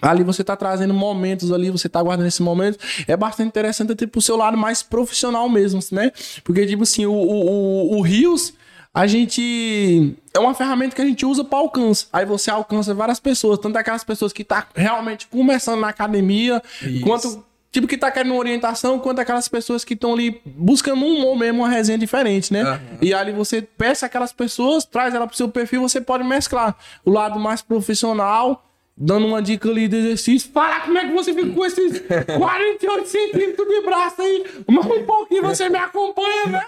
Ali 0.00 0.22
você 0.24 0.42
tá 0.44 0.54
trazendo 0.56 0.92
momentos 0.94 1.52
ali, 1.52 1.70
você 1.70 1.88
tá 1.88 2.00
guardando 2.02 2.26
esse 2.26 2.42
momento. 2.42 2.78
É 3.08 3.16
bastante 3.16 3.48
interessante 3.48 3.92
até 3.92 4.06
pro 4.06 4.20
seu 4.22 4.36
lado 4.36 4.56
mais 4.56 4.80
profissional 4.82 5.48
mesmo, 5.48 5.80
né? 5.92 6.12
Porque, 6.44 6.66
tipo 6.66 6.84
assim, 6.84 7.04
o, 7.06 7.12
o, 7.12 7.46
o, 7.94 7.98
o 7.98 8.00
Rios, 8.02 8.52
a 8.94 9.06
gente. 9.06 10.14
É 10.34 10.38
uma 10.38 10.54
ferramenta 10.54 10.94
que 10.94 11.02
a 11.02 11.04
gente 11.04 11.24
usa 11.24 11.44
para 11.44 11.58
alcance. 11.58 12.06
Aí 12.12 12.24
você 12.26 12.50
alcança 12.50 12.94
várias 12.94 13.20
pessoas, 13.20 13.58
tanto 13.58 13.76
aquelas 13.76 14.04
pessoas 14.04 14.32
que 14.32 14.44
tá 14.44 14.66
realmente 14.74 15.26
começando 15.26 15.80
na 15.80 15.88
academia, 15.88 16.62
Isso. 16.82 17.04
quanto 17.04 17.44
tipo 17.70 17.86
que 17.86 17.96
tá 17.96 18.10
querendo 18.10 18.32
uma 18.32 18.38
orientação, 18.38 18.98
quanto 18.98 19.20
aquelas 19.20 19.48
pessoas 19.48 19.82
que 19.82 19.94
estão 19.94 20.12
ali 20.12 20.42
buscando 20.44 21.02
um 21.02 21.16
humor 21.16 21.36
mesmo, 21.36 21.60
uma 21.60 21.70
resenha 21.70 21.96
diferente, 21.96 22.52
né? 22.52 22.60
Aham. 22.60 22.80
E 23.00 23.14
ali 23.14 23.32
você 23.32 23.62
peça 23.62 24.04
aquelas 24.04 24.32
pessoas, 24.32 24.84
traz 24.84 25.14
ela 25.14 25.26
pro 25.26 25.36
seu 25.36 25.48
perfil, 25.48 25.80
você 25.80 26.00
pode 26.00 26.22
mesclar 26.22 26.76
o 27.02 27.10
lado 27.10 27.40
mais 27.40 27.62
profissional, 27.62 28.62
dando 28.96 29.26
uma 29.26 29.40
dica 29.42 29.68
ali 29.68 29.88
de 29.88 29.96
exercício, 29.96 30.50
falar 30.52 30.84
como 30.84 30.98
é 30.98 31.06
que 31.06 31.12
você 31.12 31.32
fica 31.34 31.48
com 31.50 31.64
esses 31.64 31.98
48 32.38 33.06
centímetros 33.08 33.66
de 33.68 33.80
braço 33.82 34.20
aí, 34.22 34.44
mas 34.68 34.86
um 34.86 35.04
pouquinho 35.04 35.42
você 35.42 35.68
me 35.68 35.78
acompanha, 35.78 36.46
né? 36.46 36.62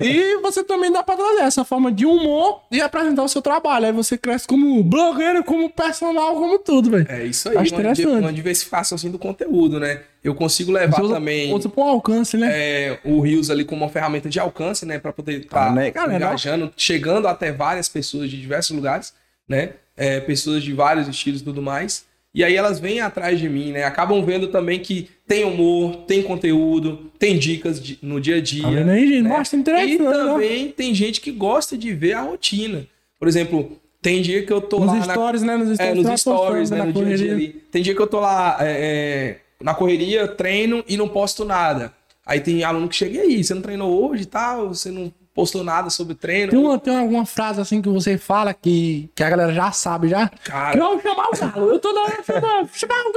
E 0.00 0.36
você 0.42 0.62
também 0.64 0.90
dá 0.90 1.02
pra 1.02 1.16
trazer 1.16 1.42
essa 1.42 1.64
forma 1.64 1.90
de 1.92 2.04
humor 2.04 2.62
e 2.70 2.80
apresentar 2.80 3.22
o 3.22 3.28
seu 3.28 3.40
trabalho. 3.40 3.86
Aí 3.86 3.92
você 3.92 4.18
cresce 4.18 4.46
como 4.46 4.82
blogueiro, 4.82 5.44
como 5.44 5.70
personal, 5.70 6.34
como 6.34 6.58
tudo, 6.58 6.90
velho. 6.90 7.06
É 7.08 7.24
isso 7.24 7.48
aí, 7.48 7.56
Acho 7.56 7.74
uma, 7.74 7.80
interessante. 7.80 8.20
uma 8.20 8.32
diversificação 8.32 8.96
assim 8.96 9.10
do 9.10 9.18
conteúdo, 9.18 9.78
né? 9.80 10.02
Eu 10.22 10.34
consigo 10.34 10.70
levar 10.72 10.96
Você 10.96 11.02
usa, 11.02 11.14
também 11.14 11.54
usa 11.54 11.68
pro 11.68 11.82
alcance, 11.82 12.36
né? 12.36 12.48
é, 12.52 12.98
o 13.04 13.20
Rios 13.20 13.48
ali 13.48 13.64
como 13.64 13.82
uma 13.84 13.90
ferramenta 13.90 14.28
de 14.28 14.38
alcance, 14.38 14.84
né? 14.84 14.98
Pra 14.98 15.12
poder 15.12 15.40
estar 15.40 15.68
Ah, 15.68 15.72
né, 15.72 15.90
galera? 15.90 16.16
engajando, 16.26 16.70
chegando 16.76 17.26
até 17.26 17.50
várias 17.52 17.88
pessoas 17.88 18.28
de 18.28 18.38
diversos 18.38 18.76
lugares, 18.76 19.14
né? 19.48 19.70
É, 19.96 20.20
pessoas 20.20 20.62
de 20.62 20.72
vários 20.72 21.08
estilos 21.08 21.40
e 21.40 21.44
tudo 21.44 21.60
mais. 21.60 22.04
E 22.32 22.44
aí 22.44 22.54
elas 22.54 22.78
vêm 22.78 23.00
atrás 23.00 23.38
de 23.40 23.48
mim, 23.48 23.72
né? 23.72 23.82
Acabam 23.84 24.24
vendo 24.24 24.48
também 24.48 24.78
que 24.78 25.08
tem 25.26 25.44
humor, 25.44 25.96
tem 26.06 26.22
conteúdo, 26.22 27.10
tem 27.18 27.36
dicas 27.38 27.82
de- 27.82 27.98
no 28.00 28.20
dia 28.20 28.36
a 28.36 28.40
dia. 28.40 28.62
Tá 28.62 28.70
vendo 28.70 28.90
aí, 28.90 29.06
gente? 29.08 29.22
né? 29.22 29.28
Mostra 29.30 29.56
E 29.56 29.60
interessante. 29.60 29.98
né? 30.02 30.12
também 30.12 30.68
tem 30.70 30.94
gente 30.94 31.20
que 31.20 31.32
gosta 31.32 31.76
de 31.76 31.92
ver 31.92 32.12
a 32.12 32.22
rotina. 32.22 32.86
Por 33.18 33.26
exemplo, 33.26 33.76
tem 34.00 34.22
dia 34.22 34.44
que 34.46 34.52
eu 34.52 34.60
tô 34.60 34.78
lá 34.78 34.94
Nos 34.94 35.06
na 35.08 35.12
stories, 35.14 35.42
né? 35.42 35.56
Nos 35.56 35.70
é, 35.70 35.74
stories, 35.74 35.96
nos 35.96 36.06
tá 36.06 36.16
stories, 36.16 36.70
né, 36.70 36.78
na 36.78 36.84
no 36.86 36.92
dia 36.92 37.14
a 37.14 37.16
dia 37.16 37.32
ali. 37.32 37.48
Tem 37.70 37.82
dia 37.82 37.94
que 37.94 38.00
eu 38.00 38.06
tô 38.06 38.20
lá 38.20 38.56
é, 38.60 38.70
é, 38.70 39.40
na 39.62 39.74
correria, 39.74 40.28
treino 40.28 40.84
e 40.88 40.96
não 40.96 41.08
posto 41.08 41.44
nada. 41.44 41.92
Aí 42.24 42.38
tem 42.40 42.62
aluno 42.62 42.88
que 42.88 42.94
chega 42.94 43.16
e 43.16 43.20
aí, 43.20 43.44
você 43.44 43.54
não 43.54 43.60
treinou 43.62 44.08
hoje 44.08 44.22
e 44.22 44.26
tal, 44.26 44.68
você 44.68 44.90
não 44.90 45.12
postou 45.40 45.64
nada 45.64 45.88
sobre 45.88 46.14
treino. 46.14 46.50
Tem, 46.50 46.58
uma, 46.58 46.78
tem 46.78 46.98
alguma 46.98 47.24
frase 47.24 47.60
assim 47.60 47.80
que 47.80 47.88
você 47.88 48.18
fala 48.18 48.52
que, 48.52 49.10
que 49.14 49.24
a 49.24 49.30
galera 49.30 49.52
já 49.54 49.72
sabe 49.72 50.08
já? 50.08 50.28
Cara. 50.44 50.78
Eu 50.78 50.84
vou 50.90 51.00
chamar 51.00 51.28
o 51.28 51.36
galo. 51.36 51.70
Eu 51.70 51.78
tô 51.78 51.92
da 51.92 52.00
hora 52.02 52.22
chamando. 52.26 52.68
Chamar 52.72 53.04
o 53.06 53.12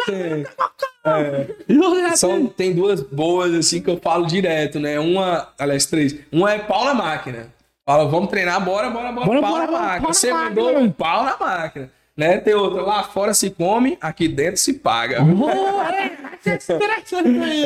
galo. 1.06 2.02
Já 2.02 2.16
São, 2.16 2.48
tem 2.48 2.74
duas 2.74 3.02
boas, 3.02 3.54
assim, 3.54 3.82
que 3.82 3.90
eu 3.90 4.00
falo 4.02 4.26
direto, 4.26 4.80
né? 4.80 4.98
Uma, 5.00 5.50
aliás, 5.60 5.86
três. 5.86 6.16
Uma 6.32 6.54
é 6.54 6.60
pau 6.60 6.86
na 6.86 6.94
máquina. 6.94 7.48
Fala, 7.86 8.06
vamos 8.06 8.30
treinar, 8.30 8.64
bora, 8.64 8.90
bora, 8.90 9.12
bora, 9.12 9.26
Bora, 9.26 9.42
pau 9.42 9.52
bora, 9.52 9.66
na 9.66 9.72
bora, 9.72 9.84
máquina. 9.84 10.08
na 10.08 10.14
Você 10.14 10.32
máquina, 10.32 10.50
mandou 10.64 10.78
um 10.82 10.90
pau 10.92 11.24
na 11.26 11.36
máquina. 11.38 11.92
Né? 12.16 12.38
Tem 12.38 12.54
outra, 12.54 12.82
lá 12.84 13.04
fora 13.04 13.34
se 13.34 13.50
come, 13.50 13.98
aqui 14.00 14.28
dentro 14.28 14.58
se 14.58 14.74
paga. 14.74 15.20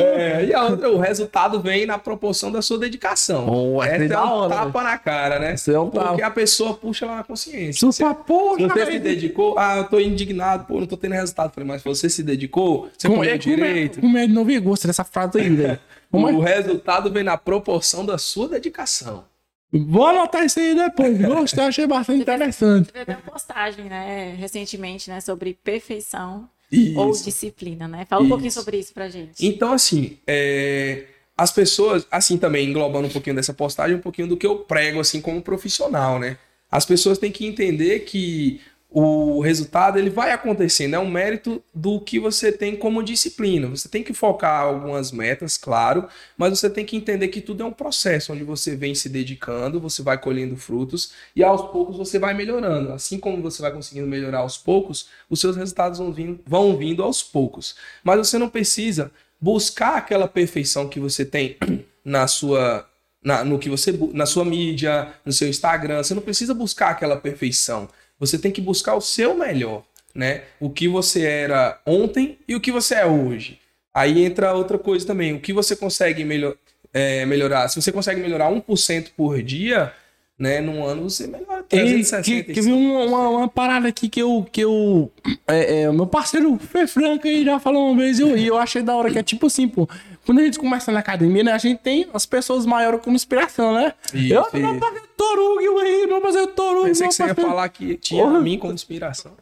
É, 0.00 0.44
e 0.44 0.54
a 0.54 0.66
outra, 0.66 0.88
o 0.90 0.98
resultado 0.98 1.60
vem 1.60 1.84
na 1.84 1.98
proporção 1.98 2.52
da 2.52 2.62
sua 2.62 2.78
dedicação. 2.78 3.46
Boa, 3.46 3.84
essa 3.84 4.04
é 4.04 4.16
é 4.16 4.18
um 4.20 4.32
hora, 4.32 4.54
tapa 4.54 4.82
na 4.84 4.96
cara, 4.96 5.38
né? 5.40 5.56
É 5.66 5.78
um 5.80 5.90
Porque 5.90 6.22
a 6.22 6.30
pessoa 6.30 6.74
puxa 6.74 7.04
lá 7.04 7.16
na 7.16 7.24
consciência. 7.24 7.90
Chupa, 7.90 8.14
poxa, 8.14 8.68
Você 8.68 8.86
se 8.86 8.98
dedicou, 9.00 9.58
ah, 9.58 9.78
eu 9.78 9.84
tô 9.84 9.98
indignado, 9.98 10.64
pô, 10.64 10.78
não 10.78 10.86
tô 10.86 10.96
tendo 10.96 11.12
resultado. 11.14 11.52
Falei, 11.52 11.68
mas 11.68 11.82
você 11.82 12.08
se 12.08 12.22
dedicou, 12.22 12.88
você 12.96 13.08
Como 13.08 13.18
comeu 13.18 13.34
é, 13.34 13.38
direito. 13.38 13.98
é 13.98 14.26
de 14.26 14.32
novo 14.32 14.50
e 14.50 14.60
gosto 14.60 14.86
dessa 14.86 15.02
frase 15.02 15.40
aí, 15.40 15.48
velho. 15.48 15.78
Como 16.10 16.28
é? 16.28 16.32
O 16.32 16.40
resultado 16.40 17.10
vem 17.10 17.24
na 17.24 17.36
proporção 17.36 18.06
da 18.06 18.16
sua 18.16 18.48
dedicação. 18.48 19.24
Vou 19.72 20.06
anotar 20.06 20.44
isso 20.44 20.58
aí 20.58 20.74
depois. 20.74 21.18
Gostei, 21.20 21.64
achei 21.64 21.86
bastante 21.86 22.22
interessante. 22.22 22.92
Teve 22.92 23.12
uma 23.12 23.20
postagem, 23.20 23.84
né, 23.84 24.34
recentemente, 24.38 25.10
né, 25.10 25.20
sobre 25.20 25.54
perfeição 25.62 26.48
Isso. 26.72 26.98
ou 26.98 27.12
disciplina, 27.12 27.86
né? 27.86 28.06
Fala 28.08 28.22
um 28.24 28.28
pouquinho 28.28 28.48
Isso. 28.48 28.58
sobre 28.58 28.78
isso 28.78 28.94
pra 28.94 29.08
gente. 29.08 29.44
Então, 29.44 29.72
assim, 29.72 30.18
é, 30.26 31.04
as 31.36 31.52
pessoas, 31.52 32.06
assim 32.10 32.38
também, 32.38 32.68
englobando 32.68 33.06
um 33.08 33.10
pouquinho 33.10 33.36
dessa 33.36 33.52
postagem, 33.54 33.96
um 33.96 34.00
pouquinho 34.00 34.28
do 34.28 34.36
que 34.36 34.46
eu 34.46 34.56
prego, 34.60 35.00
assim, 35.00 35.20
como 35.20 35.42
profissional, 35.42 36.18
né? 36.18 36.38
As 36.70 36.84
pessoas 36.84 37.16
têm 37.18 37.30
que 37.32 37.46
entender 37.46 38.00
que 38.00 38.60
o 38.90 39.40
resultado, 39.42 39.98
ele 39.98 40.08
vai 40.08 40.32
acontecendo, 40.32 40.94
é 40.94 40.98
um 40.98 41.10
mérito 41.10 41.62
do 41.74 42.00
que 42.00 42.18
você 42.18 42.50
tem 42.50 42.74
como 42.74 43.02
disciplina. 43.02 43.68
Você 43.68 43.86
tem 43.86 44.02
que 44.02 44.14
focar 44.14 44.62
algumas 44.62 45.12
metas, 45.12 45.58
claro, 45.58 46.08
mas 46.38 46.58
você 46.58 46.70
tem 46.70 46.86
que 46.86 46.96
entender 46.96 47.28
que 47.28 47.42
tudo 47.42 47.62
é 47.62 47.66
um 47.66 47.72
processo, 47.72 48.32
onde 48.32 48.44
você 48.44 48.74
vem 48.74 48.94
se 48.94 49.10
dedicando, 49.10 49.78
você 49.78 50.02
vai 50.02 50.16
colhendo 50.16 50.56
frutos, 50.56 51.12
e 51.36 51.44
aos 51.44 51.70
poucos 51.70 51.98
você 51.98 52.18
vai 52.18 52.32
melhorando. 52.32 52.92
Assim 52.92 53.18
como 53.18 53.42
você 53.42 53.60
vai 53.60 53.72
conseguindo 53.72 54.06
melhorar 54.06 54.38
aos 54.38 54.56
poucos, 54.56 55.08
os 55.28 55.38
seus 55.38 55.54
resultados 55.54 55.98
vão 55.98 56.10
vindo, 56.10 56.40
vão 56.46 56.74
vindo 56.76 57.02
aos 57.02 57.22
poucos. 57.22 57.76
Mas 58.02 58.16
você 58.16 58.38
não 58.38 58.48
precisa 58.48 59.12
buscar 59.38 59.96
aquela 59.98 60.26
perfeição 60.26 60.88
que 60.88 60.98
você 60.98 61.26
tem 61.26 61.58
na 62.02 62.26
sua 62.26 62.88
na, 63.22 63.44
no 63.44 63.58
que 63.58 63.68
você 63.68 63.92
na 64.14 64.24
sua 64.24 64.44
mídia, 64.44 65.12
no 65.26 65.32
seu 65.32 65.48
Instagram, 65.48 66.02
você 66.02 66.14
não 66.14 66.22
precisa 66.22 66.54
buscar 66.54 66.90
aquela 66.90 67.16
perfeição. 67.16 67.88
Você 68.18 68.38
tem 68.38 68.50
que 68.50 68.60
buscar 68.60 68.94
o 68.94 69.00
seu 69.00 69.34
melhor, 69.34 69.84
né? 70.14 70.42
O 70.60 70.70
que 70.70 70.88
você 70.88 71.22
era 71.22 71.80
ontem 71.86 72.38
e 72.46 72.54
o 72.54 72.60
que 72.60 72.72
você 72.72 72.96
é 72.96 73.06
hoje. 73.06 73.58
Aí 73.94 74.24
entra 74.24 74.54
outra 74.54 74.78
coisa 74.78 75.06
também, 75.06 75.32
o 75.32 75.40
que 75.40 75.52
você 75.52 75.74
consegue 75.74 76.24
melhor, 76.24 76.54
é, 76.92 77.24
melhorar. 77.26 77.68
Se 77.68 77.80
você 77.80 77.90
consegue 77.90 78.20
melhorar 78.20 78.50
1% 78.50 79.08
por 79.16 79.42
dia, 79.42 79.92
né, 80.38 80.60
num 80.60 80.84
ano 80.84 81.10
você 81.10 81.26
melhora 81.26 81.64
Ei, 81.70 81.80
365. 81.80 82.46
que, 82.46 82.54
que 82.54 82.60
vi 82.60 82.72
uma, 82.72 83.04
uma, 83.04 83.28
uma 83.28 83.48
parada 83.48 83.88
aqui 83.88 84.08
que 84.08 84.22
eu. 84.22 84.46
Que 84.50 84.60
eu 84.60 85.10
é, 85.46 85.82
é, 85.82 85.90
o 85.90 85.92
meu 85.92 86.06
parceiro 86.06 86.56
Fê 86.58 86.86
Franco 86.86 87.26
aí 87.26 87.44
já 87.44 87.58
falou 87.58 87.90
uma 87.90 88.00
vez 88.00 88.18
e 88.18 88.22
eu, 88.22 88.36
e 88.36 88.46
eu 88.46 88.56
achei 88.56 88.82
da 88.82 88.94
hora 88.94 89.10
que 89.10 89.18
é 89.18 89.22
tipo 89.22 89.46
assim, 89.46 89.66
pô. 89.66 89.88
Quando 90.28 90.40
a 90.40 90.44
gente 90.44 90.58
começa 90.58 90.92
na 90.92 90.98
academia, 90.98 91.42
né? 91.42 91.52
A 91.52 91.58
gente 91.58 91.78
tem 91.78 92.06
as 92.12 92.26
pessoas 92.26 92.66
maiores 92.66 93.00
como 93.00 93.16
inspiração, 93.16 93.72
né? 93.72 93.94
Isso, 94.12 94.34
eu 94.34 94.42
isso. 94.42 94.56
meu 94.58 94.78
parceiro 94.78 95.08
Torugo 95.16 95.78
aí, 95.78 96.06
meu 96.06 96.20
parceiro 96.20 96.48
Torugo. 96.48 96.84
Pensei 96.84 97.08
que 97.08 97.14
você 97.14 97.24
ia 97.24 97.34
falar 97.34 97.66
que 97.70 97.96
tinha 97.96 98.22
Porra. 98.22 98.38
mim 98.38 98.58
como 98.58 98.74
inspiração. 98.74 99.32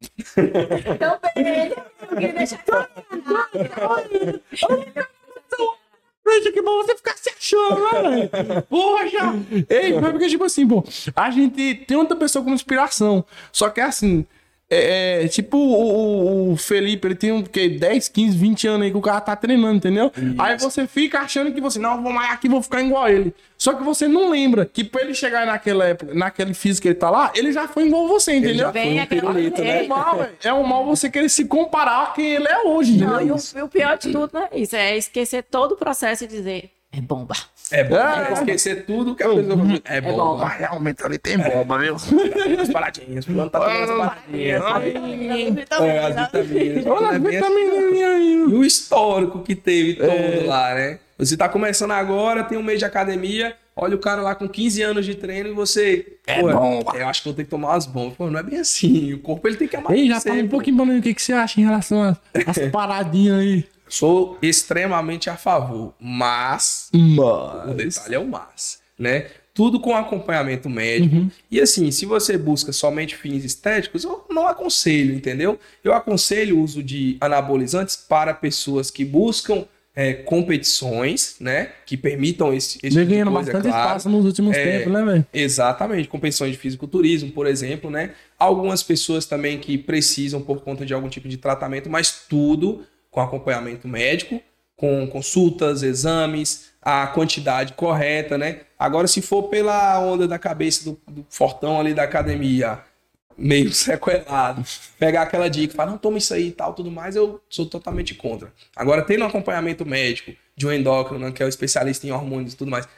Então, 0.00 1.18
beleza. 1.34 1.84
Eu 2.02 2.16
queria 2.16 2.32
deixar 2.32 2.62
Gente, 6.28 6.52
que 6.52 6.62
bom 6.62 6.76
você 6.76 6.96
ficar 6.96 7.16
se 7.16 7.30
achando, 7.30 7.80
né, 7.80 8.28
velho? 8.28 8.62
Poxa! 8.68 9.34
Ei, 9.68 10.00
mas 10.00 10.12
porque, 10.12 10.28
tipo 10.28 10.44
assim, 10.44 10.64
pô, 10.64 10.84
a 11.16 11.28
gente 11.32 11.74
tem 11.74 11.96
outra 11.96 12.16
pessoa 12.16 12.44
como 12.44 12.54
inspiração. 12.54 13.24
Só 13.50 13.68
que 13.68 13.80
assim, 13.80 14.24
é, 14.70 15.24
é, 15.24 15.28
tipo 15.28 15.56
o, 15.56 16.48
o- 16.48 16.52
o 16.52 16.56
Felipe, 16.56 17.08
ele 17.08 17.14
tem 17.16 17.32
um, 17.32 17.42
que, 17.42 17.68
10, 17.68 18.08
15, 18.08 18.36
20 18.38 18.68
anos 18.68 18.82
aí 18.86 18.90
que 18.92 18.96
o 18.96 19.00
cara 19.00 19.20
tá 19.20 19.34
treinando, 19.34 19.76
entendeu? 19.76 20.12
Aí 20.38 20.56
você 20.58 20.86
fica 20.86 21.18
achando 21.20 21.52
que 21.52 21.60
você, 21.60 21.78
não, 21.78 21.96
eu 21.96 22.02
vou 22.02 22.12
mais 22.12 22.32
aqui, 22.32 22.48
vou 22.48 22.62
ficar 22.62 22.80
igual 22.82 23.04
a 23.04 23.10
ele. 23.12 23.34
Só 23.58 23.74
que 23.74 23.82
você 23.82 24.06
não 24.08 24.30
lembra 24.30 24.64
que 24.64 24.82
pra 24.84 25.02
ele 25.02 25.12
chegar 25.12 25.44
naquela 25.44 25.84
época, 25.84 26.14
naquele 26.14 26.54
físico 26.54 26.82
que 26.82 26.88
ele 26.88 26.94
tá 26.94 27.10
lá, 27.10 27.30
ele 27.34 27.52
já 27.52 27.66
foi 27.68 27.86
igual 27.88 28.06
você, 28.08 28.32
entendeu? 28.34 28.54
já 28.66 28.70
Vem 28.70 28.84
foi 28.84 28.94
um 28.94 29.02
aquela- 29.02 29.20
pirulito, 29.32 29.60
É 29.60 29.82
né? 29.82 29.88
mal. 29.88 30.26
É 30.42 30.52
um 30.54 30.62
mal 30.62 30.86
você 30.86 31.10
querer 31.10 31.28
se 31.28 31.44
comparar 31.44 32.04
a 32.04 32.06
quem 32.12 32.26
ele 32.36 32.48
é 32.48 32.62
hoje, 32.62 32.92
entendeu? 32.92 33.08
Não, 33.10 33.20
e 33.20 33.30
o, 33.32 33.36
e 33.58 33.62
o 33.62 33.68
pior 33.68 33.98
de 33.98 34.10
tudo 34.12 34.30
não 34.32 34.42
é 34.44 34.48
isso, 34.54 34.76
é 34.76 34.96
esquecer 34.96 35.42
todo 35.42 35.72
o 35.72 35.76
processo 35.76 36.24
e 36.24 36.26
dizer, 36.26 36.70
é 36.92 37.00
bomba. 37.00 37.34
É 37.72 37.84
bom. 37.84 37.96
É. 37.96 38.32
Esquecer 38.32 38.84
tudo 38.84 39.14
que 39.14 39.22
a 39.22 39.28
pessoa 39.28 39.56
fala. 39.56 39.80
É 39.84 40.00
bom. 40.00 40.16
bom. 40.16 40.38
Mas 40.38 40.58
realmente 40.58 41.04
ele 41.04 41.18
tem 41.18 41.38
bomba, 41.38 41.78
viu? 41.78 41.94
as 42.60 42.68
paradinhas. 42.68 43.24
Fulano 43.24 43.50
tá 43.50 43.60
tomando 43.60 43.92
as 43.92 43.98
paradinhas. 43.98 44.62
É, 44.62 44.66
as 44.66 44.82
vitaminas. 44.84 45.66
Olha 46.86 47.08
a 47.10 47.14
É 47.14 47.18
bem 47.18 47.36
assim. 47.36 47.54
vitamininha 47.54 48.08
aí. 48.08 48.32
E 48.32 48.36
o 48.54 48.64
histórico 48.64 49.40
que 49.42 49.54
teve 49.54 49.94
todo 49.94 50.10
É. 50.10 50.44
lá, 50.46 50.74
né? 50.74 50.98
Você 51.18 51.36
tá 51.36 51.48
começando 51.48 51.90
agora, 51.90 52.42
tem 52.44 52.56
um 52.56 52.62
mês 52.62 52.78
de 52.78 52.86
academia, 52.86 53.54
olha 53.76 53.94
o 53.94 53.98
cara 53.98 54.22
lá 54.22 54.34
com 54.34 54.48
15 54.48 54.80
anos 54.80 55.04
de 55.04 55.14
treino 55.14 55.50
e 55.50 55.52
você. 55.52 56.14
É 56.26 56.40
pô, 56.40 56.50
bomba. 56.50 56.96
Eu 56.96 57.06
acho 57.08 57.20
que 57.22 57.28
vou 57.28 57.36
ter 57.36 57.44
que 57.44 57.50
tomar 57.50 57.68
umas 57.72 57.84
bombas. 57.84 58.16
Pô, 58.16 58.30
não 58.30 58.40
é 58.40 58.42
bem 58.42 58.58
assim. 58.58 59.12
O 59.12 59.18
corpo 59.18 59.46
ele 59.46 59.56
tem 59.56 59.68
que 59.68 59.76
amar. 59.76 59.92
Ei, 59.92 60.08
já 60.08 60.18
fala 60.18 60.36
um 60.36 60.48
pouquinho 60.48 60.76
pra 60.76 60.86
mim 60.86 60.98
o 60.98 61.02
que, 61.02 61.12
que 61.12 61.20
você 61.22 61.34
acha 61.34 61.60
em 61.60 61.64
relação 61.64 62.02
às 62.02 62.58
paradinhas 62.72 63.38
aí. 63.38 63.64
Sou 63.90 64.38
extremamente 64.40 65.28
a 65.28 65.36
favor, 65.36 65.92
mas 66.00 66.88
o 66.94 66.98
Mas. 66.98 67.76
detalhe 67.76 68.14
é 68.14 68.18
o 68.18 68.26
mas, 68.26 68.78
né? 68.98 69.26
Tudo 69.52 69.80
com 69.80 69.94
acompanhamento 69.96 70.70
médico. 70.70 71.16
Uhum. 71.16 71.30
E 71.50 71.60
assim, 71.60 71.90
se 71.90 72.06
você 72.06 72.38
busca 72.38 72.72
somente 72.72 73.16
fins 73.16 73.44
estéticos, 73.44 74.04
eu 74.04 74.24
não 74.30 74.46
aconselho, 74.46 75.12
entendeu? 75.14 75.58
Eu 75.82 75.92
aconselho 75.92 76.56
o 76.56 76.62
uso 76.62 76.82
de 76.82 77.16
anabolizantes 77.20 77.96
para 77.96 78.32
pessoas 78.32 78.90
que 78.92 79.04
buscam 79.04 79.64
é, 79.94 80.14
competições, 80.14 81.34
né? 81.40 81.70
Que 81.84 81.96
permitam 81.96 82.54
esse, 82.54 82.78
esse 82.82 82.94
Vem 82.94 83.04
tipo 83.04 83.06
de 83.06 83.10
ganhando 83.10 83.32
coisa, 83.32 83.52
bastante 83.52 83.70
claro. 83.72 83.86
espaço 83.88 84.08
nos 84.08 84.24
últimos 84.24 84.56
É. 84.56 84.78
tempos, 84.78 84.92
né, 84.92 85.04
velho? 85.04 85.26
Exatamente, 85.34 86.08
competições 86.08 86.52
de 86.52 86.58
fisiculturismo, 86.58 87.32
por 87.32 87.46
exemplo, 87.46 87.90
né? 87.90 88.12
Algumas 88.38 88.82
pessoas 88.84 89.26
também 89.26 89.58
que 89.58 89.76
precisam 89.76 90.40
por 90.40 90.60
conta 90.62 90.86
de 90.86 90.94
algum 90.94 91.08
tipo 91.08 91.28
de 91.28 91.36
tratamento, 91.36 91.90
mas 91.90 92.24
tudo 92.28 92.82
com 93.10 93.20
acompanhamento 93.20 93.88
médico, 93.88 94.40
com 94.76 95.06
consultas, 95.08 95.82
exames, 95.82 96.70
a 96.80 97.06
quantidade 97.08 97.74
correta, 97.74 98.38
né? 98.38 98.60
Agora, 98.78 99.06
se 99.06 99.20
for 99.20 99.44
pela 99.44 99.98
onda 100.00 100.26
da 100.26 100.38
cabeça 100.38 100.84
do, 100.84 101.00
do 101.10 101.26
fortão 101.28 101.78
ali 101.78 101.92
da 101.92 102.04
academia, 102.04 102.78
meio 103.36 103.72
sequelado, 103.74 104.64
pegar 104.98 105.22
aquela 105.22 105.48
dica, 105.48 105.74
falar, 105.74 105.90
não, 105.90 105.98
toma 105.98 106.18
isso 106.18 106.32
aí 106.32 106.48
e 106.48 106.52
tal, 106.52 106.72
tudo 106.72 106.90
mais, 106.90 107.16
eu 107.16 107.40
sou 107.48 107.66
totalmente 107.66 108.14
contra. 108.14 108.52
Agora, 108.74 109.02
tendo 109.02 109.24
um 109.24 109.26
acompanhamento 109.26 109.84
médico 109.84 110.32
de 110.56 110.66
um 110.66 110.72
endócrino, 110.72 111.32
que 111.32 111.42
é 111.42 111.46
o 111.46 111.48
especialista 111.48 112.06
em 112.06 112.10
hormônios 112.10 112.54
e 112.54 112.56
tudo 112.56 112.70
mais, 112.70 112.88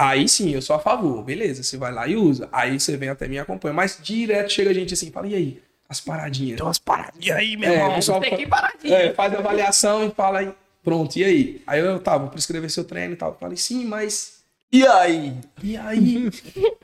Aí 0.00 0.28
sim, 0.28 0.54
eu 0.54 0.62
sou 0.62 0.76
a 0.76 0.78
favor. 0.78 1.24
Beleza, 1.24 1.64
você 1.64 1.76
vai 1.76 1.92
lá 1.92 2.06
e 2.06 2.14
usa. 2.14 2.48
Aí 2.52 2.78
você 2.78 2.96
vem 2.96 3.08
até 3.08 3.26
mim 3.26 3.38
acompanha. 3.38 3.74
Mas 3.74 3.98
direto 4.00 4.52
chega 4.52 4.70
a 4.70 4.72
gente 4.72 4.94
assim, 4.94 5.10
fala, 5.10 5.26
e 5.26 5.34
aí? 5.34 5.62
As 5.88 6.00
paradinhas. 6.00 6.56
Tem 6.58 6.66
umas 6.66 6.78
paradinhas 6.78 7.36
aí, 7.38 7.56
meu 7.56 7.70
É, 7.70 7.74
irmão. 7.76 7.94
pessoal 7.94 8.20
tem 8.20 8.36
que 8.36 8.46
paradinha. 8.46 8.94
é, 8.94 9.12
faz 9.14 9.32
a 9.34 9.38
avaliação 9.38 10.06
e 10.06 10.10
fala 10.10 10.40
aí, 10.40 10.50
pronto, 10.84 11.16
e 11.16 11.24
aí? 11.24 11.62
Aí 11.66 11.80
eu, 11.80 11.98
tá, 11.98 12.18
vou 12.18 12.28
prescrever 12.28 12.70
seu 12.70 12.84
treino 12.84 13.14
e 13.14 13.16
tal. 13.16 13.30
Eu 13.30 13.36
falei, 13.38 13.56
sim, 13.56 13.84
mas. 13.86 14.38
E 14.70 14.86
aí? 14.86 15.32
E 15.62 15.76
aí? 15.78 16.28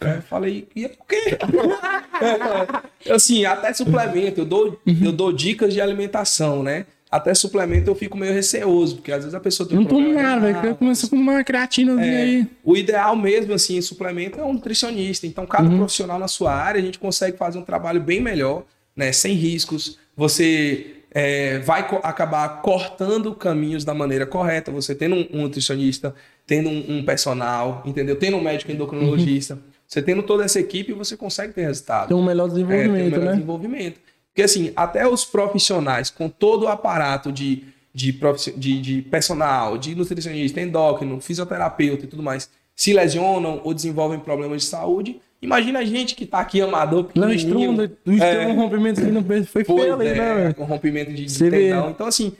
Aí 0.00 0.16
eu 0.16 0.22
falei, 0.22 0.66
e 0.74 0.86
aí 0.86 0.92
o 0.98 1.04
quê? 1.06 1.38
É, 3.06 3.12
assim, 3.12 3.44
até 3.44 3.72
suplemento, 3.74 4.40
eu 4.40 4.44
dou, 4.44 4.80
eu 5.02 5.12
dou 5.12 5.32
dicas 5.32 5.74
de 5.74 5.80
alimentação, 5.80 6.62
né? 6.62 6.86
Até 7.10 7.34
suplemento 7.34 7.90
eu 7.90 7.94
fico 7.94 8.16
meio 8.16 8.32
receoso, 8.32 8.96
porque 8.96 9.12
às 9.12 9.18
vezes 9.18 9.34
a 9.34 9.40
pessoa 9.40 9.68
tem 9.68 9.76
um 9.78 9.82
Não 9.82 9.88
tomo 9.88 10.04
problema 10.06 10.28
nada, 10.30 10.52
velho. 10.52 10.68
Eu 10.70 10.74
comecei 10.76 11.08
com 11.08 11.16
uma 11.16 11.42
creatina 11.44 12.02
É, 12.04 12.22
aí. 12.22 12.46
o 12.64 12.76
ideal 12.76 13.14
mesmo, 13.16 13.52
assim, 13.52 13.76
em 13.76 13.82
suplemento 13.82 14.40
é 14.40 14.44
um 14.44 14.52
nutricionista. 14.54 15.26
Então, 15.26 15.44
cada 15.46 15.68
Uhum. 15.68 15.78
profissional 15.78 16.18
na 16.18 16.26
sua 16.28 16.54
área, 16.54 16.80
a 16.80 16.84
gente 16.84 16.98
consegue 16.98 17.36
fazer 17.36 17.58
um 17.58 17.62
trabalho 17.62 18.00
bem 18.00 18.20
melhor, 18.20 18.64
né? 18.96 19.12
Sem 19.12 19.34
riscos. 19.34 19.98
Você 20.16 20.96
é, 21.10 21.58
vai 21.60 21.88
co- 21.88 22.00
acabar 22.02 22.60
cortando 22.62 23.34
caminhos 23.34 23.84
da 23.84 23.94
maneira 23.94 24.26
correta. 24.26 24.70
Você 24.70 24.94
tendo 24.94 25.14
um, 25.16 25.28
um 25.32 25.42
nutricionista, 25.42 26.14
tendo 26.46 26.68
um, 26.68 26.98
um 26.98 27.04
personal, 27.04 27.82
entendeu? 27.84 28.16
Tendo 28.16 28.36
um 28.36 28.42
médico 28.42 28.70
endocrinologista, 28.72 29.58
você 29.86 30.02
tendo 30.02 30.22
toda 30.22 30.44
essa 30.44 30.58
equipe, 30.58 30.92
você 30.92 31.16
consegue 31.16 31.52
ter 31.52 31.62
resultado. 31.66 32.08
Tem 32.08 32.16
um 32.16 32.24
melhor 32.24 32.48
É, 32.48 32.52
tem 32.52 32.62
um 32.62 32.66
desenvolvimento, 32.66 33.04
melhor 33.10 33.24
né? 33.24 33.32
desenvolvimento. 33.32 34.00
Porque 34.32 34.42
assim, 34.42 34.72
até 34.74 35.06
os 35.06 35.24
profissionais, 35.24 36.10
com 36.10 36.28
todo 36.28 36.64
o 36.64 36.68
aparato 36.68 37.30
de, 37.30 37.64
de, 37.94 38.18
de, 38.56 38.80
de 38.80 39.02
personal, 39.02 39.78
de 39.78 39.94
nutricionista, 39.94 40.60
endócrino, 40.60 41.20
fisioterapeuta 41.20 42.04
e 42.04 42.08
tudo 42.08 42.22
mais, 42.22 42.50
se 42.76 42.92
lesionam 42.92 43.60
ou 43.64 43.72
desenvolvem 43.74 44.18
problemas 44.18 44.62
de 44.62 44.68
saúde, 44.68 45.20
imagina 45.40 45.78
a 45.80 45.84
gente 45.84 46.14
que 46.14 46.26
tá 46.26 46.40
aqui 46.40 46.60
amador, 46.60 47.08
Não, 47.14 47.28
pequenininho, 47.28 47.72
estrunda, 47.82 47.88
tem 48.04 48.46
um 48.48 48.56
rompimento 48.56 49.00
no 49.02 49.22
peito. 49.22 49.46
Foi 49.46 49.64
feio 49.64 49.94
ali, 49.94 50.08
é, 50.08 50.14
né, 50.14 50.34
velho? 50.34 50.54
com 50.54 50.64
rompimento 50.64 51.12
de, 51.12 51.24
de 51.24 51.38
tendão. 51.50 51.90
Então, 51.90 52.06
assim, 52.06 52.32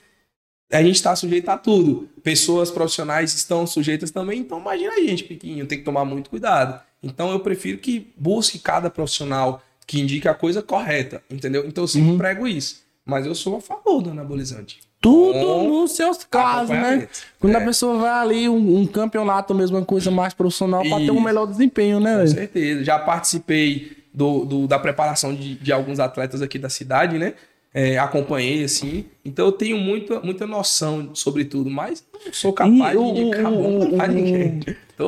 a 0.73 0.83
gente 0.83 0.97
está 0.97 1.15
sujeito 1.15 1.49
a 1.49 1.57
tudo. 1.59 2.09
Pessoas 2.23 2.71
profissionais 2.71 3.33
estão 3.35 3.67
sujeitas 3.67 4.11
também. 4.11 4.41
Então, 4.41 4.59
imagina 4.59 4.93
a 4.95 5.01
gente, 5.01 5.23
pequenininho, 5.25 5.67
tem 5.67 5.79
que 5.79 5.85
tomar 5.85 6.05
muito 6.05 6.31
cuidado. 6.31 6.81
Então, 7.03 7.31
eu 7.31 7.41
prefiro 7.41 7.79
que 7.79 8.13
busque 8.17 8.59
cada 8.59 8.89
profissional 8.91 9.63
que 9.87 10.01
indique 10.01 10.27
a 10.27 10.35
coisa 10.35 10.63
correta, 10.63 11.23
entendeu? 11.31 11.65
Então, 11.67 11.85
eu 11.85 11.89
sempre 11.89 12.11
Uhum. 12.13 12.19
prego 12.19 12.49
isso. 12.49 12.83
Mas 13.05 13.27
eu 13.27 13.35
sou 13.35 13.57
a 13.57 13.61
favor 13.61 14.01
do 14.01 14.11
anabolizante. 14.11 14.81
Tudo 15.05 15.39
Com 15.39 15.69
nos 15.83 15.93
seus 15.93 16.25
casos, 16.25 16.71
né? 16.71 17.07
Quando 17.39 17.55
a 17.57 17.61
É. 17.61 17.65
pessoa 17.65 17.99
vai 17.99 18.11
ali, 18.11 18.49
um, 18.49 18.79
um 18.81 18.87
campeonato 18.87 19.55
mesmo, 19.55 19.77
uma 19.77 19.85
coisa 19.85 20.11
mais 20.11 20.33
profissional, 20.33 20.81
pra 20.83 20.97
ter 20.99 21.11
um 21.11 21.21
melhor 21.21 21.47
desempenho, 21.47 22.01
né, 22.01 22.13
Com 22.13 22.17
velho? 22.19 22.29
certeza. 22.31 22.85
Já 22.85 22.99
participei 22.99 23.97
do, 24.15 24.45
do- 24.47 24.67
da 24.67 24.79
preparação 24.79 25.35
de, 25.35 25.57
de 25.57 25.73
alguns 25.73 26.01
atletas 26.01 26.41
aqui 26.41 26.59
da 26.59 26.69
cidade, 26.71 27.19
né? 27.19 27.35
É, 27.77 27.99
acompanhei, 27.99 28.63
assim. 28.63 29.05
Então 29.25 29.47
eu 29.47 29.53
tenho 29.53 29.77
muita, 29.77 30.21
muita 30.21 30.47
noção 30.47 31.11
sobre 31.13 31.45
tudo, 31.45 31.69
mas 31.69 32.05
não 32.25 32.33
sou 32.33 32.53
capaz 32.53 32.95
E 32.97 33.03
de 33.03 33.21
indicar 33.21 33.53
o- 33.53 33.91
pra 33.97 34.05
o- 34.05 34.13
ninguém. 34.13 34.61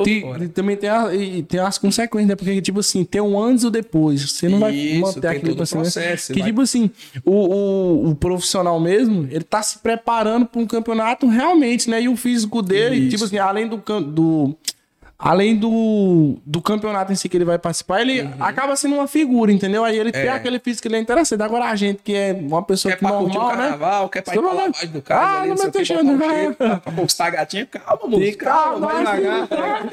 Tem- 0.03 0.49
também 0.49 0.75
tem, 0.75 0.89
a- 0.89 1.07
tem 1.47 1.61
as 1.61 1.77
consequências, 1.77 2.27
né? 2.27 2.35
Porque, 2.35 2.61
tipo 2.61 2.81
assim, 2.81 3.05
tem 3.05 3.21
um 3.21 3.41
antes 3.41 3.63
e 3.63 3.67
o 3.67 3.69
depois. 3.69 4.21
Você 4.29 4.49
não 4.49 4.59
vai 4.59 4.75
Isso, 4.75 4.99
manter 4.99 5.21
tem 5.21 5.29
aquilo 5.29 5.55
né? 5.55 5.65
processo, 5.65 6.33
Que, 6.33 6.39
vai- 6.41 6.49
tipo 6.49 6.59
assim, 6.61 6.91
o, 7.23 7.31
o, 7.31 8.09
o 8.09 8.15
profissional 8.15 8.77
mesmo, 8.81 9.25
ele 9.31 9.45
tá 9.45 9.63
se 9.63 9.79
preparando 9.79 10.45
para 10.45 10.59
um 10.61 10.67
campeonato 10.67 11.25
realmente, 11.25 11.89
né? 11.89 12.01
E 12.01 12.09
o 12.09 12.17
físico 12.17 12.61
dele, 12.61 12.97
Isso. 12.97 13.09
tipo 13.11 13.23
assim, 13.23 13.37
além 13.37 13.65
do, 13.65 13.77
do, 14.01 14.57
além 15.19 15.55
do, 15.55 16.37
do 16.45 16.61
campeonato 16.61 17.11
em 17.11 17.15
si 17.15 17.27
que 17.27 17.35
ele 17.37 17.45
vai 17.45 17.57
participar, 17.57 18.01
ele 18.01 18.21
Uhum. 18.21 18.33
acaba 18.39 18.75
sendo 18.75 18.95
uma 18.95 19.07
figura, 19.07 19.51
entendeu? 19.51 19.83
Aí 19.83 19.97
ele 19.97 20.11
tem 20.11 20.21
É. 20.23 20.29
aquele 20.29 20.59
físico 20.59 20.83
que 20.83 20.87
ele 20.87 20.97
é 20.97 20.99
interessante. 20.99 21.41
Agora 21.41 21.65
a 21.65 21.75
gente 21.75 22.01
que 22.03 22.13
é 22.13 22.33
uma 22.39 22.61
pessoa 22.63 22.91
Quer 22.95 22.99
que 22.99 23.11
curtir 23.11 23.37
o 23.37 23.39
normal, 23.41 23.57
né? 23.57 23.69
carnaval, 23.69 24.09
quer 24.09 24.21
pra 24.21 24.35
ir 24.35 24.39
pra 24.39 24.47
vai 24.49 24.55
lavagem 24.65 24.89
do 24.89 25.01
carro, 25.01 25.21
Ah, 25.25 25.39
ali, 25.41 25.49
não 25.49 25.55
não 25.55 25.65
me 25.65 25.71
deixando, 25.71 26.17
vai. 26.17 26.29
cheiro, 26.29 26.55
pra 26.55 26.79
conquistar 26.95 27.25
a 27.25 27.29
gatinha. 27.31 27.65
Calma, 27.65 28.07
moço. 28.07 28.37
Calma, 28.37 28.87
vai 28.87 29.03
vai, 29.03 29.21
devagar. 29.21 29.89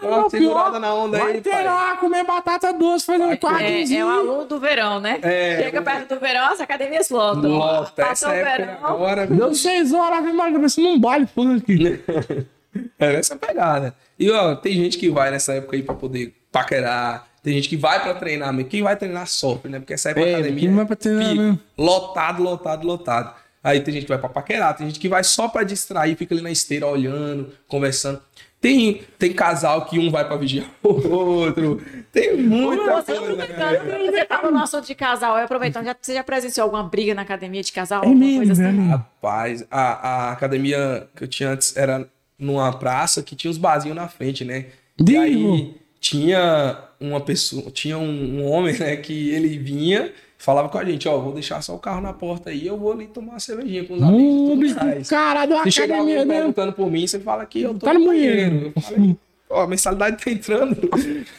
Uma 0.00 0.30
segurada 0.30 0.78
na 0.78 0.94
onda 0.94 1.18
Vai 1.18 1.32
aí, 1.32 1.40
ter 1.40 1.50
pai. 1.50 1.64
lá, 1.64 1.96
comer 1.96 2.24
batata 2.24 2.72
doce, 2.72 3.04
fazer 3.04 3.24
um 3.24 3.26
Vai 3.28 3.36
comer. 3.36 3.64
É, 3.90 3.94
é 3.96 4.04
o 4.04 4.08
aluno 4.08 4.44
do 4.44 4.60
verão, 4.60 5.00
né? 5.00 5.18
É. 5.22 5.60
Chega 5.60 5.82
perto 5.82 6.14
do 6.14 6.20
verão, 6.20 6.52
as 6.52 6.60
academias 6.60 7.10
lotam. 7.10 7.50
Lota, 7.50 8.02
essa 8.02 8.28
o 8.28 8.32
época 8.32 8.56
verão. 8.64 8.76
agora... 8.86 9.26
Deu 9.26 9.52
seis 9.56 9.92
horas, 9.92 10.22
viu, 10.22 10.34
mano? 10.34 10.54
Parecendo 10.54 10.88
um 10.90 11.00
baile 11.00 11.26
funk. 11.26 12.00
É 12.98 13.14
essa 13.14 13.36
pegada. 13.36 13.94
E 14.18 14.30
ó, 14.30 14.54
tem 14.56 14.72
gente 14.74 14.98
que 14.98 15.08
vai 15.10 15.30
nessa 15.30 15.52
época 15.54 15.76
aí 15.76 15.82
pra 15.82 15.94
poder 15.94 16.34
paquerar. 16.50 17.26
Tem 17.42 17.54
gente 17.54 17.68
que 17.68 17.76
vai 17.76 18.02
pra 18.02 18.14
treinar 18.14 18.52
mesmo. 18.52 18.68
Quem 18.68 18.82
vai 18.82 18.96
treinar 18.96 19.26
sofre, 19.26 19.70
né? 19.70 19.78
Porque 19.78 19.94
essa 19.94 20.10
época 20.10 20.26
É, 20.26 20.32
da 20.32 20.38
academia 20.38 20.60
quem 20.60 20.74
vai 20.74 20.84
pra 20.86 20.96
treinar 20.96 21.28
pica. 21.30 21.42
mesmo? 21.42 21.60
lotado, 21.76 22.42
lotado, 22.42 22.86
lotado. 22.86 23.34
Aí 23.62 23.80
tem 23.80 23.92
gente 23.94 24.04
que 24.04 24.08
vai 24.10 24.18
pra 24.18 24.28
paquerar, 24.28 24.76
tem 24.76 24.86
gente 24.86 25.00
que 25.00 25.08
vai 25.08 25.22
só 25.24 25.48
pra 25.48 25.64
distrair, 25.64 26.16
fica 26.16 26.32
ali 26.34 26.42
na 26.42 26.50
esteira 26.50 26.86
olhando, 26.86 27.52
conversando. 27.66 28.20
Tem, 28.60 29.02
tem 29.18 29.32
casal 29.32 29.84
que 29.86 29.98
um 30.00 30.10
vai 30.10 30.24
pra 30.26 30.36
vigiar 30.36 30.66
o 30.82 30.88
outro. 31.10 31.80
Tem 32.12 32.36
muita 32.36 33.02
Você, 33.02 33.14
coisa. 33.14 33.36
né? 33.36 33.44
aproveitando, 33.44 34.06
você 34.10 34.24
tava 34.24 34.50
no 34.50 34.58
assunto 34.58 34.86
de 34.86 34.94
casal, 34.94 35.36
eu 35.38 35.44
aproveitando, 35.44 35.84
já, 35.84 35.96
você 36.00 36.14
já 36.14 36.24
presenciou 36.24 36.64
alguma 36.64 36.82
briga 36.82 37.14
na 37.14 37.22
academia 37.22 37.62
de 37.62 37.72
casal? 37.72 38.02
É 38.04 38.08
mesmo, 38.08 38.46
coisa 38.46 38.52
assim? 38.52 38.88
Rapaz, 38.88 39.64
a, 39.70 40.08
a 40.28 40.32
academia 40.32 41.08
que 41.14 41.24
eu 41.24 41.28
tinha 41.28 41.50
antes 41.50 41.76
era 41.76 42.08
numa 42.38 42.72
praça 42.72 43.22
que 43.22 43.34
tinha 43.36 43.50
uns 43.50 43.58
barzinhos 43.58 43.96
na 43.96 44.08
frente, 44.08 44.44
né? 44.44 44.66
E 44.98 45.02
Digo. 45.04 45.20
aí 45.20 45.74
tinha 46.00 46.78
uma 47.00 47.20
pessoa, 47.20 47.70
tinha 47.70 47.98
um, 47.98 48.38
um 48.40 48.46
homem, 48.50 48.76
né, 48.78 48.96
que 48.96 49.30
ele 49.30 49.58
vinha, 49.58 50.12
falava 50.36 50.68
com 50.68 50.78
a 50.78 50.84
gente, 50.84 51.08
ó, 51.08 51.18
vou 51.18 51.32
deixar 51.32 51.60
só 51.62 51.74
o 51.74 51.78
carro 51.78 52.00
na 52.00 52.12
porta 52.12 52.50
aí, 52.50 52.66
eu 52.66 52.76
vou 52.76 52.92
ali 52.92 53.06
tomar 53.08 53.32
uma 53.32 53.40
cervejinha 53.40 53.84
com 53.84 53.94
os 53.94 54.02
amigos 54.02 54.70
e 54.70 54.74
Hum, 54.74 55.02
caralho, 55.08 55.54
uma 55.54 55.70
Se 55.70 55.80
academia 55.82 56.16
mesmo. 56.24 56.32
perguntando 56.32 56.72
por 56.72 56.90
mim, 56.90 57.06
você 57.06 57.18
fala 57.18 57.44
que 57.46 57.62
eu 57.62 57.74
tô 57.74 57.86
Tá 57.86 57.94
no 57.94 58.04
banheiro. 58.06 58.72
Eu 58.76 58.80
falei, 58.82 59.16
ó, 59.50 59.62
a 59.62 59.66
mensalidade 59.66 60.24
tá 60.24 60.30
entrando. 60.30 60.76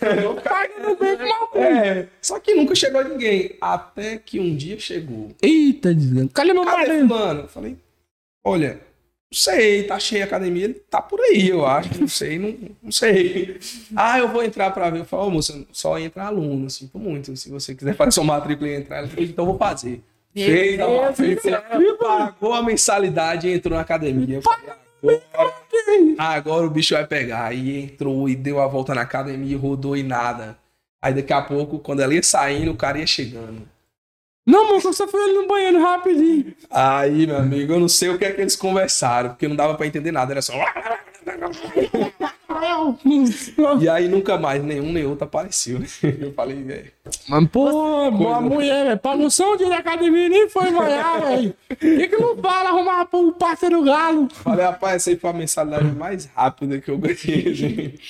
Eu 0.01 0.35
com 0.35 1.27
mal. 1.27 1.49
é, 1.63 2.07
só 2.21 2.39
que 2.39 2.53
nunca 2.55 2.75
chegou 2.75 3.03
ninguém. 3.03 3.55
Até 3.61 4.17
que 4.17 4.39
um 4.39 4.55
dia 4.55 4.77
chegou. 4.79 5.29
Eita, 5.41 5.93
desgraça. 5.93 6.29
Cadê 6.33 6.53
meu 6.53 6.65
Cadê 6.65 6.87
marido? 6.87 7.07
fulano? 7.07 7.41
Eu 7.41 7.47
falei, 7.47 7.77
olha, 8.43 8.79
não 9.31 9.37
sei, 9.37 9.83
tá 9.83 9.99
cheia 9.99 10.23
a 10.23 10.25
academia, 10.25 10.63
ele 10.65 10.73
tá 10.73 10.99
por 10.99 11.19
aí, 11.19 11.49
eu 11.49 11.63
acho, 11.63 12.01
não 12.01 12.07
sei, 12.07 12.39
não, 12.39 12.57
não 12.81 12.91
sei. 12.91 13.59
Ah, 13.95 14.17
eu 14.17 14.27
vou 14.27 14.43
entrar 14.43 14.71
pra 14.71 14.89
ver. 14.89 15.01
Eu 15.01 15.05
falei, 15.05 15.27
ô 15.27 15.29
moça, 15.29 15.65
só 15.71 15.99
entra 15.99 16.23
aluno, 16.25 16.67
sinto 16.67 16.97
muito. 16.97 17.37
Se 17.37 17.47
você 17.47 17.75
quiser 17.75 17.95
fazer 17.95 18.11
sua 18.11 18.23
matrícula 18.23 18.67
e 18.67 18.75
entrar, 18.77 19.03
então 19.05 19.45
eu 19.45 19.51
vou 19.51 19.57
fazer. 19.57 20.01
Fez 20.33 20.79
a 20.79 20.87
matrícula, 20.87 21.63
pagou 21.99 22.53
a 22.53 22.63
mensalidade 22.63 23.47
e 23.47 23.53
entrou 23.53 23.75
na 23.75 23.81
academia. 23.81 24.41
Falei, 24.41 25.21
agora, 25.31 25.53
agora 26.17 26.65
o 26.65 26.69
bicho 26.71 26.95
vai 26.95 27.05
pegar. 27.05 27.45
Aí 27.45 27.83
entrou 27.83 28.27
e 28.27 28.35
deu 28.35 28.59
a 28.59 28.65
volta 28.65 28.95
na 28.95 29.01
academia, 29.01 29.57
rodou 29.59 29.95
e 29.95 30.01
nada. 30.01 30.57
Aí 30.99 31.13
daqui 31.13 31.33
a 31.33 31.41
pouco, 31.41 31.77
quando 31.77 32.01
ela 32.01 32.15
ia 32.15 32.23
saindo, 32.23 32.71
o 32.71 32.75
cara 32.75 32.97
ia 32.97 33.05
chegando. 33.07 33.61
Não, 34.49 34.73
eu 34.73 34.93
só 34.93 35.07
fui 35.07 35.21
ali 35.21 35.33
no 35.33 35.47
banheiro 35.47 35.79
rapidinho. 35.79 36.55
Aí, 36.71 37.27
meu 37.27 37.37
amigo, 37.37 37.73
eu 37.73 37.79
não 37.79 37.87
sei 37.87 38.09
o 38.09 38.17
que 38.17 38.25
é 38.25 38.31
que 38.31 38.41
eles 38.41 38.55
conversaram, 38.55 39.29
porque 39.29 39.47
não 39.47 39.55
dava 39.55 39.75
pra 39.75 39.85
entender 39.85 40.11
nada, 40.11 40.33
era 40.33 40.41
só. 40.41 40.53
E 43.79 43.87
aí 43.87 44.07
nunca 44.07 44.39
mais 44.39 44.63
nenhum 44.63 44.91
nem 44.91 45.05
outro 45.05 45.25
apareceu. 45.25 45.79
Eu 46.19 46.33
falei, 46.33 46.63
velho. 46.63 46.91
Mas, 47.27 47.47
pô, 47.49 48.09
boa 48.09 48.41
mulher, 48.41 48.85
velho. 48.85 48.97
Pagou 48.97 49.29
só 49.29 49.53
um 49.53 49.57
dia 49.57 49.67
de 49.67 49.73
academia 49.73 50.29
nem 50.29 50.49
foi 50.49 50.71
banhar, 50.71 51.21
velho. 51.29 51.55
Por 51.67 51.77
que, 51.77 52.07
que 52.07 52.17
não 52.17 52.35
fala 52.37 52.69
arrumar 52.69 53.07
o 53.11 53.31
parceiro 53.33 53.83
galo? 53.83 54.27
Falei, 54.33 54.65
rapaz, 54.65 54.95
essa 54.95 55.11
aí 55.11 55.15
foi 55.15 55.29
a 55.29 55.33
mensalidade 55.33 55.91
mais 55.95 56.25
rápida 56.25 56.81
que 56.81 56.89
eu 56.89 56.97
ganhei. 56.97 57.53
gente. 57.53 58.01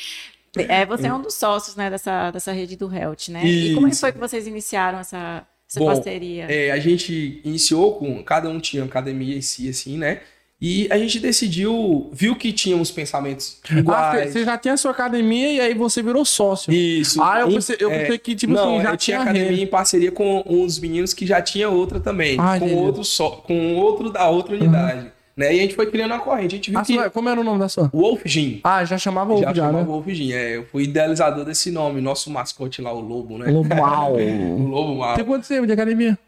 É, 0.58 0.86
você 0.86 1.08
é 1.08 1.14
um 1.14 1.22
dos 1.22 1.36
sócios, 1.36 1.76
né, 1.76 1.90
dessa, 1.90 2.32
dessa 2.32 2.52
rede 2.52 2.76
do 2.76 2.94
Health, 2.94 3.30
né? 3.30 3.46
E 3.46 3.76
como 3.76 3.86
é 3.86 3.90
que 3.90 3.94
Isso. 3.94 4.02
foi 4.02 4.12
que 4.12 4.18
vocês 4.18 4.48
iniciaram 4.48 5.00
essa, 5.00 5.46
essa 5.70 5.80
Bom, 5.80 5.86
parceria? 5.86 6.46
É, 6.50 6.72
a 6.72 6.80
gente 6.80 7.40
iniciou 7.46 7.96
com. 7.96 8.24
Cada 8.24 8.50
um 8.50 8.60
tinha 8.60 8.84
academia 8.84 9.38
em 9.38 9.42
si, 9.42 9.70
assim, 9.70 9.98
né? 9.98 10.22
E 10.62 10.90
a 10.92 10.98
gente 10.98 11.22
decidiu, 11.22 12.10
viu 12.12 12.36
que 12.36 12.52
tínhamos 12.52 12.92
pensamentos 12.92 13.60
Ah, 13.70 13.80
iguais. 13.80 14.34
você 14.34 14.44
já 14.44 14.58
tinha 14.58 14.76
sua 14.76 14.92
academia 14.92 15.54
e 15.54 15.62
aí 15.62 15.74
você 15.74 16.04
virou 16.04 16.26
sócio. 16.26 16.74
Isso. 16.74 17.22
Ah, 17.24 17.40
eu 17.40 17.48
pensei, 17.48 17.78
eu 17.80 17.90
é, 17.90 18.00
pensei 18.02 18.18
que, 18.18 18.36
tipo 18.36 18.52
não, 18.52 18.76
assim, 18.76 18.84
já 18.84 18.92
eu 18.92 18.98
tinha 18.98 18.98
tinha 18.98 19.22
academia 19.22 19.50
rede. 19.52 19.62
em 19.64 19.68
parceria 19.68 20.12
com 20.12 20.44
uns 20.46 20.78
meninos 20.80 21.14
que 21.14 21.26
já 21.26 21.42
tinha 21.42 21.70
outra 21.70 22.02
também. 22.02 22.36
Ah, 22.38 22.60
com 22.60 22.74
outro 22.76 23.06
só, 23.06 23.30
com 23.30 23.76
outro 23.76 24.10
da 24.12 24.28
outra 24.30 24.54
unidade. 24.54 25.10
Né? 25.40 25.56
E 25.56 25.60
a 25.60 25.62
gente 25.62 25.74
foi 25.74 25.90
criando 25.90 26.12
uma 26.12 26.20
corrente. 26.20 26.56
A 26.56 26.58
gente 26.58 26.70
viu 26.70 26.78
Ah, 26.80 26.84
que 26.84 27.10
como 27.12 27.30
era 27.30 27.40
o 27.40 27.44
nome 27.46 27.60
da 27.60 27.70
sua? 27.70 27.88
Wolf 27.94 28.24
Gym. 28.26 28.60
Ah, 28.62 28.84
já 28.84 28.98
chamava 28.98 29.34
o 29.34 29.38
Já 29.40 29.54
já, 29.54 29.68
chamava 29.68 29.78
né? 29.78 29.84
Wolf 29.86 30.06
Gym. 30.08 30.34
É, 30.34 30.58
eu 30.58 30.66
fui 30.66 30.84
idealizador 30.84 31.46
desse 31.46 31.72
nome. 31.72 32.02
Nosso 32.02 32.30
mascote 32.30 32.82
lá, 32.82 32.92
o 32.92 33.00
Lobo, 33.00 33.38
né? 33.38 33.46
Uau. 33.80 34.18
O 34.20 34.68
Lobo 34.68 34.96
Mal. 34.96 35.16
Tem 35.16 35.24
quanto 35.24 35.48
tempo 35.48 35.66
de 35.66 35.72
academia? 35.72 36.20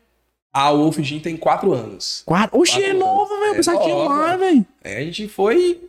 A 0.53 0.71
Wolf 0.71 0.97
Gym 0.99 1.19
tem 1.19 1.35
quatro 1.35 1.73
anos. 1.73 2.23
Quatro. 2.25 2.57
Oxi, 2.57 2.81
é 2.81 2.93
Quatro 2.93 2.99
novo, 2.99 3.33
anos. 3.33 3.39
velho. 3.41 3.51
É 3.51 3.55
Pensava 3.55 3.77
que 3.79 3.83
tinha 3.83 4.05
mais, 4.05 4.39
velho. 4.39 4.65
É, 4.81 4.97
a 4.99 5.03
gente 5.03 5.27
foi. 5.27 5.81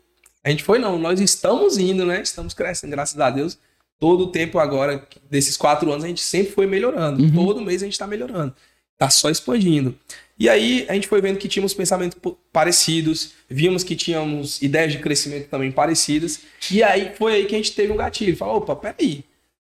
A 0.42 0.50
gente 0.50 0.64
foi, 0.64 0.80
não. 0.80 0.98
Nós 0.98 1.20
estamos 1.20 1.78
indo, 1.78 2.04
né? 2.04 2.22
Estamos 2.22 2.52
crescendo, 2.54 2.90
graças 2.90 3.20
a 3.20 3.30
Deus. 3.30 3.56
Todo 4.00 4.24
o 4.24 4.32
tempo 4.32 4.58
agora, 4.58 5.06
desses 5.30 5.56
quatro 5.56 5.92
anos, 5.92 6.02
a 6.02 6.08
gente 6.08 6.20
sempre 6.20 6.50
foi 6.50 6.66
melhorando. 6.66 7.22
Uhum. 7.22 7.32
Todo 7.32 7.60
mês 7.60 7.82
a 7.82 7.84
gente 7.84 7.96
tá 7.96 8.04
melhorando. 8.08 8.52
Tá 8.98 9.08
só 9.08 9.30
expandindo. 9.30 9.94
E 10.42 10.48
aí 10.48 10.84
a 10.88 10.94
gente 10.94 11.06
foi 11.06 11.20
vendo 11.20 11.38
que 11.38 11.46
tínhamos 11.46 11.72
pensamentos 11.72 12.18
parecidos, 12.52 13.34
vimos 13.48 13.84
que 13.84 13.94
tínhamos 13.94 14.60
ideias 14.60 14.90
de 14.90 14.98
crescimento 14.98 15.48
também 15.48 15.70
parecidas. 15.70 16.40
E 16.68 16.82
aí 16.82 17.12
foi 17.14 17.34
aí 17.34 17.46
que 17.46 17.54
a 17.54 17.58
gente 17.58 17.70
teve 17.70 17.92
um 17.92 17.96
gatilho. 17.96 18.36
Falou, 18.36 18.56
opa, 18.56 18.74
peraí. 18.74 19.22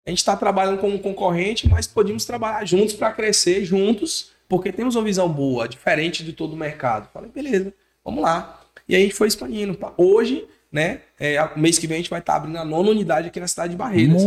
A 0.07 0.09
gente 0.09 0.21
está 0.21 0.35
trabalhando 0.35 0.79
como 0.79 0.99
concorrente, 0.99 1.69
mas 1.69 1.87
podíamos 1.87 2.25
trabalhar 2.25 2.65
juntos 2.65 2.95
para 2.95 3.13
crescer 3.13 3.63
juntos, 3.63 4.31
porque 4.49 4.73
temos 4.73 4.97
uma 4.97 5.05
visão 5.05 5.29
boa, 5.29 5.69
diferente 5.69 6.25
de 6.25 6.33
todo 6.33 6.55
o 6.55 6.57
mercado. 6.57 7.11
Falei, 7.13 7.31
beleza, 7.31 7.71
vamos 8.03 8.23
lá. 8.23 8.63
E 8.89 8.97
aí 8.97 9.03
a 9.03 9.05
gente 9.05 9.17
foi 9.17 9.29
expandindo. 9.29 9.79
Hoje, 9.99 10.47
né, 10.73 11.03
é, 11.21 11.37
mês 11.57 11.79
que 11.79 11.87
vem 11.87 11.97
a 11.97 11.99
gente 11.99 12.09
vai 12.09 12.21
estar 12.21 12.37
abrindo 12.37 12.57
a 12.57 12.65
nona 12.65 12.89
unidade 12.89 13.29
aqui 13.29 13.39
na 13.39 13.49
cidade 13.49 13.73
de 13.73 13.77
Barreiras. 13.77 14.23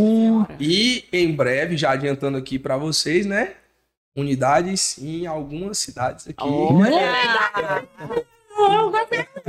E 0.60 1.04
em 1.12 1.32
breve, 1.32 1.76
já 1.76 1.90
adiantando 1.90 2.38
aqui 2.38 2.60
para 2.60 2.76
vocês, 2.76 3.26
né, 3.26 3.54
unidades 4.18 4.98
em 4.98 5.26
algumas 5.26 5.78
cidades 5.78 6.26
aqui. 6.28 6.44
Olha! 6.44 7.88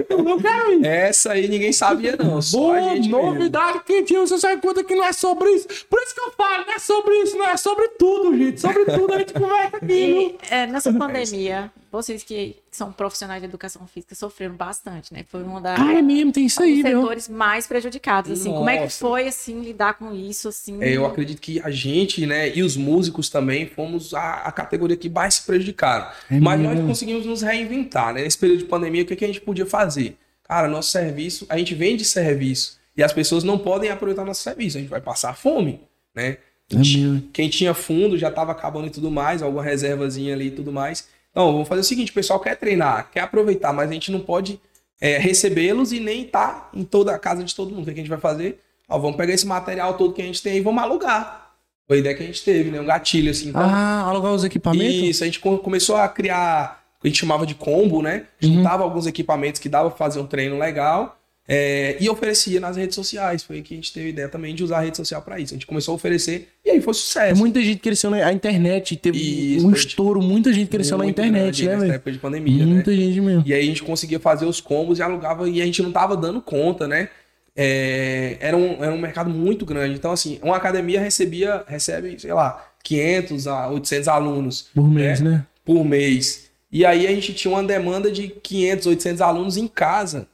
Eu 0.10 0.40
quero 0.40 0.74
ir. 0.74 0.86
Essa 0.86 1.32
aí 1.34 1.48
ninguém 1.48 1.74
sabia, 1.74 2.16
não. 2.16 2.42
Só 2.42 2.58
a 2.58 2.80
Boa, 2.80 2.90
gente 2.96 3.10
mesmo. 3.10 3.34
novidade 3.34 3.84
quentinha, 3.84 4.20
você 4.20 4.38
sai 4.38 4.58
conta 4.58 4.84
que 4.84 4.94
não 4.94 5.04
é 5.04 5.12
sobre 5.12 5.50
isso. 5.52 5.68
Por 5.90 6.00
isso 6.02 6.14
que 6.14 6.22
eu 6.22 6.32
falo, 6.32 6.66
não 6.66 6.74
é 6.74 6.80
sobre 6.80 7.14
isso, 7.24 7.38
não 7.38 7.48
é 7.48 7.58
sobre 7.58 7.88
tudo, 7.90 8.38
gente. 8.38 8.62
Sobre 8.62 8.86
tudo 8.86 9.14
a 9.14 9.18
gente 9.18 9.34
conversa 9.34 9.78
aqui? 9.78 9.88
E 9.92 10.38
é, 10.52 10.68
nessa 10.68 10.94
pandemia, 10.94 11.72
vocês 11.92 12.24
que 12.24 12.56
são 12.72 12.92
profissionais 12.92 13.42
de 13.42 13.48
educação 13.48 13.86
física 13.88 14.14
sofreram 14.14 14.56
bastante, 14.56 15.14
né? 15.14 15.26
Foi 15.28 15.42
uma 15.42 15.60
das 15.60 15.80
Ah, 15.80 15.94
é 15.94 16.02
mesmo, 16.02 16.32
tem 16.32 16.46
isso 16.46 16.62
um 16.62 16.66
aí, 16.66 16.84
dos 16.84 16.92
setores 16.92 17.28
mais 17.28 17.66
prejudicados, 17.68 18.32
assim. 18.32 18.52
Como 18.52 18.70
é 18.70 18.78
que 18.78 18.84
Nossa. 18.84 19.00
foi, 19.00 19.28
assim, 19.28 19.62
lidar 19.62 19.96
com 19.96 20.14
isso, 20.14 20.50
assim? 20.50 20.78
É, 20.82 20.96
eu 20.96 21.06
acredito 21.06 21.42
que 21.42 21.60
a 21.62 21.72
gente, 21.72 22.26
né, 22.26 22.56
e 22.56 22.62
os 22.62 22.78
músicos 22.78 23.30
também 23.30 23.66
fomos 23.66 24.14
a, 24.14 24.36
a 24.36 24.52
categoria 24.52 24.96
que 24.96 25.10
mais 25.10 25.36
se 25.36 25.46
prejudicaram. 25.46 26.12
É 26.30 26.40
Mas 26.40 26.60
mesmo? 26.60 26.76
nós 26.76 26.86
conseguimos 26.86 27.26
nos 27.26 27.42
reinventar, 27.42 28.14
né? 28.14 28.24
Nesse 28.24 28.38
período 28.38 28.60
de 28.60 28.66
pandemia, 28.66 29.04
o 29.04 29.06
que, 29.06 29.16
que 29.16 29.26
a 29.26 29.28
gente 29.28 29.42
podia 29.42 29.66
fazer? 29.66 30.18
Cara, 30.44 30.68
nosso 30.68 30.92
serviço, 30.92 31.46
a 31.50 31.58
gente 31.58 31.74
vende 31.76 32.04
serviço 32.06 32.80
e 32.96 33.04
as 33.04 33.14
pessoas 33.14 33.44
não 33.44 33.58
podem 33.58 33.90
aproveitar 33.90 34.26
nosso 34.26 34.42
serviço, 34.42 34.78
a 34.78 34.82
gente 34.82 34.90
vai 34.90 35.02
passar 35.02 35.36
fome, 35.36 35.82
né? 36.14 36.38
É. 36.72 37.22
Quem 37.34 37.50
tinha 37.50 37.74
fundo 37.74 38.18
já 38.18 38.30
estava 38.30 38.52
acabando 38.52 38.88
e 38.88 38.92
tudo 38.92 39.10
mais, 39.10 39.42
alguma 39.42 39.64
reservazinha 39.64 40.36
ali 40.36 40.48
e 40.48 40.52
tudo 40.52 40.72
mais. 40.72 41.08
Então, 41.40 41.54
vamos 41.54 41.70
fazer 41.70 41.80
o 41.80 41.84
seguinte: 41.86 42.12
o 42.12 42.14
pessoal 42.14 42.38
quer 42.40 42.56
treinar, 42.58 43.10
quer 43.14 43.22
aproveitar, 43.22 43.72
mas 43.72 43.90
a 43.90 43.94
gente 43.94 44.12
não 44.12 44.20
pode 44.20 44.60
é, 45.00 45.18
recebê-los 45.18 45.94
e 45.94 46.00
nem 46.02 46.24
estar 46.24 46.70
em 46.74 46.84
toda 46.84 47.16
a 47.16 47.20
casa 47.20 47.44
de 47.46 47.56
todo 47.56 47.72
mundo. 47.74 47.84
O 47.84 47.86
que, 47.86 47.92
a 47.92 47.96
gente 47.96 48.10
vai 48.10 48.20
fazer? 48.20 48.60
Ó, 48.90 49.00
vamos 49.00 49.16
pegar 49.16 49.34
esse 49.34 49.48
material 49.48 49.94
todo 49.94 50.14
que 50.14 50.22
a 50.22 50.26
gente 50.26 50.42
tem 50.44 50.58
e 50.58 50.62
vamos 50.62 50.84
alugar. 50.84 51.54
Foi 51.88 51.98
a 51.98 52.00
ideia 52.02 52.14
que 52.16 52.24
a 52.24 52.26
gente 52.26 52.44
teve, 52.44 52.70
né? 52.70 52.82
Um 52.82 52.86
gatilho, 52.86 53.32
assim. 53.32 53.50
Então, 53.50 53.62
Ah, 53.64 54.02
alugar 54.02 54.34
os 54.34 54.44
equipamentos? 54.44 54.96
isso, 54.96 55.24
a 55.24 55.28
gente 55.28 55.40
co- 55.40 55.60
começou 55.60 55.96
a 55.96 56.10
criar 56.10 56.84
o 56.98 57.02
que 57.02 57.08
a 57.08 57.10
gente 57.10 57.20
chamava 57.20 57.46
de 57.46 57.56
combo, 57.56 58.02
né? 58.02 58.26
Uhum. 58.44 58.56
Juntava 58.56 58.84
alguns 58.84 59.08
equipamentos 59.08 59.62
que 59.62 59.70
dava 59.70 59.90
pra 59.90 59.98
fazer 59.98 60.20
um 60.20 60.28
treino 60.28 60.58
legal 60.60 61.19
é, 61.52 61.98
e 62.00 62.08
oferecia 62.08 62.60
nas 62.60 62.78
redes 62.78 62.94
sociais. 62.94 63.42
Foi 63.42 63.56
aí 63.56 63.62
que 63.64 63.74
a 63.74 63.78
gente 63.78 63.92
teve 63.92 64.06
a 64.06 64.10
ideia 64.10 64.30
também 64.30 64.54
de 64.54 64.64
usar 64.64 64.78
a 64.78 64.82
rede 64.82 64.98
social 64.98 65.20
para 65.24 65.40
isso. 65.40 65.54
A 65.54 65.56
gente 65.58 65.66
começou 65.66 65.94
a 65.94 65.96
oferecer 65.96 66.48
e 66.64 66.70
aí 66.70 66.80
foi 66.80 66.92
É, 66.92 66.94
sucesso. 66.94 67.40
muita 67.40 67.60
gente 67.62 67.80
cresceu 67.80 68.12
na 68.12 68.32
internet, 68.32 68.96
teve 68.96 69.18
Isso, 69.56 69.68
um 69.68 69.72
estouro, 69.72 70.22
muita 70.22 70.54
gente 70.54 70.68
cresceu 70.70 70.96
na 70.98 71.08
internet, 71.08 71.66
né, 71.66 71.76
velho? 71.76 71.94
época 71.94 72.12
de 72.12 72.20
pandemia, 72.20 72.64
né? 72.66 72.74
Muita 72.76 72.96
gente 72.96 73.20
mesmo. 73.20 73.44
E 73.48 73.54
aí 73.54 73.64
a 73.64 73.66
gente 73.66 73.82
conseguia 73.82 74.20
fazer 74.20 74.46
os 74.46 74.62
combos 74.62 75.00
e 75.00 75.02
alugava 75.02 75.50
e 75.50 75.60
a 75.60 75.66
gente 75.66 75.82
não 75.82 75.92
tava 75.92 76.16
dando 76.16 76.40
conta, 76.40 76.88
né? 76.88 77.10
É, 77.56 78.38
era, 78.40 78.56
um, 78.56 78.84
era 78.84 78.94
um 78.94 78.98
mercado 79.00 79.30
muito 79.30 79.66
grande. 79.66 79.96
Então, 79.96 80.12
assim, 80.12 80.40
uma 80.44 80.56
academia 80.56 81.02
recebia, 81.02 81.64
recebe, 81.68 82.18
sei 82.20 82.32
lá, 82.32 82.64
500 82.84 83.48
a 83.48 83.68
800 83.70 84.08
alunos 84.08 84.68
Por 84.74 84.90
mês, 84.90 85.20
né? 85.20 85.46
por 85.66 85.84
mês. 85.84 86.48
E 86.72 86.86
aí 86.86 87.06
a 87.08 87.10
gente 87.12 87.34
tinha 87.34 87.52
uma 87.52 87.64
demanda 87.64 88.12
de 88.12 88.28
500, 88.30 88.86
800 88.88 89.22
alunos 89.22 89.58
em 89.58 89.68
casa. 89.68 90.28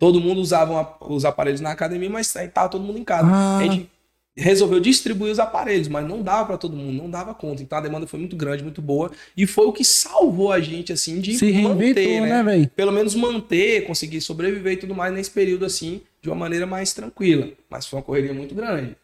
Todo 0.00 0.18
mundo 0.18 0.40
usava 0.40 0.96
os 1.02 1.26
aparelhos 1.26 1.60
na 1.60 1.72
academia, 1.72 2.08
mas 2.08 2.34
aí 2.34 2.48
tava 2.48 2.70
todo 2.70 2.82
mundo 2.82 2.98
em 2.98 3.04
casa. 3.04 3.28
Ah. 3.30 3.58
A 3.58 3.62
gente 3.62 3.86
resolveu 4.34 4.80
distribuir 4.80 5.30
os 5.30 5.38
aparelhos, 5.38 5.88
mas 5.88 6.08
não 6.08 6.22
dava 6.22 6.46
para 6.46 6.56
todo 6.56 6.74
mundo, 6.74 6.90
não 7.02 7.10
dava 7.10 7.34
conta. 7.34 7.62
Então 7.62 7.76
a 7.76 7.82
demanda 7.82 8.06
foi 8.06 8.18
muito 8.18 8.34
grande, 8.34 8.62
muito 8.62 8.80
boa. 8.80 9.10
E 9.36 9.46
foi 9.46 9.66
o 9.66 9.72
que 9.74 9.84
salvou 9.84 10.50
a 10.50 10.58
gente, 10.58 10.90
assim, 10.90 11.20
de 11.20 11.34
Se 11.34 11.52
manter, 11.52 12.22
né, 12.22 12.42
velho? 12.42 12.70
Pelo 12.74 12.92
menos 12.92 13.14
manter, 13.14 13.84
conseguir 13.86 14.22
sobreviver 14.22 14.72
e 14.72 14.76
tudo 14.78 14.94
mais 14.94 15.12
nesse 15.12 15.30
período, 15.30 15.66
assim, 15.66 16.00
de 16.22 16.30
uma 16.30 16.36
maneira 16.36 16.64
mais 16.64 16.94
tranquila. 16.94 17.48
Mas 17.68 17.86
foi 17.86 17.98
uma 17.98 18.02
correria 18.02 18.32
muito 18.32 18.54
grande. 18.54 18.96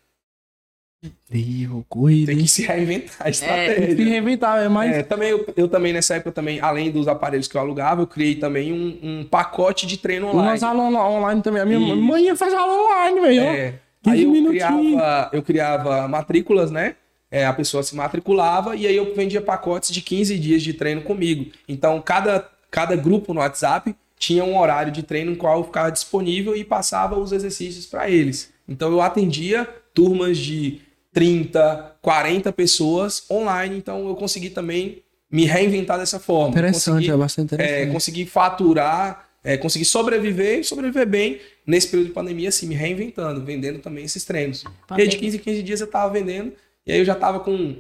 Ih, 1.33 1.69
corrida, 1.89 2.27
Tem 2.27 2.37
hein? 2.37 2.43
que 2.45 2.51
se 2.51 2.63
reinventar 2.67 3.15
a 3.21 3.25
Tem 3.25 3.33
que 3.33 3.39
se 3.39 3.45
estratégia. 3.45 4.05
reinventar, 4.05 4.63
é 4.63 4.69
mais. 4.69 4.97
É, 4.97 5.03
também 5.03 5.31
eu, 5.31 5.47
eu 5.57 5.69
também 5.69 5.93
nessa 5.93 6.15
época 6.15 6.33
também, 6.33 6.61
além 6.61 6.91
dos 6.91 7.09
aparelhos 7.09 7.49
que 7.49 7.57
eu 7.57 7.61
alugava, 7.61 8.03
eu 8.03 8.07
criei 8.07 8.37
também 8.37 8.73
um, 8.73 8.99
um 9.03 9.25
pacote 9.25 9.87
de 9.87 9.97
treino 9.97 10.29
online. 10.29 10.49
Umas 10.51 10.63
aulas 10.63 10.95
online 10.95 11.43
também. 11.43 11.63
A 11.63 11.67
minha 11.67 11.79
Isso. 11.79 11.97
mãe 11.97 12.37
faz 12.37 12.55
aula 12.55 12.73
online, 12.73 13.21
velho. 13.21 13.41
É, 13.41 13.75
15 14.03 14.17
aí 14.17 14.23
eu 14.25 14.31
minutinhos. 14.31 14.93
criava, 14.95 15.31
eu 15.33 15.43
criava 15.43 16.09
matrículas, 16.09 16.71
né? 16.71 16.95
É, 17.31 17.45
a 17.45 17.53
pessoa 17.53 17.83
se 17.83 17.95
matriculava 17.97 18.77
e 18.77 18.87
aí 18.87 18.97
eu 18.97 19.13
vendia 19.15 19.41
pacotes 19.41 19.91
de 19.93 20.01
15 20.01 20.39
dias 20.39 20.63
de 20.63 20.73
treino 20.73 21.03
comigo. 21.03 21.51
Então, 21.69 22.01
cada, 22.01 22.49
cada 22.71 22.95
grupo 22.95 23.35
no 23.35 23.41
WhatsApp 23.41 23.95
tinha 24.19 24.45
um 24.45 24.57
horário 24.59 24.93
de 24.93 25.03
treino 25.03 25.33
no 25.33 25.37
qual 25.37 25.59
eu 25.59 25.65
ficava 25.65 25.91
disponível 25.91 26.55
e 26.57 26.63
passava 26.65 27.19
os 27.19 27.33
exercícios 27.33 27.85
para 27.85 28.09
eles. 28.09 28.53
Então, 28.69 28.91
eu 28.93 29.01
atendia 29.01 29.69
turmas 29.93 30.39
de 30.39 30.81
30, 31.17 31.97
40 32.03 32.53
pessoas 32.53 33.25
online. 33.31 33.79
Então, 33.79 34.07
eu 34.07 34.15
consegui 34.15 34.51
também 34.51 35.03
me 35.31 35.47
reinventar 35.47 35.99
dessa 35.99 36.21
forma. 36.21 36.51
Interessante, 36.51 36.93
Consegui, 36.93 37.11
é 37.11 37.17
bastante 37.17 37.55
é, 37.55 37.55
interessante. 37.55 37.93
conseguir 37.93 38.27
faturar, 38.27 39.27
é, 39.43 39.57
conseguir 39.57 39.87
sobreviver 39.87 40.59
e 40.59 40.65
sobreviver 40.65 41.07
bem 41.07 41.41
nesse 41.67 41.89
período 41.89 42.09
de 42.09 42.13
pandemia, 42.13 42.51
assim, 42.51 42.67
me 42.67 42.75
reinventando, 42.75 43.43
vendendo 43.43 43.79
também 43.79 44.05
esses 44.05 44.27
treinos. 44.27 44.63
E 44.63 44.67
aí, 44.67 45.09
de 45.09 45.17
Pandemia. 45.17 45.19
15 45.19 45.37
em 45.39 45.41
15 45.41 45.63
dias 45.63 45.81
eu 45.81 45.87
tava 45.87 46.13
vendendo, 46.13 46.53
e 46.87 46.93
aí 46.93 46.99
eu 46.99 47.05
já 47.07 47.15
tava 47.15 47.41
com 47.41 47.77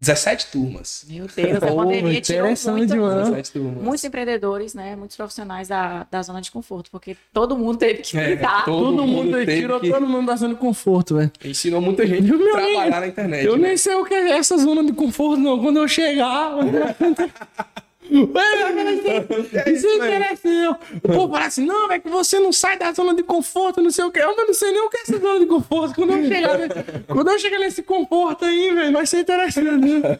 17 0.00 0.48
turmas. 0.52 1.06
Meu 1.08 1.26
Deus, 1.34 1.62
a 1.62 1.66
pandemia 1.66 2.20
tirou 2.20 2.46
muito, 2.48 2.86
demais. 2.92 3.14
17 3.28 3.52
turmas. 3.52 3.82
muitos 3.82 4.04
empreendedores, 4.04 4.74
né? 4.74 4.94
Muitos 4.96 5.16
profissionais 5.16 5.68
da, 5.68 6.06
da 6.10 6.20
zona 6.22 6.42
de 6.42 6.50
conforto, 6.50 6.90
porque 6.90 7.16
todo 7.32 7.56
mundo 7.56 7.78
teve 7.78 8.02
que 8.02 8.18
É, 8.18 8.26
cuidar. 8.36 8.64
todo 8.66 8.84
Todo 8.96 9.06
mundo 9.06 9.32
teve 9.38 9.56
tirou 9.60 9.80
que- 9.80 9.90
todo 9.90 10.06
mundo 10.06 10.26
da 10.26 10.36
zona 10.36 10.52
de 10.54 10.60
conforto, 10.60 11.14
velho. 11.16 11.32
Ensinou 11.42 11.80
muita 11.80 12.06
gente 12.06 12.30
a 12.30 12.36
nem- 12.36 12.50
trabalhar 12.52 13.00
na 13.00 13.06
internet. 13.06 13.46
Eu 13.46 13.56
né? 13.56 13.68
nem 13.68 13.76
sei 13.78 13.94
o 13.94 14.04
que 14.04 14.12
é 14.12 14.32
essa 14.32 14.58
zona 14.58 14.84
de 14.84 14.92
conforto, 14.92 15.40
não. 15.40 15.58
Quando 15.58 15.78
eu 15.78 15.88
chegar. 15.88 16.52
É 18.14 19.70
Isso 19.72 19.86
é 19.86 19.90
mesmo. 19.90 20.04
interessante. 20.04 20.78
O 21.02 21.08
povo 21.08 21.32
fala 21.32 21.46
assim: 21.46 21.64
não, 21.64 21.90
é 21.90 21.98
que 21.98 22.08
você 22.08 22.38
não 22.38 22.52
sai 22.52 22.78
da 22.78 22.92
zona 22.92 23.14
de 23.14 23.22
conforto, 23.22 23.82
não 23.82 23.90
sei 23.90 24.04
o 24.04 24.10
que. 24.10 24.18
Eu 24.18 24.34
não 24.36 24.54
sei 24.54 24.70
nem 24.72 24.80
o 24.80 24.88
que 24.90 24.96
é 24.96 25.00
essa 25.02 25.18
zona 25.18 25.40
de 25.40 25.46
conforto. 25.46 25.94
Quando 25.94 26.12
eu 26.12 26.26
chegar, 26.26 26.58
quando 27.06 27.30
eu 27.30 27.38
chegar 27.38 27.58
nesse 27.58 27.82
conforto 27.82 28.44
aí, 28.44 28.72
velho, 28.74 28.92
vai 28.92 29.06
ser 29.06 29.20
interessante. 29.20 29.64
Né? 29.68 30.18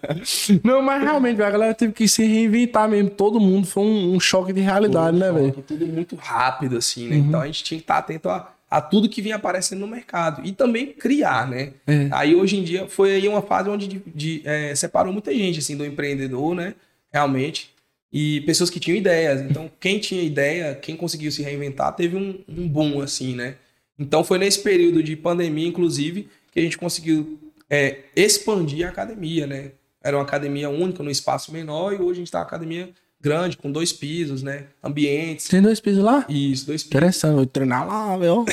Não, 0.62 0.82
mas 0.82 1.02
realmente, 1.02 1.40
a 1.42 1.50
galera 1.50 1.74
teve 1.74 1.92
que 1.92 2.06
se 2.08 2.24
reinventar 2.24 2.88
mesmo. 2.88 3.10
Todo 3.10 3.40
mundo 3.40 3.66
foi 3.66 3.82
um, 3.82 4.14
um 4.14 4.20
choque 4.20 4.52
de 4.52 4.60
realidade, 4.60 5.16
né, 5.16 5.30
velho? 5.32 5.52
Tudo 5.66 5.86
muito 5.86 6.16
rápido, 6.16 6.76
assim, 6.78 7.04
Uhum. 7.04 7.10
né? 7.10 7.16
Então 7.16 7.40
a 7.40 7.46
gente 7.46 7.62
tinha 7.64 7.78
que 7.78 7.84
estar 7.84 7.98
atento 7.98 8.28
a, 8.28 8.52
a 8.70 8.80
tudo 8.80 9.08
que 9.08 9.20
vinha 9.22 9.36
aparecendo 9.36 9.80
no 9.80 9.86
mercado. 9.86 10.42
E 10.44 10.52
também 10.52 10.86
criar, 10.86 11.48
né? 11.48 11.72
É. 11.86 12.08
Aí 12.12 12.34
hoje 12.34 12.56
em 12.56 12.62
dia 12.64 12.86
foi 12.88 13.12
aí 13.14 13.28
uma 13.28 13.42
fase 13.42 13.68
onde 13.68 13.86
de- 13.86 14.02
de, 14.06 14.42
é, 14.44 14.74
separou 14.74 15.12
muita 15.12 15.32
gente, 15.32 15.58
assim, 15.58 15.76
do 15.76 15.84
empreendedor, 15.84 16.54
né? 16.54 16.74
Realmente. 17.12 17.73
E 18.16 18.42
pessoas 18.42 18.70
que 18.70 18.78
tinham 18.78 18.96
ideias. 18.96 19.42
Então, 19.42 19.68
quem 19.80 19.98
tinha 19.98 20.22
ideia, 20.22 20.72
quem 20.76 20.96
conseguiu 20.96 21.32
se 21.32 21.42
reinventar, 21.42 21.96
teve 21.96 22.16
um, 22.16 22.38
um 22.48 22.68
boom, 22.68 23.00
assim, 23.00 23.34
né? 23.34 23.56
Então 23.98 24.22
foi 24.22 24.38
nesse 24.38 24.60
período 24.60 25.02
de 25.02 25.16
pandemia, 25.16 25.66
inclusive, 25.66 26.28
que 26.52 26.60
a 26.60 26.62
gente 26.62 26.78
conseguiu 26.78 27.40
é, 27.68 27.98
expandir 28.14 28.86
a 28.86 28.90
academia, 28.90 29.48
né? 29.48 29.72
Era 30.00 30.16
uma 30.16 30.22
academia 30.22 30.70
única, 30.70 31.02
num 31.02 31.10
espaço 31.10 31.52
menor, 31.52 31.92
e 31.92 31.96
hoje 31.96 32.12
a 32.12 32.14
gente 32.20 32.30
tá 32.30 32.38
uma 32.38 32.44
academia 32.44 32.90
grande, 33.20 33.56
com 33.56 33.72
dois 33.72 33.92
pisos, 33.92 34.42
né? 34.42 34.66
Ambientes. 34.82 35.48
Tem 35.48 35.62
dois 35.62 35.80
pisos 35.80 36.04
lá? 36.04 36.24
Isso, 36.28 36.66
dois 36.66 36.82
pisos, 36.82 36.96
Interessante, 36.96 37.34
vou 37.34 37.46
treinar 37.46 37.84
lá, 37.84 38.16
velho. 38.16 38.44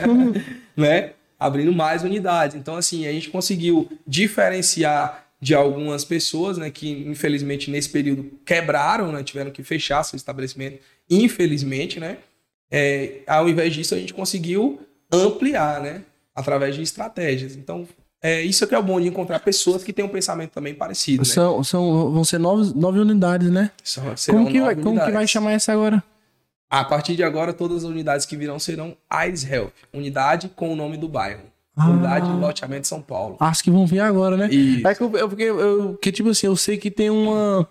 né? 0.74 1.10
Abrindo 1.38 1.72
mais 1.72 2.04
unidades. 2.04 2.56
Então, 2.56 2.76
assim, 2.76 3.06
a 3.06 3.12
gente 3.12 3.28
conseguiu 3.28 3.90
diferenciar 4.06 5.23
de 5.44 5.54
algumas 5.54 6.06
pessoas, 6.06 6.56
né? 6.56 6.70
Que 6.70 6.90
infelizmente 7.06 7.70
nesse 7.70 7.90
período 7.90 8.30
quebraram, 8.46 9.12
né? 9.12 9.22
Tiveram 9.22 9.50
que 9.50 9.62
fechar 9.62 10.02
seu 10.02 10.16
estabelecimento, 10.16 10.78
infelizmente, 11.10 12.00
né? 12.00 12.16
É, 12.70 13.18
ao 13.26 13.46
invés 13.46 13.74
disso, 13.74 13.94
a 13.94 13.98
gente 13.98 14.14
conseguiu 14.14 14.80
ampliar, 15.12 15.82
né? 15.82 16.02
Através 16.34 16.74
de 16.74 16.80
estratégias. 16.80 17.56
Então, 17.56 17.86
é 18.22 18.40
isso 18.40 18.66
que 18.66 18.74
é 18.74 18.78
o 18.78 18.82
bom 18.82 18.98
de 18.98 19.06
encontrar 19.06 19.38
pessoas 19.40 19.84
que 19.84 19.92
têm 19.92 20.02
um 20.04 20.08
pensamento 20.08 20.50
também 20.52 20.74
parecido, 20.74 21.18
né? 21.22 21.28
São, 21.28 21.62
são, 21.62 22.10
vão 22.10 22.24
ser 22.24 22.38
nove, 22.38 22.72
nove 22.74 22.98
unidades, 22.98 23.50
né? 23.50 23.70
São- 23.84 24.14
Como 24.28 24.46
que, 24.50 24.60
vai, 24.60 24.74
nove 24.74 24.82
como 24.82 24.94
que 24.94 25.00
vai 25.00 25.06
unidades. 25.08 25.30
chamar 25.30 25.52
essa 25.52 25.72
agora? 25.74 26.02
A 26.70 26.82
partir 26.84 27.14
de 27.16 27.22
agora, 27.22 27.52
todas 27.52 27.84
as 27.84 27.90
unidades 27.90 28.24
que 28.24 28.34
virão 28.34 28.58
serão 28.58 28.96
AIDS 29.10 29.44
Health, 29.48 29.72
unidade 29.92 30.48
com 30.56 30.72
o 30.72 30.74
nome 30.76 30.96
do 30.96 31.06
bairro. 31.06 31.42
Ah. 31.76 31.88
Unidade 31.88 32.30
de 32.30 32.36
loteamento 32.36 32.86
São 32.86 33.02
Paulo. 33.02 33.36
Acho 33.40 33.64
que 33.64 33.70
vão 33.70 33.86
vir 33.86 34.00
agora, 34.00 34.36
né? 34.36 34.48
Isso. 34.48 34.86
É 34.86 34.94
que 34.94 35.02
eu, 35.02 35.16
eu, 35.16 35.28
porque 35.28 35.42
eu, 35.42 35.98
que, 36.00 36.12
tipo 36.12 36.28
assim, 36.28 36.46
eu 36.46 36.56
sei 36.56 36.76
que 36.76 36.90
tem 36.90 37.10
uma. 37.10 37.68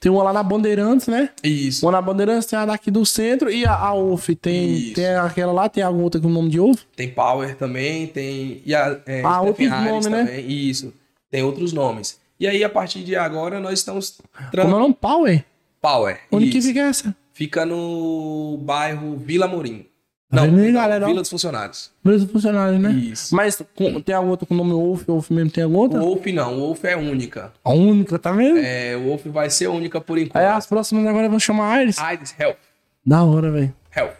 Tem 0.00 0.10
uma 0.10 0.24
lá 0.24 0.32
na 0.32 0.42
Bandeirantes, 0.42 1.06
né? 1.06 1.30
Isso. 1.44 1.86
Uma 1.86 1.92
na 1.92 2.02
Bandeirantes, 2.02 2.46
tem 2.46 2.58
a 2.58 2.66
daqui 2.66 2.90
do 2.90 3.06
centro 3.06 3.48
e 3.48 3.64
a, 3.64 3.72
a 3.72 3.94
UF. 3.94 4.34
Tem, 4.34 4.72
Isso. 4.74 4.94
tem 4.94 5.06
aquela 5.14 5.52
lá, 5.52 5.68
tem 5.68 5.80
alguma 5.84 6.02
outra 6.02 6.20
com 6.20 6.26
o 6.26 6.30
nome 6.30 6.50
de 6.50 6.58
UF? 6.58 6.82
Tem 6.96 7.08
Power 7.08 7.54
também, 7.56 8.08
tem. 8.08 8.60
E 8.66 8.74
a, 8.74 8.98
é, 9.06 9.22
Ah, 9.22 9.42
outros 9.42 9.68
Harris 9.68 9.90
nomes, 9.90 10.06
né? 10.06 10.24
também. 10.24 10.50
Isso. 10.50 10.92
Tem 11.30 11.44
outros 11.44 11.72
nomes. 11.72 12.18
E 12.40 12.48
aí, 12.48 12.64
a 12.64 12.68
partir 12.68 13.04
de 13.04 13.14
agora, 13.14 13.60
nós 13.60 13.78
estamos. 13.78 14.18
Tran... 14.50 14.62
Como 14.64 14.74
é 14.74 14.78
o 14.78 14.80
nome? 14.80 14.96
Power? 15.00 15.44
Power. 15.80 16.18
Onde 16.32 16.50
que 16.50 16.58
isso. 16.58 16.66
fica 16.68 16.80
essa? 16.80 17.14
Fica 17.32 17.64
no 17.64 18.58
bairro 18.60 19.16
Vila 19.16 19.46
Morim. 19.46 19.86
Não, 20.32 20.44
Avenida 20.44 20.72
não, 20.72 20.80
Galera. 20.80 21.06
Vila 21.06 21.20
dos 21.20 21.28
Funcionários. 21.30 21.90
Beleza 22.02 22.26
funcionário, 22.26 22.78
né? 22.78 22.90
Isso. 22.92 23.34
Mas 23.36 23.62
com- 23.74 24.00
tem 24.00 24.14
alguma 24.14 24.32
outra 24.32 24.46
com 24.46 24.54
o 24.54 24.56
nome 24.56 24.72
Wolf? 24.72 25.04
Wolf 25.06 25.30
mesmo 25.30 25.50
tem 25.50 25.64
O 25.64 25.72
outra? 25.76 26.00
Wolf 26.00 26.24
não, 26.26 26.54
o 26.56 26.60
Wolf 26.60 26.84
é 26.84 26.96
única. 26.96 27.52
A 27.62 27.72
única, 27.72 28.18
tá 28.18 28.32
vendo? 28.32 28.58
É, 28.58 28.96
o 28.96 29.08
Wolf 29.08 29.26
vai 29.26 29.50
ser 29.50 29.68
única 29.68 30.00
por 30.00 30.16
Aí 30.16 30.24
enquanto. 30.24 30.42
as 30.44 30.66
próximas 30.66 31.06
agora 31.06 31.28
vão 31.28 31.38
chamar 31.38 31.82
Iris. 31.82 31.98
Aires 31.98 32.34
Health. 32.38 32.56
Da 33.04 33.22
hora, 33.22 33.50
velho. 33.50 33.74
Health. 33.94 34.14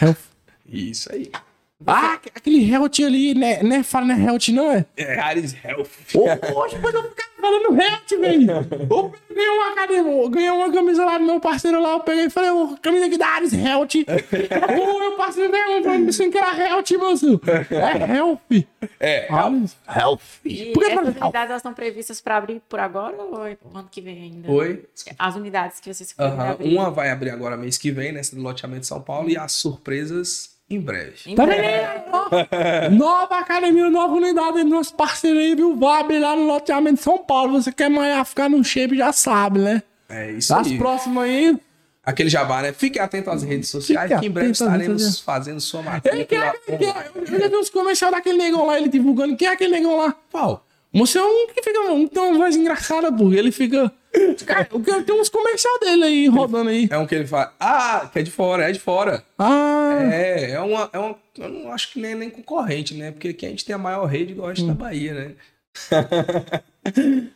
Health. 0.00 0.18
Isso 0.68 1.10
aí. 1.12 1.30
Ah, 1.86 2.14
aquele 2.34 2.70
Health 2.70 3.04
ali, 3.04 3.34
né? 3.34 3.62
né 3.62 3.82
fala, 3.82 4.06
né? 4.06 4.24
Health 4.24 4.48
não 4.52 4.70
é? 4.70 4.86
É 4.96 5.20
Aires 5.20 5.54
Health. 5.64 5.88
Hoje 6.14 6.76
depois 6.76 6.94
eu 6.94 7.02
ficar 7.10 7.28
falando 7.40 7.82
Health, 7.82 8.20
velho. 8.20 8.50
Eu 8.88 9.12
ganhei 9.34 10.00
uma, 10.00 10.30
ganhei 10.30 10.50
uma 10.50 10.72
camisa 10.72 11.04
lá 11.04 11.18
do 11.18 11.24
meu 11.24 11.40
parceiro 11.40 11.82
lá. 11.82 11.92
Eu 11.92 12.00
peguei 12.00 12.26
e 12.26 12.30
falei, 12.30 12.50
ô, 12.50 12.76
camisa 12.80 13.06
aqui 13.06 13.18
da 13.18 13.26
Ares 13.26 13.52
Health. 13.52 14.04
Ô, 14.78 14.98
meu 14.98 15.16
parceiro 15.16 15.50
veio 15.50 15.82
falando 15.82 16.06
pensando 16.06 16.30
que 16.30 16.38
era 16.38 16.56
Health, 16.56 16.98
moço. 16.98 17.40
É 17.70 18.16
Health. 18.16 18.66
É, 19.00 19.32
Ares 19.32 19.76
Health. 19.86 20.20
E 20.44 20.72
Por 20.72 20.84
que 20.84 20.92
essas 20.92 21.08
unidades 21.08 21.50
elas 21.50 21.56
estão 21.56 21.74
previstas 21.74 22.20
para 22.20 22.36
abrir 22.36 22.62
por 22.68 22.78
agora 22.78 23.16
ou 23.16 23.46
é 23.46 23.58
ano 23.74 23.88
que 23.90 24.00
vem 24.00 24.22
ainda? 24.22 24.50
Oi. 24.50 24.84
As 25.18 25.34
unidades 25.34 25.80
que 25.80 25.92
vocês 25.92 26.12
querem 26.12 26.32
Aham, 26.32 26.50
abrir. 26.50 26.72
Uma 26.72 26.90
vai 26.90 27.10
abrir 27.10 27.30
agora 27.30 27.56
mês 27.56 27.76
que 27.76 27.90
vem, 27.90 28.12
nessa 28.12 28.36
do 28.36 28.42
loteamento 28.42 28.82
de 28.82 28.86
São 28.86 29.02
Paulo, 29.02 29.28
e 29.28 29.36
as 29.36 29.52
surpresas 29.52 30.53
em 30.68 30.80
breve. 30.80 31.14
Em 31.26 31.34
Tá 31.34 31.44
breve. 31.46 31.62
vendo? 31.62 32.96
Nova 32.96 33.38
academia, 33.38 33.88
nova 33.90 34.14
unidade, 34.14 34.64
nosso 34.64 34.94
parceiro 34.94 35.38
aí, 35.38 35.54
viu? 35.54 35.86
Abrir 35.86 36.18
lá 36.18 36.34
no 36.34 36.46
loteamento 36.46 36.96
de 36.96 37.02
São 37.02 37.18
Paulo. 37.18 37.60
Você 37.62 37.70
quer 37.72 37.84
amanhã 37.86 38.24
ficar 38.24 38.48
no 38.48 38.62
shape, 38.64 38.96
já 38.96 39.12
sabe, 39.12 39.58
né? 39.60 39.82
É 40.08 40.32
isso 40.32 40.54
Das 40.54 40.66
aí. 40.66 40.78
próximas 40.78 41.24
aí. 41.24 41.58
Aquele 42.04 42.28
jabá, 42.28 42.60
né? 42.60 42.72
Fique 42.72 42.98
atento 42.98 43.30
às 43.30 43.42
redes 43.42 43.68
sociais, 43.70 44.10
Fique 44.10 44.20
que 44.20 44.26
em 44.26 44.30
breve 44.30 44.50
estaremos 44.50 45.20
fazendo 45.20 45.60
sua 45.60 45.82
quem 46.76 46.88
é 46.88 46.90
online. 46.90 47.06
Eu 47.32 47.40
já 47.40 47.48
vi 47.48 47.56
uns 47.56 47.70
comerciais 47.70 48.12
daquele 48.14 48.36
negão 48.36 48.66
lá, 48.66 48.76
ele 48.78 48.88
divulgando. 48.88 49.36
Quem 49.36 49.48
é 49.48 49.52
aquele 49.52 49.70
negão 49.72 49.96
lá? 49.96 50.14
Qual? 50.30 50.66
Você 50.94 51.18
é 51.18 51.22
um 51.24 51.46
que 51.48 51.62
fica. 51.62 51.80
Um, 51.90 52.06
tem 52.06 52.22
uma 52.22 52.38
voz 52.38 52.54
engraçada, 52.56 53.12
pô. 53.12 53.32
Ele 53.32 53.50
fica. 53.50 53.90
Cara, 54.46 54.68
tem 55.04 55.20
uns 55.20 55.28
comerciais 55.28 55.80
dele 55.80 56.04
aí 56.04 56.26
rodando 56.28 56.70
aí. 56.70 56.86
É 56.88 56.96
um 56.96 57.04
que 57.06 57.14
ele 57.16 57.26
fala, 57.26 57.52
ah, 57.58 58.08
que 58.12 58.20
é 58.20 58.22
de 58.22 58.30
fora, 58.30 58.68
é 58.68 58.72
de 58.72 58.78
fora. 58.78 59.24
Ah, 59.36 59.98
É, 60.12 60.52
é 60.52 60.60
uma, 60.60 60.88
é 60.92 60.98
uma. 60.98 61.16
Eu 61.36 61.48
não 61.48 61.72
acho 61.72 61.92
que 61.92 62.00
nem, 62.00 62.14
nem 62.14 62.30
concorrente, 62.30 62.94
né? 62.94 63.10
Porque 63.10 63.28
aqui 63.28 63.44
a 63.44 63.48
gente 63.48 63.64
tem 63.64 63.74
a 63.74 63.78
maior 63.78 64.04
rede 64.06 64.38
oeste 64.38 64.62
Hum. 64.62 64.68
da 64.68 64.74
Bahia, 64.74 65.12
né? 65.14 65.30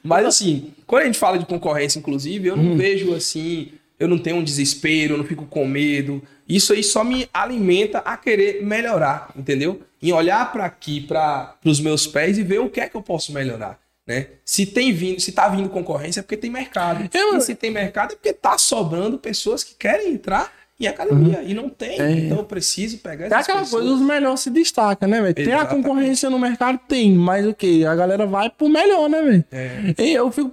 Mas 0.02 0.26
assim, 0.26 0.72
quando 0.86 1.02
a 1.02 1.06
gente 1.06 1.18
fala 1.18 1.38
de 1.38 1.46
concorrência, 1.46 1.98
inclusive, 1.98 2.48
eu 2.48 2.56
não 2.56 2.72
Hum. 2.72 2.76
vejo 2.76 3.14
assim, 3.14 3.72
eu 3.98 4.06
não 4.06 4.18
tenho 4.18 4.36
um 4.36 4.44
desespero, 4.44 5.14
eu 5.14 5.18
não 5.18 5.24
fico 5.24 5.46
com 5.46 5.66
medo. 5.66 6.22
Isso 6.48 6.72
aí 6.72 6.82
só 6.84 7.02
me 7.02 7.28
alimenta 7.32 7.98
a 7.98 8.16
querer 8.16 8.62
melhorar, 8.64 9.30
entendeu? 9.36 9.80
Em 10.00 10.12
olhar 10.12 10.52
para 10.52 10.64
aqui, 10.64 11.00
para 11.00 11.56
os 11.64 11.80
meus 11.80 12.06
pés 12.06 12.38
e 12.38 12.42
ver 12.42 12.60
o 12.60 12.70
que 12.70 12.80
é 12.80 12.88
que 12.88 12.96
eu 12.96 13.02
posso 13.02 13.32
melhorar. 13.32 13.78
Né? 14.06 14.28
Se 14.44 14.64
tem 14.64 14.90
vindo, 14.92 15.20
se 15.20 15.32
tá 15.32 15.48
vindo 15.48 15.68
concorrência 15.68 16.20
é 16.20 16.22
porque 16.22 16.36
tem 16.36 16.50
mercado. 16.50 17.08
Eu- 17.12 17.36
E 17.36 17.40
se 17.42 17.54
tem 17.54 17.70
mercado 17.70 18.12
é 18.12 18.14
porque 18.16 18.32
tá 18.32 18.56
sobrando 18.56 19.18
pessoas 19.18 19.62
que 19.62 19.74
querem 19.74 20.12
entrar 20.14 20.50
em 20.80 20.86
academia 20.86 21.42
e 21.42 21.54
não 21.54 21.68
tem. 21.68 21.94
Então 22.26 22.38
eu 22.38 22.44
preciso 22.44 22.98
pegar 22.98 23.24
é 23.24 23.26
essas 23.26 23.40
aquela 23.40 23.60
pessoas. 23.60 23.82
coisa, 23.82 23.96
os 23.96 24.00
melhores 24.00 24.40
se 24.40 24.48
destacam, 24.50 25.08
né, 25.08 25.20
velho? 25.20 25.34
Tem 25.34 25.52
a 25.52 25.66
concorrência 25.66 26.30
no 26.30 26.38
mercado? 26.38 26.78
Tem, 26.86 27.12
mas 27.12 27.44
o 27.46 27.52
quê? 27.52 27.84
A 27.88 27.96
galera 27.96 28.26
vai 28.26 28.48
pro 28.48 28.68
melhor, 28.68 29.08
né, 29.08 29.20
velho? 29.22 29.44
É. 29.50 29.94
E 29.98 30.12
Eu 30.14 30.30
fico 30.30 30.48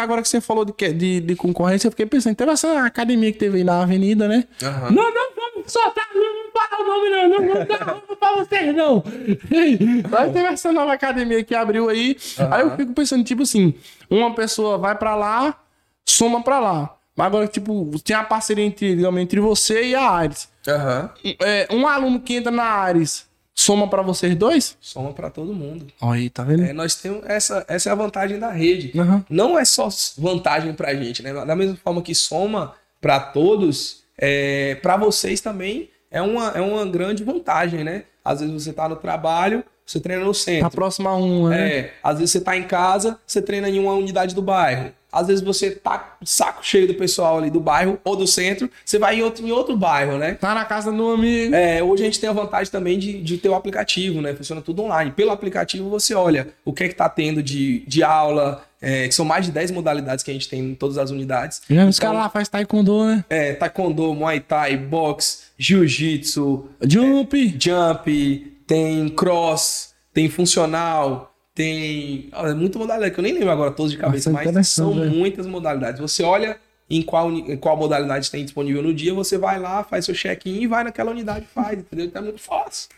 agora 0.00 0.22
que 0.22 0.28
você 0.28 0.40
falou 0.40 0.64
de, 0.64 0.72
que- 0.72 0.92
de, 0.92 1.20
de 1.20 1.34
concorrência, 1.34 1.88
eu 1.88 1.90
fiquei 1.90 2.06
pensando, 2.06 2.36
teve 2.36 2.52
essa 2.52 2.84
academia 2.84 3.32
que 3.32 3.38
teve 3.38 3.58
aí 3.58 3.64
na 3.64 3.82
avenida, 3.82 4.28
né? 4.28 4.44
Aham. 4.62 4.90
Não, 4.92 5.12
não 5.12 5.34
vamos 5.34 5.72
soltar, 5.72 6.06
não 6.14 6.22
vamos 6.22 6.52
falar 6.52 6.80
o 6.80 6.86
nome, 6.86 7.10
não. 7.10 7.28
Não 7.28 7.54
vamos 7.54 7.68
dar 7.68 7.84
roupa 7.92 8.16
pra 8.16 8.36
vocês, 8.36 8.74
não. 8.76 9.02
Aí 9.52 10.32
teve 10.32 10.46
essa 10.46 10.72
nova 10.72 10.92
academia 10.92 11.42
que 11.42 11.54
abriu 11.54 11.88
aí. 11.88 12.16
Aí 12.50 12.62
eu 12.62 12.76
fico 12.76 12.92
pensando, 12.92 13.24
tipo 13.24 13.42
assim, 13.42 13.74
uma 14.08 14.32
pessoa 14.34 14.78
vai 14.78 14.96
pra 14.96 15.14
lá, 15.16 15.58
soma 16.06 16.42
pra 16.42 16.60
lá. 16.60 16.96
Mas 17.16 17.26
agora, 17.26 17.46
tipo, 17.46 17.90
tem 18.02 18.16
a 18.16 18.24
parceria 18.24 18.64
entre, 18.64 18.96
digamos, 18.96 19.20
entre 19.20 19.40
você 19.40 19.88
e 19.88 19.94
a 19.94 20.08
Ares. 20.08 20.48
Aham. 20.66 21.10
É, 21.40 21.68
um 21.70 21.86
aluno 21.86 22.20
que 22.20 22.34
entra 22.36 22.50
na 22.50 22.64
Ares, 22.64 23.26
soma 23.54 23.88
pra 23.88 24.02
vocês 24.02 24.34
dois? 24.34 24.76
Soma 24.80 25.12
para 25.12 25.28
todo 25.28 25.52
mundo. 25.52 25.86
Aí, 26.00 26.30
tá 26.30 26.42
vendo? 26.42 26.64
É, 26.64 26.72
nós 26.72 26.94
temos 26.94 27.24
essa, 27.26 27.64
essa 27.68 27.90
é 27.90 27.92
a 27.92 27.96
vantagem 27.96 28.38
da 28.38 28.50
rede. 28.50 28.98
Aham. 28.98 29.24
Não 29.28 29.58
é 29.58 29.64
só 29.64 29.88
vantagem 30.16 30.72
pra 30.72 30.94
gente, 30.94 31.22
né? 31.22 31.32
Da 31.32 31.54
mesma 31.54 31.76
forma 31.76 32.00
que 32.00 32.14
soma 32.14 32.74
para 33.00 33.20
todos, 33.20 34.04
é, 34.16 34.76
para 34.76 34.96
vocês 34.96 35.40
também 35.40 35.90
é 36.10 36.22
uma, 36.22 36.48
é 36.50 36.60
uma 36.60 36.86
grande 36.86 37.24
vantagem, 37.24 37.82
né? 37.82 38.04
Às 38.24 38.40
vezes 38.40 38.54
você 38.54 38.72
tá 38.72 38.88
no 38.88 38.96
trabalho, 38.96 39.64
você 39.84 39.98
treina 39.98 40.24
no 40.24 40.32
centro. 40.32 40.62
Tá 40.62 40.70
próxima 40.70 41.10
a 41.10 41.16
uma, 41.16 41.50
né? 41.50 41.76
É, 41.76 41.94
às 42.02 42.18
vezes 42.18 42.30
você 42.30 42.40
tá 42.40 42.56
em 42.56 42.62
casa, 42.62 43.18
você 43.26 43.42
treina 43.42 43.68
em 43.68 43.78
uma 43.78 43.92
unidade 43.92 44.34
do 44.34 44.40
bairro. 44.40 44.92
Às 45.12 45.26
vezes 45.26 45.44
você 45.44 45.70
tá 45.70 46.16
saco 46.24 46.64
cheio 46.66 46.86
do 46.86 46.94
pessoal 46.94 47.38
ali 47.38 47.50
do 47.50 47.60
bairro 47.60 48.00
ou 48.02 48.16
do 48.16 48.26
centro, 48.26 48.70
você 48.84 48.98
vai 48.98 49.16
em 49.18 49.22
outro, 49.22 49.46
em 49.46 49.52
outro 49.52 49.76
bairro, 49.76 50.16
né? 50.16 50.34
Tá 50.34 50.54
na 50.54 50.64
casa 50.64 50.90
do 50.90 51.10
amigo. 51.10 51.54
É, 51.54 51.82
hoje 51.82 52.02
a 52.02 52.06
gente 52.06 52.18
tem 52.18 52.30
a 52.30 52.32
vantagem 52.32 52.72
também 52.72 52.98
de, 52.98 53.20
de 53.22 53.36
ter 53.36 53.48
o 53.50 53.54
aplicativo, 53.54 54.20
né? 54.22 54.32
Funciona 54.34 54.62
tudo 54.62 54.82
online. 54.82 55.10
Pelo 55.12 55.30
aplicativo 55.30 55.90
você 55.90 56.14
olha 56.14 56.48
o 56.64 56.72
que 56.72 56.84
é 56.84 56.88
que 56.88 56.94
tá 56.94 57.08
tendo 57.08 57.42
de, 57.42 57.80
de 57.86 58.02
aula, 58.02 58.64
é, 58.80 59.06
que 59.06 59.14
são 59.14 59.24
mais 59.24 59.44
de 59.44 59.52
10 59.52 59.70
modalidades 59.72 60.24
que 60.24 60.30
a 60.30 60.34
gente 60.34 60.48
tem 60.48 60.60
em 60.60 60.74
todas 60.74 60.96
as 60.96 61.10
unidades. 61.10 61.60
Já 61.68 61.84
os 61.86 61.96
Então, 61.98 62.08
caras 62.08 62.22
lá 62.24 62.28
fazem 62.30 62.50
taekwondo, 62.50 63.04
né? 63.04 63.24
É, 63.28 63.52
taekwondo, 63.52 64.14
muay 64.14 64.40
thai, 64.40 64.76
boxe, 64.76 65.38
jiu-jitsu, 65.58 66.66
Jump. 66.88 67.56
jump, 67.60 68.52
tem 68.66 69.08
cross, 69.10 69.92
tem 70.14 70.28
funcional, 70.28 71.31
tem. 71.54 72.28
Olha, 72.32 72.50
é 72.50 72.54
muita 72.54 72.78
modalidade, 72.78 73.14
que 73.14 73.20
eu 73.20 73.24
nem 73.24 73.32
lembro 73.34 73.50
agora 73.50 73.70
todos 73.70 73.92
de 73.92 73.98
cabeça, 73.98 74.30
Nossa, 74.30 74.52
mas 74.52 74.68
são 74.68 74.92
muitas 74.94 75.46
modalidades. 75.46 76.00
Você 76.00 76.22
olha 76.22 76.56
em 76.88 77.02
qual, 77.02 77.30
em 77.30 77.56
qual 77.56 77.76
modalidade 77.76 78.30
tem 78.30 78.44
disponível 78.44 78.82
no 78.82 78.92
dia, 78.92 79.14
você 79.14 79.38
vai 79.38 79.58
lá, 79.58 79.82
faz 79.84 80.04
seu 80.04 80.14
check-in 80.14 80.60
e 80.62 80.66
vai 80.66 80.84
naquela 80.84 81.10
unidade 81.10 81.46
e 81.50 81.54
faz, 81.54 81.78
entendeu? 81.78 82.06
Então 82.06 82.20
é 82.20 82.24
muito 82.24 82.40
fácil. 82.40 82.88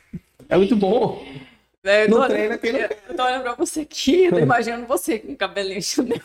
É 0.48 0.56
muito 0.56 0.74
bom. 0.76 1.24
É, 1.86 2.04
eu 2.04 2.08
Não 2.08 2.22
tô 2.22 2.28
treina 2.28 2.58
eu- 2.62 2.88
Eu 3.10 3.14
tô 3.14 3.22
olhando 3.22 3.42
pra 3.42 3.54
você 3.54 3.80
aqui, 3.80 4.24
eu 4.24 4.30
tô 4.32 4.38
imaginando 4.38 4.86
você 4.86 5.18
com 5.18 5.32
o 5.32 5.36
cabelinho 5.36 5.82
chanel. 5.82 6.18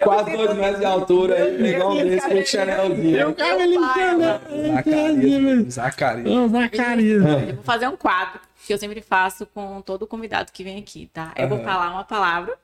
Quase 0.00 0.36
dois 0.36 0.56
metros 0.56 0.78
de 0.78 0.84
altura, 0.86 1.34
aí, 1.34 1.60
negão 1.60 1.96
desse 1.96 2.28
com 2.28 2.44
chanelzinho. 2.44 3.28
O 3.30 3.34
cabelinho 3.34 3.80
pai, 3.80 4.40
Zacarias. 5.68 6.50
Zacarias. 6.50 7.22
Vou 7.56 7.64
fazer 7.64 7.88
um 7.88 7.96
quadro 7.96 8.40
que 8.70 8.74
eu 8.74 8.78
sempre 8.78 9.00
faço 9.02 9.46
com 9.46 9.82
todo 9.82 10.06
convidado 10.06 10.52
que 10.52 10.62
vem 10.62 10.78
aqui, 10.78 11.10
tá? 11.12 11.34
Eu 11.36 11.48
vou 11.48 11.58
Aham. 11.58 11.64
falar 11.64 11.90
uma 11.90 12.04
palavra 12.04 12.56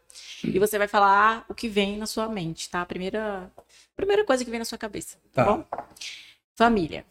e 0.45 0.57
você 0.57 0.79
vai 0.79 0.87
falar 0.87 1.45
o 1.49 1.55
que 1.55 1.67
vem 1.69 1.99
na 1.99 2.07
sua 2.07 2.29
mente, 2.29 2.71
tá? 2.71 2.81
A 2.83 2.87
primeira, 2.87 3.51
primeira 3.97 4.25
coisa 4.25 4.45
que 4.45 4.51
vem 4.51 4.61
na 4.61 4.65
sua 4.65 4.79
cabeça, 4.79 5.17
tá, 5.35 5.45
Tá. 5.45 5.53
bom? 5.53 5.65
Família. 6.55 7.05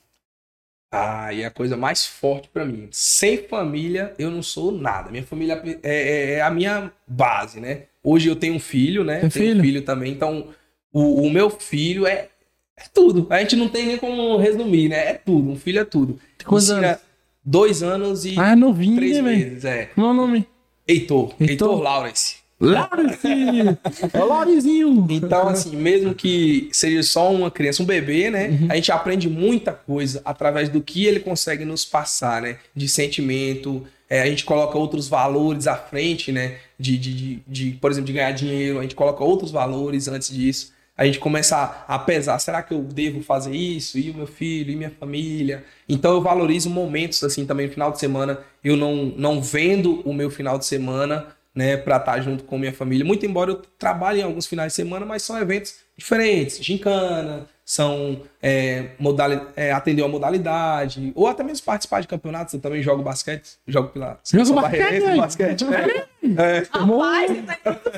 Ah, 0.90 1.34
e 1.34 1.42
é 1.42 1.46
a 1.46 1.52
coisa 1.52 1.76
mais 1.76 2.06
forte 2.06 2.48
pra 2.48 2.64
mim. 2.64 2.88
Sem 2.90 3.46
família, 3.50 4.14
eu 4.18 4.32
não 4.32 4.42
sou 4.42 4.72
nada. 4.72 5.12
Minha 5.12 5.24
família 5.26 5.62
é, 5.84 5.92
é- 5.92 6.32
é 6.36 6.42
a 6.42 6.50
minha 6.50 6.90
base, 7.06 7.60
né? 7.60 7.88
Hoje 8.02 8.30
eu 8.30 8.36
tenho 8.38 8.54
um 8.56 8.60
filho, 8.62 9.04
né? 9.04 9.20
Tem 9.20 9.30
tenho 9.30 9.46
filho? 9.48 9.60
um 9.60 9.64
filho 9.64 9.82
também. 9.84 10.14
Então, 10.14 10.54
o, 10.94 11.24
o 11.24 11.30
meu 11.30 11.50
filho 11.50 12.08
é, 12.08 12.30
é 12.78 12.84
tudo. 12.94 13.28
A 13.30 13.40
gente 13.42 13.58
não 13.58 13.68
tem 13.68 13.88
nem 13.88 13.98
como 13.98 14.38
resumir, 14.38 14.88
né? 14.88 15.10
É 15.10 15.14
tudo. 15.16 15.50
Um 15.52 15.58
filho 15.58 15.80
é 15.82 15.84
tudo. 15.86 16.18
Quantos 16.46 16.70
Ensina 16.70 16.88
anos? 16.92 17.02
Dois 17.46 17.84
anos 17.84 18.26
e 18.26 18.36
Ah, 18.40 18.52
é 18.52 18.56
novinho, 18.56 18.96
três 18.96 19.18
né, 19.18 19.22
velho? 19.22 19.38
meses, 19.38 19.66
é. 19.66 19.90
Meu 19.96 20.14
nome? 20.14 20.48
Heitor. 20.88 21.34
Heitor? 21.40 21.50
Heitor 21.50 21.82
Lawrence. 21.82 22.36
Laurizinho. 22.60 23.78
É 24.14 24.20
o 24.20 24.26
Laurizinho. 24.28 25.08
Então, 25.10 25.48
assim, 25.50 25.76
mesmo 25.76 26.16
que 26.16 26.70
seja 26.72 27.04
só 27.04 27.32
uma 27.32 27.52
criança, 27.52 27.84
um 27.84 27.86
bebê, 27.86 28.30
né? 28.30 28.48
Uhum. 28.48 28.68
A 28.70 28.76
gente 28.76 28.92
aprende 28.92 29.30
muita 29.30 29.74
coisa 29.74 30.22
através 30.24 30.70
do 30.70 30.82
que 30.82 31.06
ele 31.06 31.20
consegue 31.20 31.66
nos 31.66 31.84
passar, 31.86 32.42
né? 32.42 32.58
De 32.76 32.88
sentimento. 32.88 33.86
É, 34.10 34.22
a 34.22 34.26
gente 34.28 34.46
coloca 34.46 34.78
outros 34.78 35.08
valores 35.08 35.68
à 35.68 35.76
frente, 35.76 36.32
né? 36.32 36.56
De, 36.80 36.98
de, 36.98 37.14
de, 37.14 37.40
de, 37.48 37.72
por 37.74 37.92
exemplo, 37.92 38.08
de 38.08 38.14
ganhar 38.14 38.32
dinheiro. 38.32 38.80
A 38.80 38.84
gente 38.84 38.96
coloca 38.96 39.24
outros 39.24 39.52
valores 39.52 40.08
antes 40.08 40.30
disso. 40.34 40.72
A 40.98 41.06
gente 41.06 41.20
começa 41.20 41.84
a, 41.88 42.00
pesar, 42.00 42.40
será 42.40 42.64
que 42.64 42.74
eu 42.74 42.82
devo 42.82 43.22
fazer 43.22 43.54
isso? 43.54 44.00
E 44.00 44.12
o 44.12 44.14
meu 44.14 44.28
filho, 44.28 44.72
e 44.72 44.76
minha 44.78 44.90
família? 44.92 45.66
Então 45.90 46.14
eu 46.14 46.22
valorizo 46.22 46.70
momentos, 46.70 47.22
assim, 47.24 47.46
também 47.46 47.68
no 47.68 47.74
final 47.74 47.92
de 47.92 48.00
semana. 48.00 48.40
Eu 48.64 48.78
não, 48.78 49.08
não 49.18 49.42
vendo 49.42 50.02
o 50.08 50.14
meu 50.14 50.30
final 50.30 50.58
de 50.58 50.66
semana 50.66 51.35
né, 51.56 51.78
para 51.78 51.96
estar 51.98 52.20
junto 52.22 52.44
com 52.44 52.58
minha 52.60 52.74
família. 52.74 53.06
Muito 53.06 53.26
embora 53.26 53.52
eu 53.52 53.62
trabalhe 53.80 54.20
em 54.20 54.24
alguns 54.24 54.46
finais 54.46 54.74
de 54.74 54.76
semana, 54.76 55.06
mas 55.06 55.24
são 55.24 55.40
eventos 55.40 55.76
diferentes, 55.98 56.62
gincana, 56.62 57.48
são 57.64 58.22
é, 58.44 58.90
modali 59.00 59.40
é, 59.56 59.72
atender 59.72 60.02
uma 60.02 60.10
modalidade, 60.10 61.14
ou 61.16 61.26
até 61.28 61.42
mesmo 61.44 61.66
participar 61.66 62.02
de 62.02 62.08
campeonatos. 62.08 62.54
Eu 62.54 62.60
também 62.60 62.82
jogo 62.84 63.02
basquete, 63.02 63.54
jogo 63.66 63.88
pela 63.90 64.08
Joga 64.08 64.20
seleção 64.24 64.56
basquete, 64.56 65.00
velho? 65.00 65.18
basquete. 65.18 65.66
né? 65.66 66.64
Rapaz, 66.70 67.32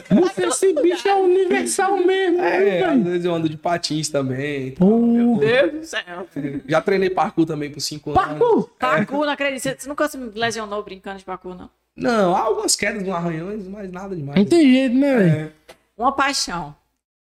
você 0.10 0.42
tá 0.42 0.48
Esse 0.48 0.74
bicho 0.74 1.08
é 1.08 1.14
nível 1.16 1.24
universal 1.24 1.98
mesmo, 1.98 2.40
É, 2.42 2.58
às 2.84 2.90
velho. 2.92 3.04
vezes 3.04 3.26
eu 3.26 3.34
ando 3.34 3.50
de 3.50 3.58
patins 3.58 4.10
também. 4.10 4.68
e 4.68 4.72
tal. 4.72 4.88
Pô, 4.88 4.98
Meu 5.08 5.38
Deus 5.38 5.72
do 5.74 5.84
céu. 5.86 6.28
Já 6.68 6.80
treinei 6.82 7.10
parkour 7.10 7.46
também 7.46 7.72
por 7.72 7.80
cinco 7.82 8.12
anos. 8.12 8.22
Parkour! 8.24 8.70
Parkour, 8.80 9.26
não 9.26 9.34
acredito. 9.34 9.62
Você- 9.62 9.76
Você 9.78 9.90
nunca 9.90 10.08
se 10.08 10.18
lesionou 10.18 10.84
brincando 10.84 11.18
de 11.20 11.26
parkour, 11.26 11.56
não? 11.56 11.70
Não, 11.98 12.36
há 12.36 12.42
algumas 12.42 12.76
quedas 12.76 13.04
no 13.04 13.14
arranhões, 13.14 13.68
mas 13.68 13.92
nada 13.92 14.16
demais. 14.16 14.38
Não 14.38 14.46
tem 14.46 14.72
jeito, 14.72 14.96
né, 14.96 15.18
velho? 15.18 15.32
É, 15.68 15.74
Uma 15.98 16.12
paixão. 16.12 16.76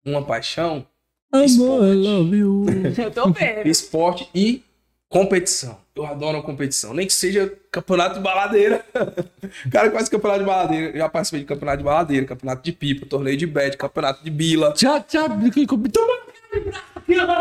uma 0.05 0.23
paixão, 0.23 0.87
Amor, 1.33 1.85
I 1.85 1.95
love 1.95 2.37
you. 2.37 2.67
Eu 2.99 3.11
tô 3.11 3.31
vendo. 3.31 3.67
esporte 3.67 4.29
e 4.35 4.63
competição. 5.09 5.79
Eu 5.95 6.05
adoro 6.05 6.39
a 6.39 6.43
competição. 6.43 6.93
Nem 6.93 7.07
que 7.07 7.13
seja 7.13 7.57
campeonato 7.71 8.15
de 8.17 8.21
baladeira. 8.21 8.85
Cara, 9.71 9.89
que 9.91 9.95
faz 9.95 10.09
campeonato 10.09 10.41
de 10.41 10.47
baladeira. 10.47 10.91
Eu 10.91 10.99
já 10.99 11.09
participei 11.09 11.41
de 11.41 11.47
campeonato 11.47 11.79
de 11.79 11.85
baladeira, 11.85 12.27
campeonato 12.27 12.63
de 12.63 12.73
pipa, 12.73 13.07
torneio 13.07 13.37
de 13.37 13.47
bet, 13.47 13.77
campeonato 13.77 14.25
de 14.25 14.31
bila. 14.31 14.71
Aqui, 14.71 14.87
ó. 14.87 14.99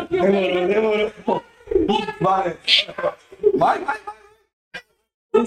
Demorou, 0.09 0.67
demorou. 0.67 1.11
Vai. 2.21 2.57
Vai, 3.55 3.79
vai, 3.79 3.97
vai. 4.05 5.45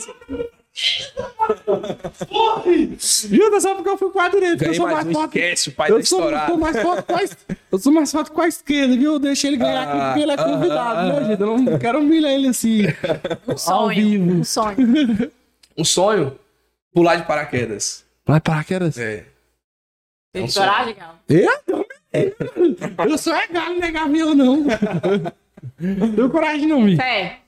Jura, 3.29 3.61
só 3.61 3.75
porque 3.75 3.91
eu 3.91 3.99
fui 3.99 4.11
com 4.11 4.21
a 4.21 4.29
direita. 4.29 4.65
Eu 4.65 4.75
sou 4.75 4.85
mais 4.87 5.05
mais 5.05 5.07
um, 5.09 5.13
forte. 5.13 5.39
esquece 5.39 5.69
o 5.69 5.73
pai 5.73 5.91
Eu 5.91 6.05
sou, 6.05 6.19
estourada. 6.21 6.47
sou 6.47 6.57
mais 6.59 6.81
forte 6.81 7.03
com 7.03 7.15
a, 7.15 7.21
eu 7.73 7.79
sou 7.79 7.93
mais 7.93 8.11
forte 8.11 8.31
com 8.31 8.41
a 8.41 8.49
esquerda, 8.49 8.97
viu? 8.97 9.13
Eu 9.13 9.19
deixei 9.19 9.51
ele 9.51 9.59
ganhar 9.59 9.83
aqui 9.83 9.99
Ah, 9.99 10.07
porque 10.07 10.21
ele 10.23 10.33
é 10.33 10.37
convidado, 10.37 10.99
ah, 10.99 11.05
né, 11.05 11.19
ah. 11.19 11.25
gente? 11.25 11.41
Eu 11.41 11.59
não 11.59 11.79
quero 11.79 11.99
humilhar 12.01 12.33
ele 12.33 12.49
assim. 12.49 12.85
Um 13.47 13.57
sonho. 13.59 13.95
vivo. 13.95 14.33
Um 14.33 14.45
sonho. 14.45 15.31
Um 15.75 15.85
sonho, 15.85 16.39
pular 16.93 17.17
de 17.17 17.27
paraquedas. 17.27 18.05
Vai 18.27 18.39
para 18.43 18.63
quedas. 18.63 18.99
É. 18.99 19.25
Tem 20.31 20.47
sonho. 20.47 20.69
coragem, 20.69 20.95
Galo? 20.95 21.19
Eu? 21.31 21.87
Eu 23.09 23.17
sou 23.17 23.35
é 23.35 23.47
galo, 23.47 23.79
não 23.79 23.87
é 23.87 23.91
gavião, 23.91 24.35
não. 24.35 24.65
Tenho 26.15 26.29
coragem, 26.31 26.67
não, 26.67 26.83
me. 26.83 26.95
Fé. 26.97 27.39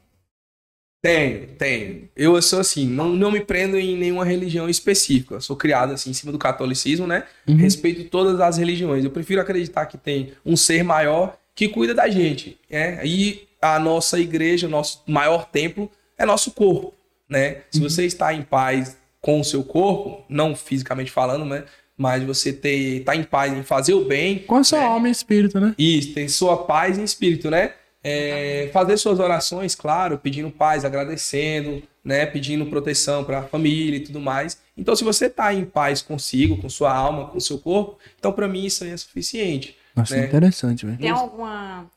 Tenho, 1.04 1.48
tenho. 1.58 2.08
Eu 2.16 2.40
sou 2.40 2.60
assim, 2.60 2.88
não, 2.88 3.10
não 3.10 3.30
me 3.30 3.40
prendo 3.40 3.76
em 3.78 3.94
nenhuma 3.94 4.24
religião 4.24 4.70
específica. 4.70 5.34
Eu 5.34 5.40
sou 5.42 5.54
criado 5.54 5.92
assim 5.92 6.08
em 6.08 6.14
cima 6.14 6.32
do 6.32 6.38
catolicismo, 6.38 7.06
né? 7.06 7.24
Respeito 7.46 8.04
todas 8.04 8.40
as 8.40 8.56
religiões. 8.56 9.04
Eu 9.04 9.10
prefiro 9.10 9.38
acreditar 9.38 9.84
que 9.84 9.98
tem 9.98 10.32
um 10.46 10.56
ser 10.56 10.82
maior 10.82 11.36
que 11.54 11.68
cuida 11.68 11.92
da 11.92 12.08
gente, 12.08 12.58
né? 12.70 13.04
E 13.04 13.46
a 13.60 13.78
nossa 13.78 14.18
igreja, 14.18 14.66
o 14.66 14.70
nosso 14.70 15.02
maior 15.06 15.44
templo 15.44 15.90
é 16.16 16.24
nosso 16.24 16.52
corpo, 16.52 16.94
né? 17.28 17.58
Se 17.70 17.80
você 17.80 18.06
está 18.06 18.32
em 18.32 18.40
paz 18.40 18.96
com 19.20 19.40
o 19.40 19.44
seu 19.44 19.62
corpo, 19.62 20.24
não 20.26 20.56
fisicamente 20.56 21.10
falando, 21.10 21.44
né? 21.44 21.64
Mas 21.98 22.22
você 22.22 22.50
ter, 22.50 23.04
tá 23.04 23.14
em 23.14 23.24
paz 23.24 23.52
em 23.52 23.62
fazer 23.62 23.92
o 23.92 24.06
bem, 24.06 24.38
Com 24.38 24.56
a 24.56 24.64
sua 24.64 24.82
alma 24.82 25.08
e 25.08 25.10
espírito, 25.10 25.60
né? 25.60 25.74
isso, 25.76 26.14
tem 26.14 26.28
sua 26.28 26.64
paz 26.64 26.96
em 26.96 27.04
espírito, 27.04 27.50
né? 27.50 27.72
É, 28.06 28.68
fazer 28.70 28.98
suas 28.98 29.18
orações, 29.18 29.74
claro, 29.74 30.18
pedindo 30.18 30.50
paz, 30.50 30.84
agradecendo, 30.84 31.82
né? 32.04 32.26
Pedindo 32.26 32.66
proteção 32.66 33.24
para 33.24 33.38
a 33.38 33.42
família 33.44 33.96
e 33.96 34.00
tudo 34.00 34.20
mais. 34.20 34.60
Então, 34.76 34.94
se 34.94 35.02
você 35.02 35.30
tá 35.30 35.54
em 35.54 35.64
paz 35.64 36.02
consigo, 36.02 36.60
com 36.60 36.68
sua 36.68 36.94
alma, 36.94 37.28
com 37.28 37.40
seu 37.40 37.58
corpo, 37.58 37.98
então 38.18 38.32
para 38.32 38.46
mim 38.46 38.66
isso 38.66 38.84
aí 38.84 38.90
é 38.90 38.96
suficiente. 38.96 39.76
Nossa, 39.96 40.16
né? 40.16 40.26
interessante, 40.26 40.84
velho. 40.84 40.98
Tem 40.98 41.08
alguma, 41.08 41.90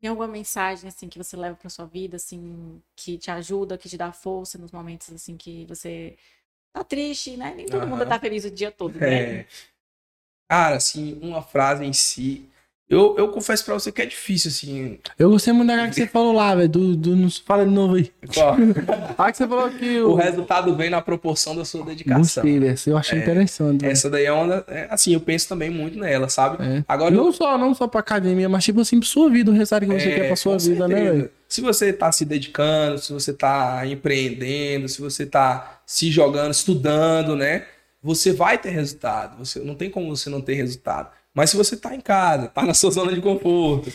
tem 0.00 0.08
alguma 0.08 0.28
mensagem 0.28 0.88
assim 0.88 1.08
que 1.08 1.18
você 1.18 1.36
leva 1.36 1.56
para 1.56 1.68
sua 1.68 1.86
vida 1.86 2.16
assim 2.16 2.80
que 2.94 3.18
te 3.18 3.30
ajuda, 3.30 3.76
que 3.76 3.88
te 3.88 3.96
dá 3.96 4.12
força 4.12 4.58
nos 4.58 4.70
momentos 4.70 5.12
assim 5.12 5.36
que 5.36 5.64
você 5.66 6.16
tá 6.72 6.84
triste, 6.84 7.36
né? 7.36 7.52
Nem 7.56 7.66
todo 7.66 7.86
mundo 7.86 8.06
tá 8.06 8.18
feliz 8.20 8.44
o 8.44 8.50
dia 8.50 8.70
todo, 8.70 8.98
né? 8.98 9.40
É. 9.40 9.46
Cara, 10.48 10.76
assim, 10.76 11.18
uma 11.20 11.42
frase 11.42 11.84
em 11.84 11.92
si. 11.92 12.48
Eu, 12.90 13.14
eu 13.18 13.28
confesso 13.28 13.62
para 13.66 13.74
você 13.74 13.92
que 13.92 14.00
é 14.00 14.06
difícil, 14.06 14.48
assim. 14.48 14.98
Eu 15.18 15.28
gostei 15.28 15.52
muito 15.52 15.68
daquela 15.68 15.88
que 15.88 15.94
você 15.94 16.06
falou 16.06 16.32
lá, 16.32 16.54
velho. 16.54 16.68
Do, 16.70 16.96
do, 16.96 17.30
fala 17.44 17.66
de 17.66 17.70
novo 17.70 17.96
aí. 17.96 18.10
Ó, 18.38 18.56
Ah, 19.18 19.28
que 19.30 19.36
você 19.36 19.46
falou 19.46 19.70
que 19.70 20.00
o 20.00 20.12
o. 20.12 20.14
resultado 20.14 20.74
vem 20.74 20.88
na 20.88 21.02
proporção 21.02 21.54
da 21.54 21.66
sua 21.66 21.84
dedicação. 21.84 22.20
Gostei, 22.42 22.58
velho. 22.58 22.74
Eu 22.86 22.96
achei 22.96 23.18
interessante. 23.18 23.82
velho. 23.82 23.92
Essa 23.92 24.08
daí 24.08 24.24
é 24.24 24.32
uma. 24.32 24.46
da- 24.46 24.64
é, 24.68 24.86
assim, 24.90 25.12
eu 25.12 25.20
penso 25.20 25.46
também 25.48 25.68
muito 25.68 25.98
nela, 25.98 26.30
sabe? 26.30 26.64
É. 26.64 26.82
Agora 26.88 27.14
eu 27.14 27.24
Não 27.24 27.30
só, 27.30 27.58
não 27.58 27.74
só 27.74 27.86
pra 27.86 28.00
academia, 28.00 28.48
mas 28.48 28.64
tipo 28.64 28.80
assim, 28.80 28.98
pra 28.98 29.08
sua 29.08 29.28
vida, 29.28 29.50
o 29.50 29.54
resultado 29.54 29.84
que 29.86 29.92
você 29.92 30.08
É, 30.08 30.14
quer 30.14 30.26
pra 30.28 30.36
sua 30.36 30.56
vida, 30.56 30.88
né, 30.88 30.94
certeza. 30.96 31.12
velho? 31.16 31.30
Se 31.46 31.60
você 31.60 31.86
está 31.90 32.10
se 32.10 32.24
dedicando, 32.24 32.98
se 32.98 33.12
você 33.12 33.32
está 33.32 33.86
empreendendo, 33.86 34.88
se 34.88 35.00
você 35.00 35.24
está 35.24 35.80
se 35.84 36.10
jogando, 36.10 36.52
estudando, 36.52 37.36
né? 37.36 37.64
Você 38.02 38.32
vai 38.32 38.56
ter 38.56 38.70
resultado. 38.70 39.36
Você 39.44 39.58
não 39.60 39.74
tem 39.74 39.90
como 39.90 40.14
você 40.16 40.30
não 40.30 40.40
ter 40.40 40.54
resultado. 40.54 41.10
Mas 41.38 41.50
se 41.50 41.56
você 41.56 41.76
está 41.76 41.94
em 41.94 42.00
casa, 42.00 42.48
tá 42.48 42.64
na 42.64 42.74
sua 42.74 42.90
zona 42.90 43.12
de 43.12 43.20
conforto, 43.20 43.92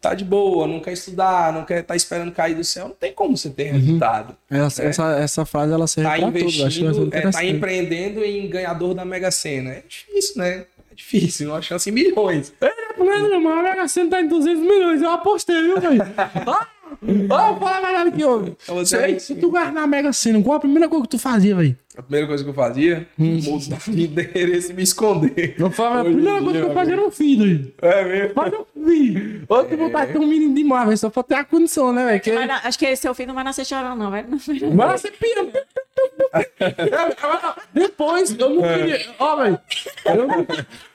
tá 0.00 0.14
de 0.14 0.24
boa, 0.24 0.68
não 0.68 0.78
quer 0.78 0.92
estudar, 0.92 1.52
não 1.52 1.64
quer 1.64 1.82
tá 1.82 1.96
esperando 1.96 2.30
cair 2.30 2.54
do 2.54 2.62
céu, 2.62 2.86
não 2.86 2.94
tem 2.94 3.12
como 3.12 3.36
você 3.36 3.50
ter 3.50 3.72
resultado. 3.72 4.36
Essa, 4.48 4.82
É. 4.84 4.86
essa, 4.86 5.10
essa 5.18 5.44
frase 5.44 5.72
ela 5.72 5.88
serve 5.88 6.08
Tá 6.08 6.16
pra 6.18 6.30
que 6.30 6.44
investindo, 6.44 7.10
é 7.12 7.18
é, 7.18 7.30
tá 7.32 7.44
empreendendo 7.44 8.24
em 8.24 8.48
ganhador 8.48 8.94
da 8.94 9.04
Mega 9.04 9.32
Sena. 9.32 9.70
É 9.70 9.82
difícil, 9.88 10.34
né? 10.38 10.66
É 10.92 10.94
difícil, 10.94 11.48
uma 11.50 11.60
chance 11.60 11.90
em 11.90 11.92
milhões. 11.92 12.52
Não, 12.96 13.40
mas 13.40 13.58
a 13.58 13.62
Mega 13.64 13.88
Sena 13.88 14.10
tá 14.10 14.20
em 14.20 14.28
200 14.28 14.62
milhões, 14.62 15.02
eu 15.02 15.10
apostei, 15.10 15.60
viu, 15.62 15.80
velho? 15.80 16.00
Ah, 16.46 16.68
Vou 17.00 17.28
falar 17.28 17.78
a 17.78 17.80
verdade 17.80 18.08
aqui, 18.08 18.24
ó. 18.24 18.40
Então 18.40 18.74
você 18.74 18.96
Se, 18.96 19.04
é 19.04 19.18
se 19.18 19.34
tu 19.36 19.50
ganhar 19.50 19.72
na 19.72 19.86
Mega 19.86 20.12
Sena, 20.12 20.42
qual 20.42 20.56
a 20.56 20.60
primeira 20.60 20.88
coisa 20.88 21.04
que 21.04 21.10
tu 21.10 21.18
fazia, 21.18 21.54
velho? 21.54 21.76
A 21.96 22.02
primeira 22.02 22.26
coisa 22.26 22.42
que 22.42 22.50
eu 22.50 22.54
fazia, 22.54 23.06
mudar 23.16 23.78
de 23.86 24.04
endereço 24.04 24.72
e 24.72 24.74
me 24.74 24.82
esconder. 24.82 25.54
Eu 25.56 25.70
falava, 25.70 26.00
a 26.00 26.04
primeira 26.04 26.32
dia, 26.32 26.42
coisa 26.42 26.60
que 26.60 26.66
eu 26.66 26.74
fazia 26.74 26.92
era 26.94 27.06
um 27.06 27.10
filho, 27.10 27.44
velho. 27.44 27.74
É 27.82 28.04
mesmo? 28.04 28.32
Mas 28.34 28.52
eu 28.52 28.66
vi. 28.74 29.44
Outro 29.48 29.76
vontade 29.76 30.06
de 30.08 30.12
ter 30.14 30.18
um 30.18 30.26
menino 30.26 30.54
demais, 30.54 30.86
velho. 30.86 30.98
Só 30.98 31.10
pra 31.10 31.22
ter 31.22 31.34
a 31.34 31.44
condição, 31.44 31.92
né, 31.92 32.04
velho? 32.06 32.20
Que... 32.20 32.32
Vai 32.32 32.50
acho 32.50 32.78
que 32.78 32.86
esse 32.86 33.02
seu 33.02 33.14
filho 33.14 33.28
não 33.28 33.34
vai 33.34 33.44
nascer 33.44 33.64
chorando, 33.64 33.98
não, 33.98 34.10
vai. 34.10 34.24
Mas 34.28 35.00
você 35.00 35.10
pira. 35.12 35.46
Depois, 37.72 38.36
eu 38.38 38.50
não 38.50 38.62
queria. 38.62 39.00
Ó, 39.18 39.36
velho. 39.36 39.60
Eu 40.04 40.26
não. 40.26 40.46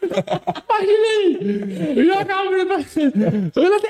Imagina 0.03 1.07
aí. 1.17 2.05
Jogar 2.05 2.41
o 2.43 2.49
menino 2.51 2.65
pra. 2.67 2.77
Eu 2.77 2.81
piu, 2.81 3.79
piu. 3.79 3.89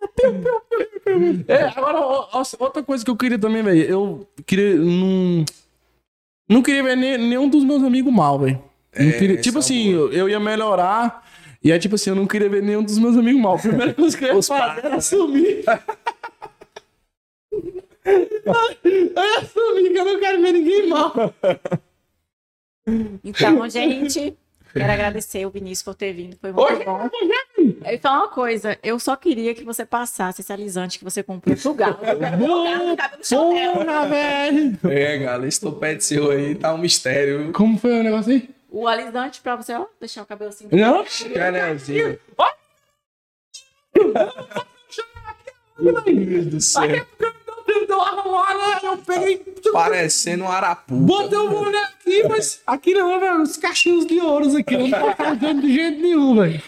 É, 1.46 1.62
agora, 1.66 2.00
ó, 2.00 2.28
ó, 2.32 2.42
outra 2.58 2.82
coisa 2.82 3.04
que 3.04 3.10
eu 3.10 3.16
queria 3.16 3.38
também, 3.38 3.62
velho. 3.62 3.82
Eu 3.82 4.28
queria. 4.44 4.74
Não, 4.74 5.44
não 6.48 6.62
queria 6.62 6.82
ver 6.82 6.96
ne- 6.96 7.16
nenhum 7.18 7.48
dos 7.48 7.62
meus 7.64 7.82
amigos 7.82 8.12
mal, 8.12 8.38
velho. 8.40 8.60
É, 8.92 9.36
tipo 9.36 9.58
é 9.58 9.60
assim, 9.60 9.92
eu, 9.92 10.12
eu 10.12 10.28
ia 10.28 10.40
melhorar. 10.40 11.24
E 11.62 11.70
aí, 11.70 11.78
tipo 11.78 11.94
assim, 11.94 12.10
eu 12.10 12.16
não 12.16 12.26
queria 12.26 12.48
ver 12.48 12.62
nenhum 12.62 12.82
dos 12.82 12.98
meus 12.98 13.16
amigos 13.16 13.40
mal. 13.40 13.54
A 13.54 13.58
primeira 13.58 13.94
coisa 13.94 14.16
que 14.18 14.24
eu 14.24 14.28
ia 14.28 14.36
Os 14.36 14.46
fazer 14.48 14.78
era 14.80 14.90
pais, 14.90 15.04
sumir. 15.04 15.64
Eu 18.04 19.24
ia 19.24 19.44
sumir, 19.46 19.92
que 19.92 19.98
eu 19.98 20.04
não 20.04 20.20
quero 20.20 20.40
ver 20.40 20.52
ninguém 20.52 20.86
mal. 20.88 21.12
Então, 23.24 23.68
gente, 23.68 24.36
quero 24.72 24.92
agradecer 24.92 25.44
o 25.44 25.50
Vinícius 25.50 25.82
por 25.82 25.94
ter 25.96 26.12
vindo. 26.12 26.36
Foi 26.36 26.52
muito 26.52 26.72
Hoje 26.72 26.84
bom. 26.84 27.10
Eu 27.84 27.92
ia 27.92 27.98
falar 27.98 28.18
uma 28.18 28.28
coisa, 28.28 28.78
eu 28.82 28.98
só 28.98 29.16
queria 29.16 29.54
que 29.54 29.64
você 29.64 29.84
passasse 29.84 30.40
esse 30.40 30.52
alisante 30.52 30.98
que 30.98 31.04
você 31.04 31.22
comprou 31.22 31.56
pro 31.56 31.74
galo. 31.74 31.98
Galo. 32.18 32.96
Porra, 33.28 34.06
velho. 34.08 34.78
É, 34.84 35.18
galera, 35.18 35.48
esse 35.48 35.60
topete 35.60 36.04
seu 36.04 36.30
aí 36.30 36.54
tá 36.54 36.72
um 36.74 36.78
mistério. 36.78 37.52
Como 37.52 37.78
foi 37.78 38.00
o 38.00 38.02
negócio 38.02 38.32
aí? 38.32 38.48
O 38.70 38.86
alisante 38.86 39.40
pra 39.40 39.56
você, 39.56 39.72
ó, 39.74 39.86
deixar 39.98 40.22
o 40.22 40.26
cabelo 40.26 40.50
assim. 40.50 40.68
Não? 40.70 41.04
Canezinho. 41.34 42.18
Meu 45.78 46.02
Deus 46.02 46.46
do 46.46 46.60
céu. 46.60 46.82
Né? 46.86 47.06
Eu 48.82 48.98
peguei. 48.98 49.38
Parecendo 49.72 50.44
um 50.44 50.48
arapuca. 50.48 51.00
Botei 51.00 51.38
o 51.38 51.48
boné 51.48 51.78
aqui, 51.78 52.22
mas 52.28 52.62
aqui 52.66 52.94
não, 52.94 53.18
velho. 53.18 53.42
Os 53.42 53.56
cachinhos 53.56 54.06
de 54.06 54.20
ouros 54.20 54.54
aqui. 54.54 54.74
Eu 54.74 54.88
não 54.88 55.00
tô 55.00 55.14
fazendo 55.16 55.60
de 55.62 55.72
jeito 55.72 56.00
nenhum, 56.00 56.36
velho. 56.36 56.62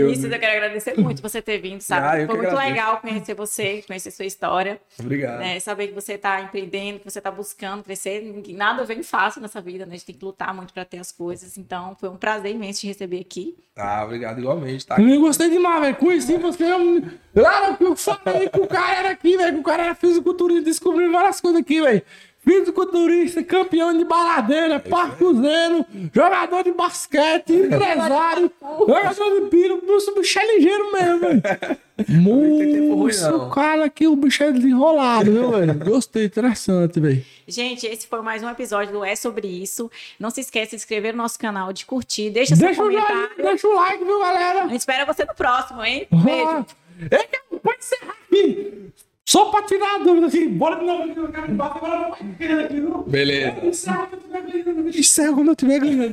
Vinícius, 0.00 0.32
eu 0.32 0.38
quero 0.38 0.52
agradecer 0.56 0.98
muito 0.98 1.20
você 1.22 1.40
ter 1.42 1.58
vindo, 1.58 1.80
sabe? 1.80 2.02
Ah, 2.22 2.26
Foi 2.26 2.36
muito 2.36 2.48
agradeço. 2.48 2.68
legal 2.70 3.00
conhecer 3.00 3.34
você, 3.34 3.82
conhecer 3.86 4.10
sua 4.10 4.24
história, 4.24 4.80
Obrigado. 4.98 5.38
né? 5.38 5.58
Saber 5.60 5.88
que 5.88 5.94
você 5.94 6.14
está 6.14 6.40
empreendendo, 6.40 6.98
que 6.98 7.10
você 7.10 7.18
está 7.18 7.30
buscando 7.30 7.82
crescer. 7.82 8.42
Nada 8.48 8.84
vem 8.84 9.02
fácil 9.02 9.40
nessa 9.42 9.60
vida, 9.60 9.84
né? 9.86 9.92
A 9.94 9.96
gente 9.96 10.06
tem 10.06 10.14
que 10.14 10.24
lutar 10.24 10.54
muito 10.54 10.72
para 10.72 10.84
ter 10.84 10.98
as 10.98 11.12
coisas. 11.12 11.56
Então, 11.56 11.96
foi 11.98 12.08
um 12.08 12.16
prazer 12.16 12.52
imenso 12.54 12.80
te 12.80 12.86
receber 12.86 13.20
aqui. 13.20 13.56
Ah, 13.76 14.04
obrigado 14.04 14.38
igualmente. 14.38 14.86
Tá. 14.86 15.00
Eu 15.00 15.20
gostei 15.20 15.48
demais, 15.48 15.80
velho. 15.80 15.96
Conheci 15.96 16.36
você. 16.36 16.64
Eu, 16.64 17.02
Claro 17.34 17.76
que 17.76 17.84
eu 17.84 17.96
falei 17.96 18.48
que 18.48 18.60
o 18.60 18.66
cara 18.66 18.98
era 18.98 19.10
aqui, 19.10 19.36
velho. 19.36 19.54
Que 19.54 19.60
o 19.60 19.62
cara 19.62 19.84
era 19.84 19.94
fisiculturista, 19.94 20.64
descobriu 20.64 21.10
várias 21.10 21.40
coisas 21.40 21.60
aqui, 21.60 21.80
velho. 21.80 22.02
Fisiculturista, 22.44 23.42
campeão 23.42 23.96
de 23.96 24.04
baladeira, 24.04 24.80
parcuzeiro, 24.80 25.86
jogador 26.12 26.64
de 26.64 26.72
basquete, 26.72 27.52
empresário, 27.52 28.50
jogador 28.60 29.40
de 29.40 29.48
piro. 29.48 29.76
O 29.76 30.14
bicho 30.14 30.38
é 30.38 30.56
ligeiro 30.56 30.92
mesmo, 30.92 31.18
velho. 31.20 31.42
tem 31.96 32.72
tempo 32.72 32.94
ruim, 32.94 33.12
Nossa, 33.12 33.30
não. 33.30 33.46
o 33.46 33.50
cara 33.50 33.84
aqui, 33.84 34.06
o 34.08 34.16
bicho 34.16 34.42
é 34.42 34.50
desenrolado, 34.50 35.30
viu, 35.30 35.50
velho? 35.50 35.74
Gostei, 35.84 36.24
interessante, 36.24 36.98
velho. 36.98 37.24
Gente, 37.46 37.86
esse 37.86 38.06
foi 38.06 38.22
mais 38.22 38.42
um 38.42 38.48
episódio 38.48 38.92
do 38.92 39.04
É 39.04 39.14
Sobre 39.14 39.46
Isso. 39.46 39.90
Não 40.18 40.30
se 40.30 40.40
esqueça 40.40 40.64
de 40.66 40.70
se 40.70 40.76
inscrever 40.76 41.12
no 41.12 41.18
nosso 41.22 41.38
canal, 41.38 41.72
de 41.72 41.86
curtir, 41.86 42.30
deixa 42.30 42.56
seu 42.56 42.66
Deixa 42.66 42.82
o 42.82 42.86
comentário. 42.86 43.20
like, 43.20 43.42
deixa 43.42 43.68
o 43.68 43.74
like, 43.74 44.04
viu, 44.04 44.18
galera? 44.18 44.64
A 44.64 44.68
gente 44.68 44.80
espera 44.80 45.04
você 45.04 45.24
no 45.24 45.34
próximo, 45.34 45.84
hein? 45.84 46.08
Ah, 46.10 46.16
Beijo. 46.16 46.66
é, 47.10 47.58
pode 47.58 47.78
encerrar 47.78 48.14
aqui. 48.28 48.92
Só 49.28 49.50
pra 49.50 49.62
tirar 49.62 49.96
a 49.96 49.98
dúvida 49.98 50.26
aqui. 50.26 50.48
Bora 50.48 50.76
de 50.78 50.84
novo 50.84 51.02
aqui, 51.04 51.18
eu 51.18 51.26
agora 51.62 51.92
eu 51.94 52.04
vou 52.04 52.12
aqui? 52.12 53.10
Beleza. 53.10 53.66
Encerra 53.66 54.06
quando 54.06 54.14
eu 54.14 54.20
tiver 54.20 54.42
ganhando. 54.42 54.88
Encerra 54.98 55.32
quando 55.34 55.48
eu 55.48 55.56
tiver 55.56 55.78
ganhando. 55.80 56.12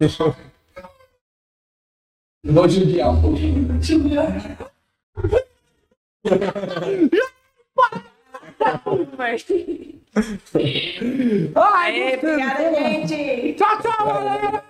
Vou 2.44 2.68
judiar 2.68 3.10
um 3.10 3.20
pouquinho. 3.20 3.78
Ai, 11.54 12.14
obrigada, 12.16 12.74
gente! 12.74 13.54
Tchau, 13.54 13.82
tchau, 13.82 14.06
galera. 14.06 14.64